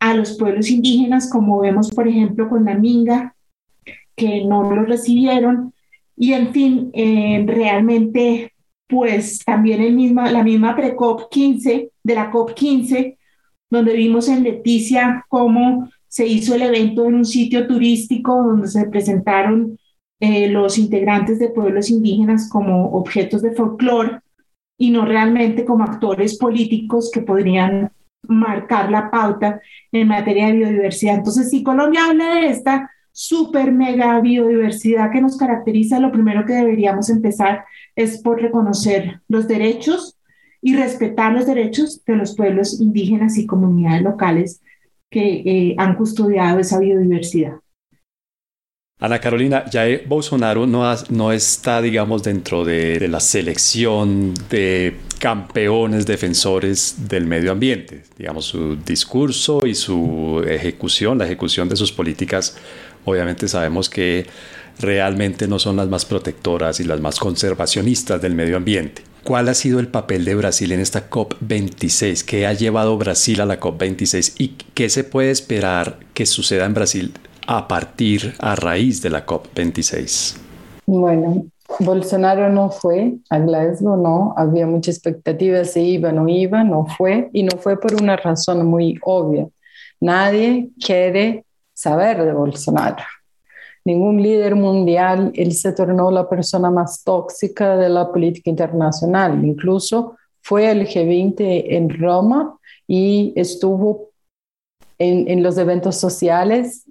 a 0.00 0.14
los 0.14 0.36
pueblos 0.36 0.68
indígenas, 0.68 1.30
como 1.30 1.60
vemos, 1.60 1.90
por 1.92 2.08
ejemplo, 2.08 2.48
con 2.48 2.64
la 2.64 2.74
Minga, 2.74 3.36
que 4.16 4.44
no 4.44 4.74
lo 4.74 4.82
recibieron. 4.82 5.72
Y 6.16 6.32
en 6.32 6.52
fin, 6.52 6.90
eh, 6.92 7.44
realmente, 7.46 8.52
pues 8.88 9.44
también 9.44 9.80
el 9.80 9.94
mismo, 9.94 10.22
la 10.22 10.42
misma 10.42 10.74
pre-COP 10.74 11.30
15, 11.30 11.92
de 12.02 12.14
la 12.16 12.32
COP 12.32 12.52
15, 12.52 13.16
donde 13.70 13.94
vimos 13.94 14.28
en 14.28 14.42
Leticia 14.42 15.24
cómo 15.28 15.88
se 16.08 16.26
hizo 16.26 16.56
el 16.56 16.62
evento 16.62 17.06
en 17.06 17.14
un 17.14 17.24
sitio 17.24 17.68
turístico 17.68 18.42
donde 18.42 18.66
se 18.66 18.88
presentaron 18.88 19.78
eh, 20.18 20.48
los 20.48 20.78
integrantes 20.78 21.38
de 21.38 21.50
pueblos 21.50 21.90
indígenas 21.90 22.48
como 22.50 22.90
objetos 22.90 23.40
de 23.40 23.52
folclore 23.52 24.18
y 24.78 24.90
no 24.90 25.04
realmente 25.04 25.64
como 25.64 25.84
actores 25.84 26.38
políticos 26.38 27.10
que 27.12 27.22
podrían 27.22 27.92
marcar 28.28 28.90
la 28.90 29.10
pauta 29.10 29.60
en 29.90 30.08
materia 30.08 30.46
de 30.46 30.52
biodiversidad. 30.52 31.16
Entonces, 31.16 31.50
si 31.50 31.62
Colombia 31.62 32.06
habla 32.06 32.36
de 32.36 32.46
esta 32.46 32.90
super 33.12 33.72
mega 33.72 34.18
biodiversidad 34.20 35.10
que 35.10 35.20
nos 35.20 35.36
caracteriza, 35.36 36.00
lo 36.00 36.12
primero 36.12 36.46
que 36.46 36.54
deberíamos 36.54 37.10
empezar 37.10 37.64
es 37.94 38.22
por 38.22 38.40
reconocer 38.40 39.20
los 39.28 39.46
derechos 39.48 40.18
y 40.62 40.76
respetar 40.76 41.32
los 41.32 41.46
derechos 41.46 42.04
de 42.04 42.16
los 42.16 42.36
pueblos 42.36 42.80
indígenas 42.80 43.36
y 43.36 43.46
comunidades 43.46 44.02
locales 44.02 44.62
que 45.10 45.42
eh, 45.44 45.74
han 45.76 45.96
custodiado 45.96 46.60
esa 46.60 46.78
biodiversidad. 46.78 47.61
Ana 49.02 49.18
Carolina, 49.18 49.64
Jair 49.68 50.04
Bolsonaro 50.06 50.64
no, 50.64 50.94
no 51.10 51.32
está, 51.32 51.82
digamos, 51.82 52.22
dentro 52.22 52.64
de, 52.64 53.08
la 53.08 53.18
selección 53.18 54.32
de 54.48 54.96
campeones 55.18 56.06
defensores 56.06 57.08
del 57.08 57.26
medio 57.26 57.50
ambiente. 57.50 58.04
Digamos, 58.16 58.44
su 58.44 58.76
discurso 58.76 59.66
y 59.66 59.74
su 59.74 60.44
ejecución, 60.46 61.18
la 61.18 61.24
ejecución 61.24 61.68
de 61.68 61.74
sus 61.74 61.90
políticas, 61.90 62.56
obviamente 63.04 63.48
sabemos 63.48 63.90
que 63.90 64.24
realmente 64.78 65.48
no 65.48 65.58
son 65.58 65.74
las 65.74 65.88
más 65.88 66.04
protectoras 66.04 66.78
y 66.78 66.84
las 66.84 67.00
más 67.00 67.18
conservacionistas 67.18 68.22
del 68.22 68.36
medio 68.36 68.56
ambiente. 68.56 69.02
¿Cuál 69.24 69.48
ha 69.48 69.54
sido 69.54 69.80
el 69.80 69.88
papel 69.88 70.24
de 70.24 70.36
Brasil 70.36 70.70
en 70.70 70.78
esta 70.78 71.10
COP26? 71.10 72.24
¿Qué 72.24 72.46
ha 72.46 72.52
llevado 72.52 72.96
Brasil 72.98 73.40
a 73.40 73.46
la 73.46 73.58
COP26? 73.58 74.34
¿Y 74.38 74.54
qué 74.74 74.88
se 74.88 75.02
puede 75.02 75.32
esperar 75.32 75.98
que 76.14 76.24
suceda 76.24 76.66
en 76.66 76.74
Brasil 76.74 77.12
a 77.46 77.66
partir, 77.66 78.34
a 78.38 78.54
raíz 78.54 79.02
de 79.02 79.10
la 79.10 79.26
COP26? 79.26 80.36
Bueno, 80.86 81.46
Bolsonaro 81.78 82.50
no 82.50 82.70
fue 82.70 83.14
a 83.30 83.38
Glasgow, 83.38 83.96
no, 83.96 84.34
había 84.36 84.66
mucha 84.66 84.90
expectativa, 84.90 85.64
se 85.64 85.80
iba, 85.80 86.12
no 86.12 86.28
iba, 86.28 86.64
no 86.64 86.86
fue, 86.86 87.30
y 87.32 87.42
no 87.42 87.56
fue 87.58 87.78
por 87.80 87.94
una 88.00 88.16
razón 88.16 88.66
muy 88.66 88.98
obvia. 89.02 89.48
Nadie 90.00 90.70
quiere 90.84 91.44
saber 91.72 92.24
de 92.24 92.32
Bolsonaro. 92.32 93.04
ningún 93.84 94.22
líder 94.22 94.54
mundial, 94.54 95.32
él 95.34 95.52
se 95.54 95.72
tornó 95.72 96.10
la 96.12 96.28
persona 96.28 96.70
más 96.70 97.02
tóxica 97.02 97.76
de 97.76 97.88
la 97.88 98.12
política 98.12 98.48
internacional. 98.48 99.44
Incluso 99.44 100.16
fue 100.40 100.68
al 100.68 100.86
G20 100.86 101.64
en 101.68 101.90
Roma 101.90 102.56
y 102.86 103.32
estuvo 103.34 104.10
en, 104.98 105.28
en 105.28 105.42
los 105.42 105.58
eventos 105.58 105.96
sociales 105.96 106.84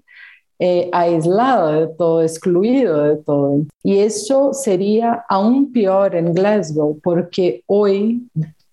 eh, 0.64 0.90
aislado 0.92 1.72
de 1.72 1.88
todo, 1.88 2.22
excluido 2.22 3.02
de 3.02 3.16
todo. 3.18 3.66
Y 3.82 3.98
eso 3.98 4.54
sería 4.54 5.26
aún 5.28 5.74
peor 5.74 6.16
en 6.16 6.36
Glasgow, 6.36 7.00
porque 7.02 7.64
hoy, 7.66 8.28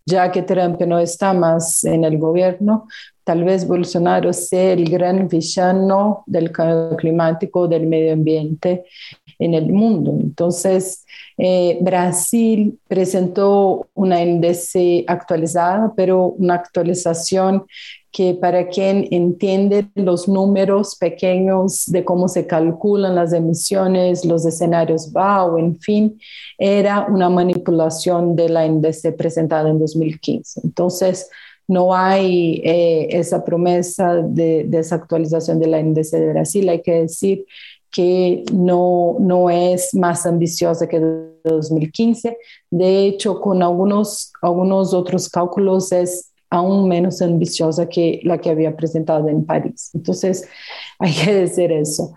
ya 0.04 0.30
que 0.30 0.42
Trump 0.42 0.78
no 0.82 0.98
está 0.98 1.32
más 1.32 1.84
en 1.84 2.04
el 2.04 2.18
gobierno, 2.18 2.86
tal 3.24 3.42
vez 3.42 3.66
Bolsonaro 3.66 4.34
sea 4.34 4.74
el 4.74 4.90
gran 4.90 5.28
villano 5.28 6.24
del 6.26 6.52
cambio 6.52 6.94
climático, 6.94 7.66
del 7.66 7.86
medio 7.86 8.12
ambiente 8.12 8.84
en 9.38 9.54
el 9.54 9.72
mundo. 9.72 10.14
Entonces, 10.20 11.06
eh, 11.38 11.78
Brasil 11.80 12.78
presentó 12.86 13.86
una 13.94 14.22
índice 14.22 15.04
actualizada, 15.06 15.90
pero 15.96 16.34
una 16.38 16.54
actualización 16.54 17.64
que 18.10 18.34
para 18.34 18.68
quien 18.68 19.06
entiende 19.10 19.88
los 19.94 20.28
números 20.28 20.96
pequeños 20.96 21.84
de 21.86 22.04
cómo 22.04 22.28
se 22.28 22.46
calculan 22.46 23.14
las 23.14 23.32
emisiones, 23.32 24.24
los 24.24 24.46
escenarios 24.46 25.12
BAO, 25.12 25.58
en 25.58 25.78
fin, 25.78 26.18
era 26.56 27.06
una 27.08 27.28
manipulación 27.28 28.34
de 28.34 28.48
la 28.48 28.64
índice 28.66 29.12
presentada 29.12 29.68
en 29.68 29.78
2015. 29.78 30.62
Entonces, 30.64 31.28
no 31.68 31.94
hay 31.94 32.62
eh, 32.64 33.08
esa 33.10 33.44
promesa 33.44 34.16
de 34.16 34.64
desactualización 34.66 35.60
de 35.60 35.66
la 35.66 35.78
índice 35.78 36.18
de 36.18 36.32
Brasil. 36.32 36.68
Hay 36.70 36.80
que 36.80 37.02
decir 37.02 37.44
que 37.90 38.44
no, 38.52 39.16
no 39.20 39.50
es 39.50 39.94
más 39.94 40.24
ambiciosa 40.24 40.88
que 40.88 40.98
de 40.98 41.28
2015. 41.44 42.38
De 42.70 43.06
hecho, 43.06 43.40
con 43.40 43.62
algunos, 43.62 44.32
algunos 44.40 44.94
otros 44.94 45.28
cálculos 45.28 45.92
es 45.92 46.32
aún 46.50 46.88
menos 46.88 47.20
ambiciosa 47.22 47.88
que 47.88 48.20
la 48.24 48.38
que 48.38 48.50
había 48.50 48.76
presentado 48.76 49.28
en 49.28 49.44
París. 49.44 49.90
Entonces, 49.94 50.48
hay 50.98 51.12
que 51.12 51.34
decir 51.34 51.72
eso. 51.72 52.14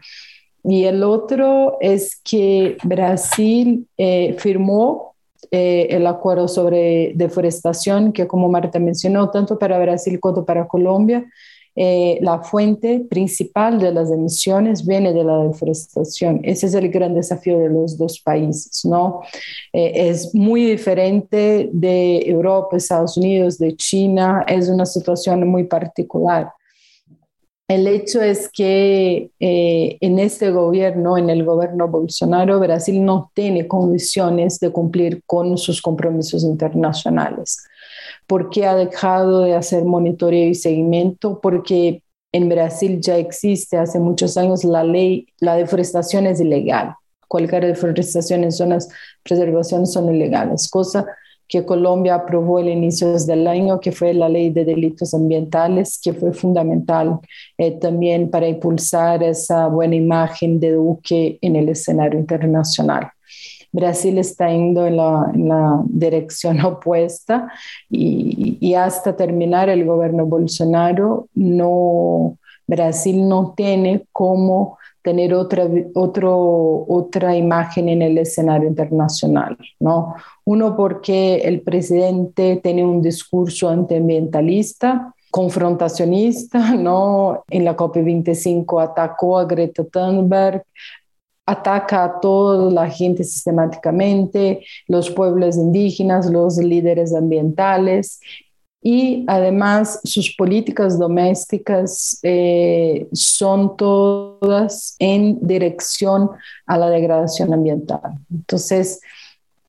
Y 0.64 0.84
el 0.84 1.04
otro 1.04 1.78
es 1.82 2.20
que 2.24 2.78
Brasil 2.84 3.88
eh, 3.98 4.36
firmó 4.38 5.16
eh, 5.50 5.88
el 5.90 6.06
acuerdo 6.06 6.48
sobre 6.48 7.14
deforestación, 7.16 8.14
que 8.14 8.28
como 8.28 8.48
Marta 8.48 8.80
mencionó, 8.80 9.32
tanto 9.32 9.58
para 9.58 9.80
Brasil 9.80 10.20
como 10.20 10.46
para 10.46 10.68
Colombia, 10.68 11.26
eh, 11.76 12.20
la 12.22 12.40
fuente 12.40 13.00
principal 13.10 13.80
de 13.80 13.94
las 13.94 14.12
emisiones 14.12 14.86
viene 14.86 15.14
de 15.14 15.24
la 15.24 15.44
deforestación. 15.44 16.42
Ese 16.44 16.66
es 16.66 16.74
el 16.74 16.90
gran 16.90 17.16
desafío 17.16 17.60
de 17.60 17.70
los 17.70 17.98
dos 17.98 18.20
países, 18.20 18.84
¿no? 18.84 19.22
Eh, 19.72 20.10
es 20.10 20.36
muy 20.36 20.66
diferente 20.66 21.70
de 21.72 22.30
Europa, 22.30 22.78
Estados 22.78 23.16
Unidos, 23.18 23.58
de 23.58 23.76
China, 23.76 24.44
es 24.48 24.68
una 24.68 24.86
situación 24.86 25.48
muy 25.48 25.64
particular. 25.64 26.52
El 27.72 27.88
hecho 27.88 28.22
es 28.22 28.50
que 28.50 29.32
eh, 29.40 29.98
en 30.02 30.20
este 30.20 30.52
gobierno, 30.52 31.18
en 31.18 31.30
el 31.30 31.46
gobierno 31.46 31.88
Bolsonaro, 31.88 32.60
Brasil 32.60 33.02
no 33.06 33.32
tiene 33.34 33.66
condiciones 33.66 34.60
de 34.60 34.72
cumplir 34.72 35.24
con 35.26 35.58
sus 35.58 35.82
compromisos 35.82 36.44
internacionales. 36.44 37.64
¿Por 38.32 38.50
qué 38.50 38.66
ha 38.66 38.76
dejado 38.76 39.42
de 39.42 39.56
hacer 39.56 39.84
monitoreo 39.84 40.48
y 40.48 40.56
seguimiento? 40.56 41.42
Porque 41.42 42.02
en 42.32 42.48
Brasil 42.48 43.02
ya 43.02 43.18
existe 43.18 43.76
hace 43.76 44.00
muchos 44.00 44.38
años 44.38 44.64
la 44.64 44.86
ley, 44.86 45.28
la 45.42 45.58
deforestación 45.58 46.26
es 46.28 46.40
ilegal. 46.40 46.96
Cualquier 47.28 47.66
deforestación 47.66 48.46
en 48.46 48.54
zonas 48.54 48.88
de 48.88 48.96
preservación 49.24 49.86
son 49.86 50.16
ilegales, 50.16 50.70
cosa 50.70 51.06
que 51.46 51.66
Colombia 51.66 52.16
aprobó 52.16 52.60
el 52.60 52.70
inicio 52.70 53.14
del 53.18 53.48
año, 53.48 53.82
que 53.82 53.92
fue 53.92 54.14
la 54.14 54.30
ley 54.30 54.50
de 54.50 54.64
delitos 54.64 55.14
ambientales, 55.14 56.00
que 56.02 56.14
fue 56.14 56.32
fundamental 56.32 57.20
eh, 57.58 57.72
también 57.82 58.30
para 58.30 58.48
impulsar 58.48 59.24
esa 59.24 59.68
buena 59.68 59.96
imagen 59.96 60.58
de 60.58 60.72
Duque 60.72 61.38
en 61.42 61.58
el 61.58 61.68
escenario 61.68 62.18
internacional. 62.18 63.12
Brasil 63.72 64.18
está 64.18 64.50
yendo 64.50 64.86
en 64.86 64.98
la, 64.98 65.82
dirección 65.86 66.60
opuesta 66.66 67.52
y, 67.90 68.74
hasta 68.74 69.16
terminar 69.16 69.70
el 69.70 69.86
gobierno 69.86 70.26
Bolsonaro, 70.26 71.28
no, 71.36 72.38
Brasil 72.68 73.28
no 73.28 73.54
tiene 73.56 74.06
cómo 74.12 74.78
tener 75.04 75.34
otra, 75.34 75.68
otro, 75.96 76.86
otra 76.88 77.36
imagen 77.36 77.90
en 77.90 78.02
el 78.02 78.18
escenario 78.18 78.68
internacional, 78.68 79.58
¿no? 79.80 80.16
Uno 80.46 80.76
porque 80.76 81.38
el 81.38 81.62
presidente 81.62 82.60
tiene 82.64 82.86
un 82.86 83.02
discurso 83.02 83.70
antiambientalista, 83.70 85.14
confrontacionista, 85.32 86.76
¿no? 86.76 87.44
En 87.50 87.66
la 87.66 87.76
COP25 87.76 88.84
atacó 88.84 89.40
a 89.40 89.46
Greta 89.46 89.84
Thunberg, 89.86 90.64
ataca 91.46 92.04
a 92.04 92.20
toda 92.20 92.72
la 92.72 92.90
gente 92.90 93.24
sistemáticamente, 93.24 94.64
los 94.88 95.10
pueblos 95.10 95.58
indígenas, 95.58 96.30
los 96.30 96.58
líderes 96.58 97.14
ambientales 97.14 98.20
y 98.82 99.26
además 99.28 100.00
sus 100.04 100.36
políticas 100.36 100.98
domésticas 100.98 102.20
eh, 102.24 103.08
son 103.14 103.78
todas 103.78 104.96
en 104.98 105.38
dirección 105.46 106.32
a 106.66 106.78
la 106.78 106.90
degradación 106.90 107.54
ambiental. 107.54 108.18
Entonces, 108.32 109.00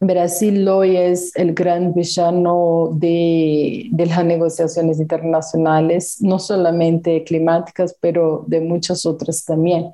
Brasil 0.01 0.67
hoy 0.67 0.97
es 0.97 1.37
el 1.37 1.55
gran 1.55 1.95
villano 1.95 2.91
de, 2.95 3.87
de, 3.93 4.07
las 4.07 4.25
negociaciones 4.25 4.99
internacionales, 4.99 6.17
no 6.21 6.39
solamente 6.39 7.23
climáticas, 7.23 7.95
pero 8.01 8.45
de 8.49 8.61
muchas 8.61 9.07
otras 9.07 9.45
también. 9.45 9.93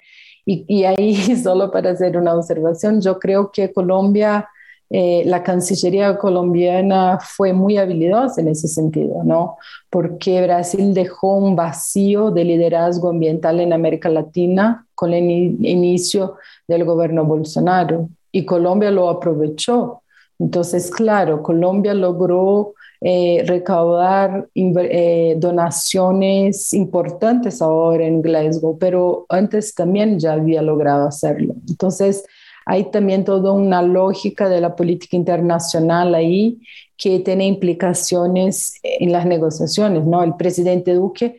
Y, 0.51 0.85
ahí, 0.85 1.15
solo 1.43 1.71
para 1.71 1.91
hacer 1.91 2.17
una 2.17 2.35
observación, 2.35 3.03
yo 3.03 3.19
creo 3.19 3.51
que 3.53 3.71
Colombia, 3.71 4.49
eh, 4.89 5.23
la 5.27 5.43
Cancillería 5.43 6.17
colombiana 6.17 7.19
fue 7.21 7.53
muy 7.53 7.77
habilidosa 7.77 8.41
en 8.41 8.49
ese 8.49 8.67
sentido, 8.67 9.23
¿no? 9.25 9.59
Porque 9.91 10.41
Brasil 10.41 10.95
dejó 10.95 11.37
un 11.37 11.55
vacío 11.55 12.31
de 12.31 12.45
liderazgo 12.45 13.11
ambiental 13.11 13.61
en 13.61 13.75
América 13.75 14.09
Latina 14.09 14.87
con 14.95 15.13
el 15.13 15.23
inicio 15.31 16.37
del 16.67 16.85
gobierno 16.87 17.27
Bolsonaro 17.27 18.09
y 18.33 18.47
Colombia 18.47 18.91
lo 18.91 19.11
aprovechó. 19.11 20.01
Entonces, 20.39 20.91
claro, 20.91 21.43
Colombia 21.43 21.93
logró 21.93 22.73
eh, 23.01 23.45
recaudar 23.47 24.49
eh, 24.55 25.37
donaciones 25.39 26.73
importantes 26.75 27.63
ahora 27.63 28.05
en 28.05 28.23
Glasgow, 28.23 28.77
pero 28.77 29.25
antes 29.29 29.75
también 29.75 30.19
ya 30.19 30.33
había 30.33 30.63
logrado 30.63 31.07
hacerlo. 31.07 31.55
Entonces, 31.69 32.25
hay 32.67 32.91
también 32.91 33.25
toda 33.25 33.53
una 33.53 33.83
lógica 33.83 34.49
de 34.49 34.61
la 34.61 34.75
política 34.75 35.17
internacional 35.17 36.15
ahí 36.15 36.59
que 36.97 37.21
tiene 37.21 37.47
implicaciones 37.47 38.75
en 38.83 39.13
las 39.13 39.25
negociaciones, 39.27 40.05
¿no? 40.05 40.23
El 40.25 40.35
presidente 40.35 40.93
Duque, 40.95 41.39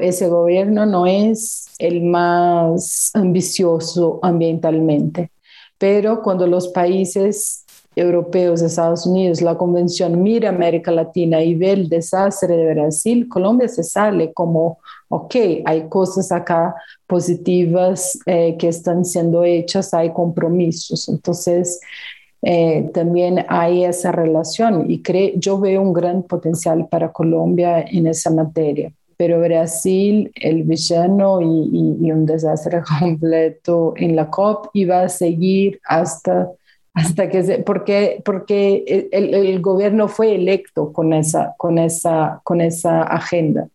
ese 0.00 0.28
gobierno 0.28 0.86
no 0.86 1.06
es 1.06 1.66
el 1.78 2.02
más 2.02 3.10
ambicioso 3.12 4.18
ambientalmente, 4.22 5.30
pero 5.76 6.22
cuando 6.22 6.46
los 6.46 6.68
países 6.68 7.66
europeos, 7.98 8.62
Estados 8.62 9.06
Unidos, 9.06 9.42
la 9.42 9.56
convención 9.56 10.22
mira 10.22 10.50
América 10.50 10.90
Latina 10.90 11.42
y 11.42 11.54
ve 11.54 11.72
el 11.72 11.88
desastre 11.88 12.56
de 12.56 12.74
Brasil, 12.74 13.28
Colombia 13.28 13.68
se 13.68 13.82
sale 13.82 14.32
como, 14.32 14.78
ok, 15.08 15.34
hay 15.64 15.88
cosas 15.88 16.30
acá 16.30 16.74
positivas 17.06 18.18
eh, 18.26 18.56
que 18.58 18.68
están 18.68 19.04
siendo 19.04 19.42
hechas, 19.44 19.92
hay 19.94 20.12
compromisos. 20.12 21.08
Entonces, 21.08 21.80
eh, 22.42 22.88
también 22.94 23.44
hay 23.48 23.84
esa 23.84 24.12
relación 24.12 24.88
y 24.88 25.02
yo 25.36 25.58
veo 25.58 25.82
un 25.82 25.92
gran 25.92 26.22
potencial 26.22 26.86
para 26.88 27.10
Colombia 27.10 27.80
en 27.80 28.06
esa 28.06 28.30
materia. 28.30 28.92
Pero 29.16 29.40
Brasil, 29.40 30.30
el 30.36 30.62
villano 30.62 31.40
y, 31.40 31.96
y 32.00 32.12
un 32.12 32.24
desastre 32.24 32.82
completo 33.00 33.94
en 33.96 34.14
la 34.14 34.30
COP 34.30 34.68
y 34.72 34.84
va 34.84 35.02
a 35.02 35.08
seguir 35.08 35.80
hasta 35.84 36.48
hasta 36.98 37.28
que 37.28 37.44
se, 37.44 37.58
porque, 37.58 38.20
porque 38.24 39.08
el, 39.12 39.32
el, 39.32 39.60
gobierno 39.60 40.08
fue 40.08 40.34
electo 40.34 40.92
con 40.92 41.12
esa, 41.12 41.54
con 41.56 41.78
esa, 41.78 42.40
con 42.42 42.60
esa 42.60 43.02
agenda. 43.02 43.68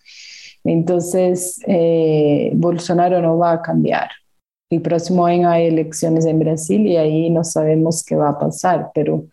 Entonces, 0.66 1.62
eh, 1.66 2.52
Bolsonaro 2.54 3.22
no 3.22 3.38
va 3.38 3.54
a 3.54 3.62
cambiar. 3.62 4.10
El 4.70 4.82
próximo 4.82 5.26
año 5.26 5.50
hay 5.50 5.68
elecciones 5.68 6.26
en 6.26 6.40
Brasil 6.40 6.86
y 6.86 6.98
ahí 6.98 7.30
no 7.30 7.46
sabemos 7.46 8.04
qué 8.04 8.18
va 8.18 8.30
a 8.30 8.40
pasar, 8.40 8.92
pero 8.94 9.26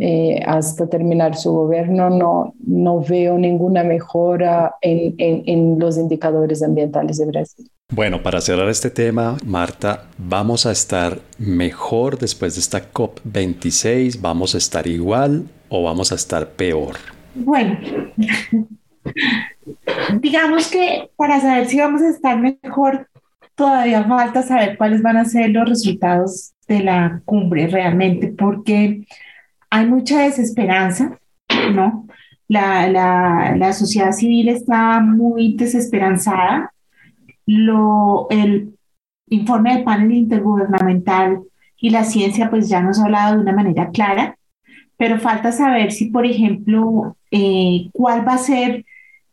eh, 0.00 0.40
hasta 0.46 0.88
terminar 0.88 1.36
su 1.36 1.52
gobierno 1.52 2.08
no, 2.08 2.54
no 2.64 3.02
veo 3.02 3.36
ninguna 3.36 3.84
mejora 3.84 4.76
en, 4.80 5.14
en, 5.18 5.42
en 5.46 5.78
los 5.78 5.98
indicadores 5.98 6.62
ambientales 6.62 7.18
de 7.18 7.26
Brasil. 7.26 7.70
Bueno, 7.90 8.22
para 8.22 8.42
cerrar 8.42 8.68
este 8.68 8.90
tema, 8.90 9.38
Marta, 9.46 10.04
¿vamos 10.18 10.66
a 10.66 10.72
estar 10.72 11.20
mejor 11.38 12.18
después 12.18 12.54
de 12.54 12.60
esta 12.60 12.92
COP26? 12.92 14.20
¿Vamos 14.20 14.54
a 14.54 14.58
estar 14.58 14.86
igual 14.86 15.48
o 15.70 15.84
vamos 15.84 16.12
a 16.12 16.16
estar 16.16 16.50
peor? 16.50 16.96
Bueno, 17.34 17.78
digamos 20.20 20.70
que 20.70 21.08
para 21.16 21.40
saber 21.40 21.66
si 21.66 21.78
vamos 21.78 22.02
a 22.02 22.10
estar 22.10 22.38
mejor, 22.38 23.08
todavía 23.54 24.04
falta 24.04 24.42
saber 24.42 24.76
cuáles 24.76 25.00
van 25.00 25.16
a 25.16 25.24
ser 25.24 25.48
los 25.48 25.66
resultados 25.66 26.52
de 26.68 26.80
la 26.80 27.22
cumbre 27.24 27.68
realmente, 27.68 28.28
porque 28.28 29.06
hay 29.70 29.86
mucha 29.86 30.24
desesperanza, 30.24 31.18
¿no? 31.72 32.06
La, 32.48 32.86
la, 32.86 33.56
la 33.56 33.72
sociedad 33.72 34.12
civil 34.12 34.50
está 34.50 35.00
muy 35.00 35.56
desesperanzada 35.56 36.70
lo, 37.48 38.26
el 38.28 38.74
informe 39.30 39.74
del 39.74 39.84
panel 39.84 40.12
intergubernamental 40.12 41.40
y 41.78 41.90
la 41.90 42.04
ciencia 42.04 42.50
pues 42.50 42.68
ya 42.68 42.82
nos 42.82 42.98
ha 42.98 43.04
hablado 43.04 43.36
de 43.36 43.42
una 43.42 43.54
manera 43.54 43.90
clara, 43.90 44.36
pero 44.98 45.18
falta 45.18 45.50
saber 45.50 45.92
si, 45.92 46.10
por 46.10 46.26
ejemplo, 46.26 47.16
eh, 47.30 47.88
cuál 47.92 48.28
va 48.28 48.34
a 48.34 48.38
ser 48.38 48.84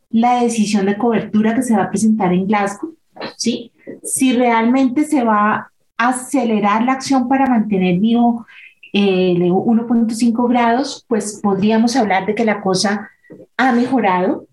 la 0.10 0.42
decisión 0.42 0.86
de 0.86 0.98
cobertura 0.98 1.56
que 1.56 1.62
se 1.62 1.76
va 1.76 1.84
a 1.84 1.90
presentar 1.90 2.32
en 2.32 2.48
Glasgow, 2.48 2.96
¿sí? 3.36 3.74
Si 4.02 4.32
realmente 4.32 5.04
se 5.04 5.24
va 5.24 5.72
a 5.98 6.10
acelerar 6.10 6.84
la 6.84 6.94
acción 6.94 7.28
para 7.28 7.48
mantener 7.48 8.00
vivo 8.00 8.46
el 8.94 9.42
eh, 9.42 9.52
1.5 9.52 10.48
grados, 10.48 11.04
pues 11.10 11.42
podríamos 11.44 11.98
hablar 11.98 12.26
de 12.26 12.36
que 12.36 12.46
la 12.46 12.62
cosa 12.62 13.10
ha 13.58 13.74
mejorado, 13.74 14.48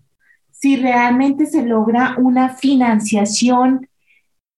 si 0.63 0.77
realmente 0.77 1.45
se 1.45 1.65
logra 1.65 2.15
una 2.17 2.47
financiación 2.47 3.89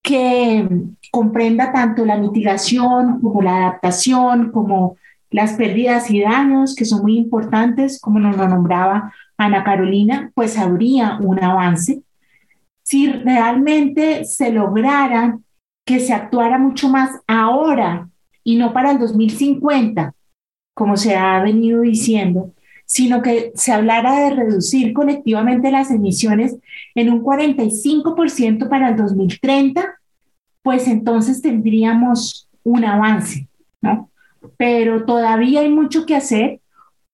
que 0.03 0.69
comprenda 1.09 1.71
tanto 1.71 2.05
la 2.05 2.15
mitigación 2.15 3.19
como 3.21 3.41
la 3.41 3.57
adaptación, 3.57 4.51
como 4.51 4.97
las 5.31 5.53
pérdidas 5.53 6.11
y 6.11 6.21
daños, 6.21 6.75
que 6.75 6.85
son 6.85 7.01
muy 7.01 7.17
importantes, 7.17 7.99
como 7.99 8.19
nos 8.19 8.37
lo 8.37 8.47
nombraba 8.47 9.11
Ana 9.35 9.63
Carolina, 9.63 10.31
pues 10.35 10.59
habría 10.59 11.17
un 11.19 11.43
avance. 11.43 12.03
Si 12.83 13.11
realmente 13.11 14.25
se 14.25 14.51
lograra 14.51 15.39
que 15.87 15.99
se 15.99 16.13
actuara 16.13 16.59
mucho 16.59 16.87
más 16.87 17.19
ahora 17.25 18.09
y 18.43 18.57
no 18.57 18.73
para 18.73 18.91
el 18.91 18.99
2050, 18.99 20.13
como 20.75 20.97
se 20.97 21.15
ha 21.15 21.41
venido 21.41 21.81
diciendo, 21.81 22.51
sino 22.85 23.21
que 23.21 23.51
se 23.55 23.71
hablara 23.71 24.19
de 24.19 24.35
reducir 24.35 24.93
colectivamente 24.93 25.71
las 25.71 25.91
emisiones 25.91 26.57
en 26.93 27.11
un 27.11 27.23
45% 27.23 28.69
para 28.69 28.89
el 28.89 28.95
2030, 28.95 29.99
pues 30.61 30.87
entonces 30.87 31.41
tendríamos 31.41 32.47
un 32.63 32.85
avance, 32.85 33.47
¿no? 33.81 34.09
Pero 34.57 35.05
todavía 35.05 35.61
hay 35.61 35.69
mucho 35.69 36.05
que 36.05 36.15
hacer 36.15 36.61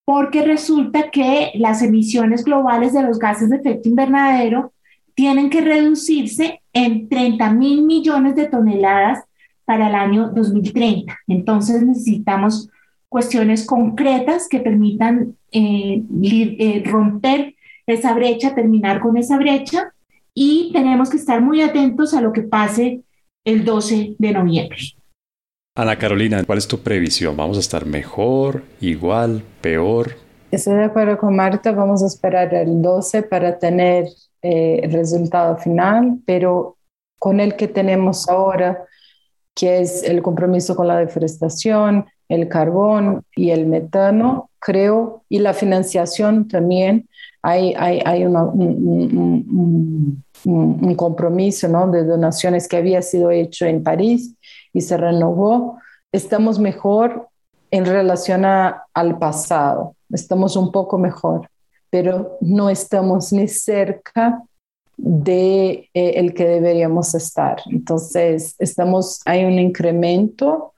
porque 0.06 0.44
resulta 0.44 1.10
que 1.10 1.52
las 1.56 1.82
emisiones 1.82 2.44
globales 2.44 2.94
de 2.94 3.04
los 3.04 3.20
gases 3.20 3.50
de 3.50 3.58
efecto 3.58 3.88
invernadero 3.88 4.74
tienen 5.14 5.50
que 5.50 5.62
reducirse 5.62 6.62
en 6.74 7.08
30 7.08 7.52
mil 7.54 7.84
millones 7.84 8.36
de 8.36 8.48
toneladas 8.48 9.24
para 9.66 9.88
el 9.88 9.96
año 9.96 10.30
2030. 10.30 11.18
Entonces 11.28 11.84
necesitamos 11.84 12.70
cuestiones 13.12 13.66
concretas 13.66 14.48
que 14.48 14.62
permitan 14.62 15.36
eh, 15.52 16.02
eh, 16.24 16.82
romper 16.86 17.56
esa 17.86 18.14
brecha, 18.14 18.56
terminar 18.56 19.02
con 19.02 19.18
esa 19.18 19.38
brecha 19.38 19.94
y 20.34 20.72
tenemos 20.72 21.10
que 21.10 21.18
estar 21.18 21.42
muy 21.42 21.62
atentos 21.62 22.14
a 22.14 22.22
lo 22.22 22.32
que 22.32 22.44
pase 22.44 23.02
el 23.44 23.66
12 23.66 24.16
de 24.18 24.32
noviembre. 24.32 24.78
Ana 25.76 25.98
Carolina, 25.98 26.42
¿cuál 26.46 26.60
es 26.60 26.68
tu 26.70 26.80
previsión? 26.80 27.36
¿Vamos 27.36 27.58
a 27.58 27.60
estar 27.60 27.86
mejor, 27.86 28.64
igual, 28.80 29.44
peor? 29.60 30.16
Estoy 30.50 30.76
de 30.76 30.86
acuerdo 30.86 31.18
con 31.18 31.36
Marta, 31.36 31.74
vamos 31.74 32.02
a 32.04 32.08
esperar 32.08 32.54
el 32.54 32.82
12 32.82 33.24
para 33.24 33.60
tener 33.60 34.06
eh, 34.42 34.80
el 34.84 34.94
resultado 34.94 35.58
final, 35.58 36.20
pero 36.26 36.78
con 37.20 37.42
el 37.42 37.58
que 37.58 37.68
tenemos 37.68 38.30
ahora, 38.30 38.86
que 39.56 39.82
es 39.82 40.04
el 40.04 40.22
compromiso 40.22 40.76
con 40.76 40.88
la 40.88 40.98
deforestación, 40.98 42.06
el 42.30 42.48
carbón 42.48 43.24
y 43.36 43.52
el 43.52 43.68
metano, 43.68 44.50
creo, 44.60 45.24
y 45.28 45.40
la 45.40 45.54
financiación 45.54 46.48
también. 46.48 47.08
Hay, 47.44 47.74
hay, 47.78 48.02
hay 48.06 48.26
un, 48.26 50.24
un, 50.46 50.96
compromiso 50.96 51.68
¿no? 51.68 51.90
de 51.90 52.04
donaciones 52.04 52.68
que 52.68 52.78
había 52.78 53.02
sido 53.02 53.32
hecho 53.32 53.66
en 53.66 53.84
París 53.84 54.36
y 54.74 54.82
se 54.82 54.96
renovó. 54.96 55.80
Estamos 56.12 56.60
mejor 56.60 57.30
en 57.72 57.86
relación 57.86 58.46
al 58.46 59.18
pasado, 59.18 59.96
estamos 60.10 60.56
un 60.56 60.72
poco 60.72 60.98
mejor, 60.98 61.50
pero 61.90 62.38
no 62.42 62.70
estamos 62.70 63.32
ni 63.34 63.48
cerca 63.48 64.44
de 65.04 65.90
eh, 65.94 66.14
el 66.16 66.34
que 66.34 66.46
deberíamos 66.46 67.16
estar. 67.16 67.58
Entonces, 67.72 68.56
estamos, 68.60 69.22
hay 69.26 69.46
un 69.46 69.60
incremento 69.60 70.72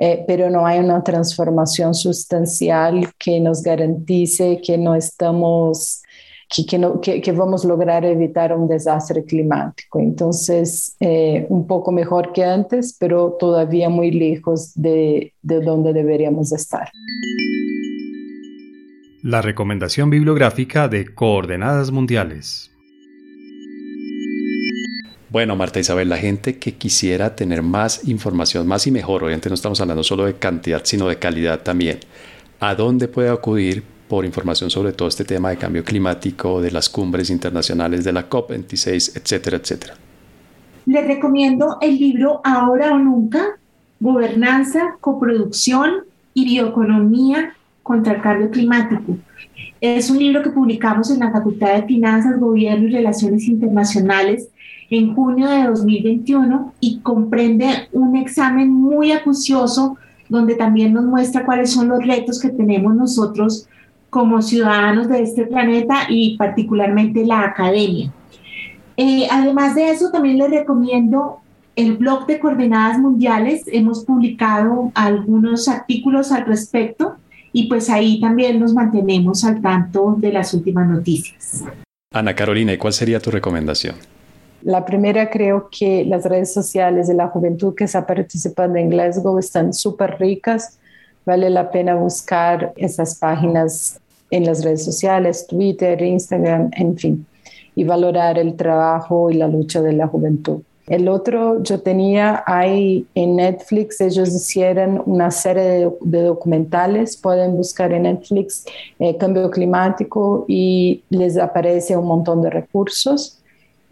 eh, 0.00 0.24
pero 0.28 0.48
no 0.48 0.64
hay 0.64 0.78
una 0.78 1.02
transformación 1.02 1.92
sustancial 1.92 3.10
que 3.18 3.40
nos 3.40 3.62
garantice 3.64 4.60
que 4.64 4.78
no 4.78 4.94
estamos, 4.94 6.04
que, 6.48 6.78
no, 6.78 7.00
que, 7.00 7.32
vamos 7.32 7.64
a 7.64 7.68
lograr 7.68 8.04
evitar 8.04 8.56
un 8.56 8.68
desastre 8.68 9.24
climático. 9.24 9.98
Entonces, 9.98 10.94
eh, 11.00 11.46
un 11.48 11.66
poco 11.66 11.90
mejor 11.90 12.32
que 12.32 12.44
antes, 12.44 12.96
pero 12.96 13.36
todavía 13.40 13.88
muy 13.88 14.12
lejos 14.12 14.72
de, 14.76 15.32
de 15.42 15.60
donde 15.62 15.92
deberíamos 15.92 16.52
estar. 16.52 16.88
La 19.24 19.42
recomendación 19.42 20.10
bibliográfica 20.10 20.86
de 20.86 21.12
Coordenadas 21.12 21.90
Mundiales. 21.90 22.70
Bueno, 25.38 25.54
Marta 25.54 25.78
Isabel, 25.78 26.08
la 26.08 26.16
gente 26.16 26.58
que 26.58 26.74
quisiera 26.74 27.36
tener 27.36 27.62
más 27.62 28.08
información, 28.08 28.66
más 28.66 28.88
y 28.88 28.90
mejor, 28.90 29.22
obviamente 29.22 29.48
no 29.48 29.54
estamos 29.54 29.80
hablando 29.80 30.02
solo 30.02 30.24
de 30.24 30.34
cantidad, 30.34 30.80
sino 30.82 31.06
de 31.06 31.20
calidad 31.20 31.60
también, 31.60 32.00
¿a 32.58 32.74
dónde 32.74 33.06
puede 33.06 33.28
acudir 33.28 33.84
por 34.08 34.24
información 34.24 34.68
sobre 34.68 34.92
todo 34.92 35.06
este 35.06 35.24
tema 35.24 35.50
de 35.50 35.56
cambio 35.56 35.84
climático, 35.84 36.60
de 36.60 36.72
las 36.72 36.88
cumbres 36.88 37.30
internacionales, 37.30 38.02
de 38.02 38.14
la 38.14 38.28
COP26, 38.28 39.16
etcétera, 39.16 39.58
etcétera? 39.58 39.94
Les 40.86 41.06
recomiendo 41.06 41.78
el 41.82 41.96
libro 41.96 42.40
Ahora 42.42 42.92
o 42.92 42.98
Nunca, 42.98 43.60
Gobernanza, 44.00 44.96
Coproducción 45.00 45.98
y 46.34 46.46
Bioeconomía 46.46 47.54
contra 47.84 48.14
el 48.14 48.22
Cambio 48.22 48.50
Climático. 48.50 49.16
Es 49.80 50.10
un 50.10 50.18
libro 50.18 50.42
que 50.42 50.50
publicamos 50.50 51.12
en 51.12 51.20
la 51.20 51.30
Facultad 51.30 51.74
de 51.74 51.84
Finanzas, 51.84 52.40
Gobierno 52.40 52.88
y 52.88 52.90
Relaciones 52.90 53.46
Internacionales 53.46 54.48
en 54.90 55.14
junio 55.14 55.48
de 55.48 55.64
2021 55.64 56.74
y 56.80 57.00
comprende 57.00 57.88
un 57.92 58.16
examen 58.16 58.72
muy 58.72 59.12
acucioso 59.12 59.96
donde 60.28 60.54
también 60.54 60.92
nos 60.92 61.04
muestra 61.04 61.44
cuáles 61.44 61.72
son 61.72 61.88
los 61.88 62.06
retos 62.06 62.40
que 62.40 62.50
tenemos 62.50 62.94
nosotros 62.94 63.66
como 64.10 64.40
ciudadanos 64.40 65.08
de 65.08 65.22
este 65.22 65.46
planeta 65.46 66.06
y 66.08 66.36
particularmente 66.36 67.24
la 67.26 67.40
academia. 67.40 68.12
Eh, 68.96 69.28
además 69.30 69.74
de 69.74 69.90
eso, 69.90 70.10
también 70.10 70.38
les 70.38 70.50
recomiendo 70.50 71.38
el 71.76 71.96
blog 71.96 72.26
de 72.26 72.40
Coordenadas 72.40 72.98
Mundiales. 72.98 73.62
Hemos 73.66 74.04
publicado 74.04 74.90
algunos 74.94 75.68
artículos 75.68 76.32
al 76.32 76.46
respecto 76.46 77.16
y 77.52 77.68
pues 77.68 77.90
ahí 77.90 78.20
también 78.20 78.58
nos 78.58 78.74
mantenemos 78.74 79.44
al 79.44 79.60
tanto 79.60 80.16
de 80.18 80.32
las 80.32 80.52
últimas 80.54 80.88
noticias. 80.88 81.64
Ana 82.12 82.34
Carolina, 82.34 82.72
¿y 82.72 82.78
cuál 82.78 82.92
sería 82.92 83.20
tu 83.20 83.30
recomendación? 83.30 83.94
La 84.62 84.84
primera, 84.84 85.30
creo 85.30 85.68
que 85.70 86.04
las 86.04 86.24
redes 86.24 86.52
sociales 86.52 87.06
de 87.06 87.14
la 87.14 87.28
juventud 87.28 87.74
que 87.74 87.84
está 87.84 88.06
participando 88.06 88.78
en 88.78 88.90
Glasgow 88.90 89.38
están 89.38 89.72
súper 89.72 90.18
ricas. 90.18 90.78
Vale 91.24 91.48
la 91.50 91.70
pena 91.70 91.94
buscar 91.94 92.72
esas 92.76 93.16
páginas 93.16 94.00
en 94.30 94.44
las 94.44 94.64
redes 94.64 94.84
sociales, 94.84 95.46
Twitter, 95.46 96.00
Instagram, 96.02 96.70
en 96.72 96.96
fin, 96.96 97.26
y 97.74 97.84
valorar 97.84 98.38
el 98.38 98.56
trabajo 98.56 99.30
y 99.30 99.34
la 99.34 99.46
lucha 99.46 99.80
de 99.80 99.92
la 99.92 100.06
juventud. 100.06 100.62
El 100.88 101.08
otro, 101.08 101.62
yo 101.62 101.80
tenía 101.80 102.42
ahí 102.46 103.06
en 103.14 103.36
Netflix, 103.36 104.00
ellos 104.00 104.34
hicieron 104.34 105.02
una 105.04 105.30
serie 105.30 105.90
de, 106.00 106.22
documentales, 106.22 107.16
pueden 107.18 107.56
buscar 107.56 107.92
en 107.92 108.04
Netflix 108.04 108.64
eh, 108.98 109.14
cambio 109.18 109.50
climático 109.50 110.46
y 110.48 111.02
les 111.10 111.36
aparece 111.36 111.94
un 111.94 112.06
montón 112.06 112.40
de 112.40 112.48
recursos. 112.48 113.37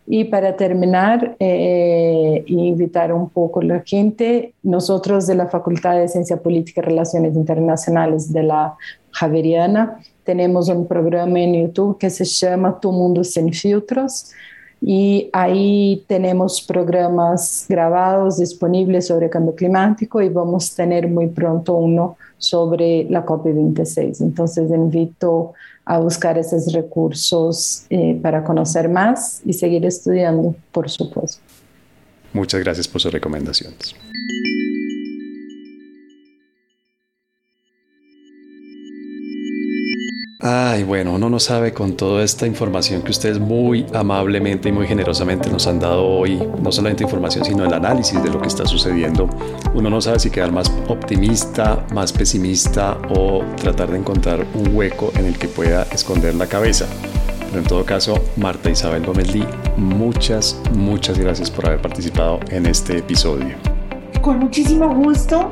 Y 0.07 0.25
para 0.25 0.57
terminar, 0.57 1.37
eh, 1.41 2.45
invitar 2.47 3.13
un 3.13 3.29
poco 3.29 3.61
a 3.61 3.65
la 3.65 3.81
gente, 3.81 4.55
nosotros 4.63 5.27
de 5.27 5.35
la 5.35 5.49
Facultad 5.49 5.97
de 5.97 6.09
Ciencia 6.09 6.37
Política 6.37 6.81
y 6.81 6.85
Relaciones 6.85 7.35
Internacionales 7.35 8.33
de 8.33 8.45
la 8.45 8.77
Javeriana 9.11 9.99
tenemos 10.27 10.69
un 10.69 10.87
programa 10.87 11.39
en 11.41 11.55
YouTube 11.55 11.99
que 11.99 12.11
se 12.11 12.25
llama 12.25 12.79
Tu 12.81 12.91
Mundo 12.91 13.23
Sin 13.23 13.53
Filtros, 13.53 14.33
y 14.81 15.31
ahí 15.33 16.05
tenemos 16.07 16.61
programas 16.61 17.65
grabados 17.69 18.39
disponibles 18.39 19.07
sobre 19.07 19.31
cambio 19.31 19.55
climático 19.55 20.21
y 20.21 20.29
vamos 20.29 20.73
a 20.73 20.77
tener 20.77 21.09
muy 21.09 21.29
pronto 21.29 21.75
uno 21.75 22.17
sobre 22.39 23.05
la 23.09 23.25
COP26. 23.25 24.21
Entonces 24.21 24.71
invito 24.71 25.55
a 25.85 25.99
buscar 25.99 26.37
esos 26.37 26.73
recursos 26.73 27.87
eh, 27.91 28.19
para 28.21 28.45
conocer 28.45 28.89
más 28.89 29.41
y 29.45 29.53
seguir 29.53 29.87
estudiando, 29.87 30.55
por 30.73 30.91
supuesto. 30.91 31.41
Muchas 32.33 32.61
gracias 32.61 32.87
por 32.87 33.01
sus 33.01 33.13
recomendaciones. 33.13 33.95
Ay, 40.49 40.85
bueno, 40.85 41.13
uno 41.13 41.29
no 41.29 41.41
sabe 41.41 41.73
con 41.73 41.97
toda 41.97 42.23
esta 42.23 42.47
información 42.47 43.03
que 43.03 43.11
ustedes 43.11 43.41
muy 43.41 43.85
amablemente 43.93 44.69
y 44.69 44.73
muy 44.73 44.87
generosamente 44.87 45.51
nos 45.51 45.67
han 45.67 45.81
dado 45.81 46.07
hoy, 46.07 46.41
no 46.63 46.71
solamente 46.71 47.03
información, 47.03 47.45
sino 47.45 47.65
el 47.65 47.75
análisis 47.75 48.23
de 48.23 48.31
lo 48.31 48.41
que 48.41 48.47
está 48.47 48.65
sucediendo. 48.65 49.29
Uno 49.75 49.91
no 49.91 50.01
sabe 50.01 50.21
si 50.21 50.31
quedar 50.31 50.53
más 50.53 50.71
optimista, 50.87 51.85
más 51.93 52.13
pesimista 52.13 52.97
o 53.11 53.43
tratar 53.57 53.91
de 53.91 53.99
encontrar 53.99 54.47
un 54.55 54.73
hueco 54.73 55.11
en 55.17 55.27
el 55.27 55.37
que 55.37 55.49
pueda 55.49 55.83
esconder 55.91 56.37
la 56.37 56.47
cabeza. 56.47 56.87
Pero 57.49 57.59
en 57.59 57.65
todo 57.65 57.85
caso, 57.85 58.15
Marta 58.37 58.71
Isabel 58.71 59.05
Gómez 59.05 59.35
Lee, 59.35 59.49
muchas, 59.77 60.61
muchas 60.75 61.19
gracias 61.19 61.51
por 61.51 61.67
haber 61.67 61.83
participado 61.83 62.39
en 62.51 62.67
este 62.67 62.99
episodio. 62.99 63.57
Con 64.23 64.39
muchísimo 64.39 64.95
gusto 64.95 65.51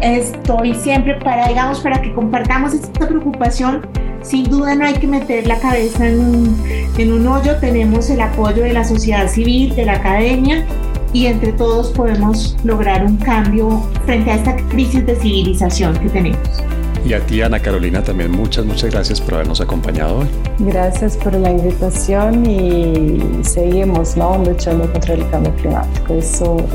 estoy 0.00 0.74
siempre 0.74 1.14
para, 1.16 1.48
digamos, 1.48 1.80
para 1.80 2.00
que 2.00 2.12
compartamos 2.14 2.74
esta 2.74 3.06
preocupación. 3.06 3.86
Sin 4.22 4.44
duda 4.44 4.74
no 4.74 4.84
hay 4.84 4.94
que 4.94 5.06
meter 5.06 5.46
la 5.46 5.58
cabeza 5.58 6.08
en 6.08 6.18
un, 6.18 6.64
en 6.98 7.12
un 7.12 7.26
hoyo, 7.26 7.56
tenemos 7.60 8.10
el 8.10 8.20
apoyo 8.20 8.62
de 8.62 8.72
la 8.72 8.84
sociedad 8.84 9.28
civil, 9.28 9.74
de 9.76 9.84
la 9.84 9.94
academia 9.94 10.66
y 11.12 11.26
entre 11.26 11.52
todos 11.52 11.92
podemos 11.92 12.56
lograr 12.64 13.04
un 13.04 13.16
cambio 13.16 13.80
frente 14.04 14.30
a 14.30 14.34
esta 14.34 14.56
crisis 14.68 15.06
de 15.06 15.16
civilización 15.16 15.96
que 15.98 16.08
tenemos. 16.08 16.62
Y 17.06 17.14
a 17.14 17.24
ti, 17.24 17.40
Ana 17.40 17.60
Carolina, 17.60 18.02
también 18.02 18.32
muchas, 18.32 18.64
muchas 18.64 18.90
gracias 18.90 19.20
por 19.20 19.34
habernos 19.34 19.60
acompañado 19.60 20.18
hoy. 20.18 20.26
Gracias 20.58 21.16
por 21.16 21.34
la 21.34 21.52
invitación 21.52 22.44
y 22.44 23.44
seguimos 23.44 24.16
luchando 24.16 24.90
contra 24.90 25.14
el 25.14 25.30
cambio 25.30 25.54
climático 25.54 26.18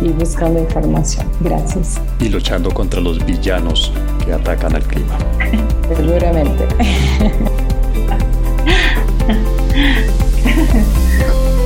y 0.01 0.07
buscando 0.07 0.61
información. 0.61 1.27
Gracias. 1.41 1.99
Y 2.21 2.29
luchando 2.29 2.73
contra 2.73 3.01
los 3.01 3.25
villanos 3.25 3.91
que 4.23 4.31
atacan 4.31 4.73
al 4.73 4.83
clima. 4.83 5.17
Seguramente. 5.97 6.65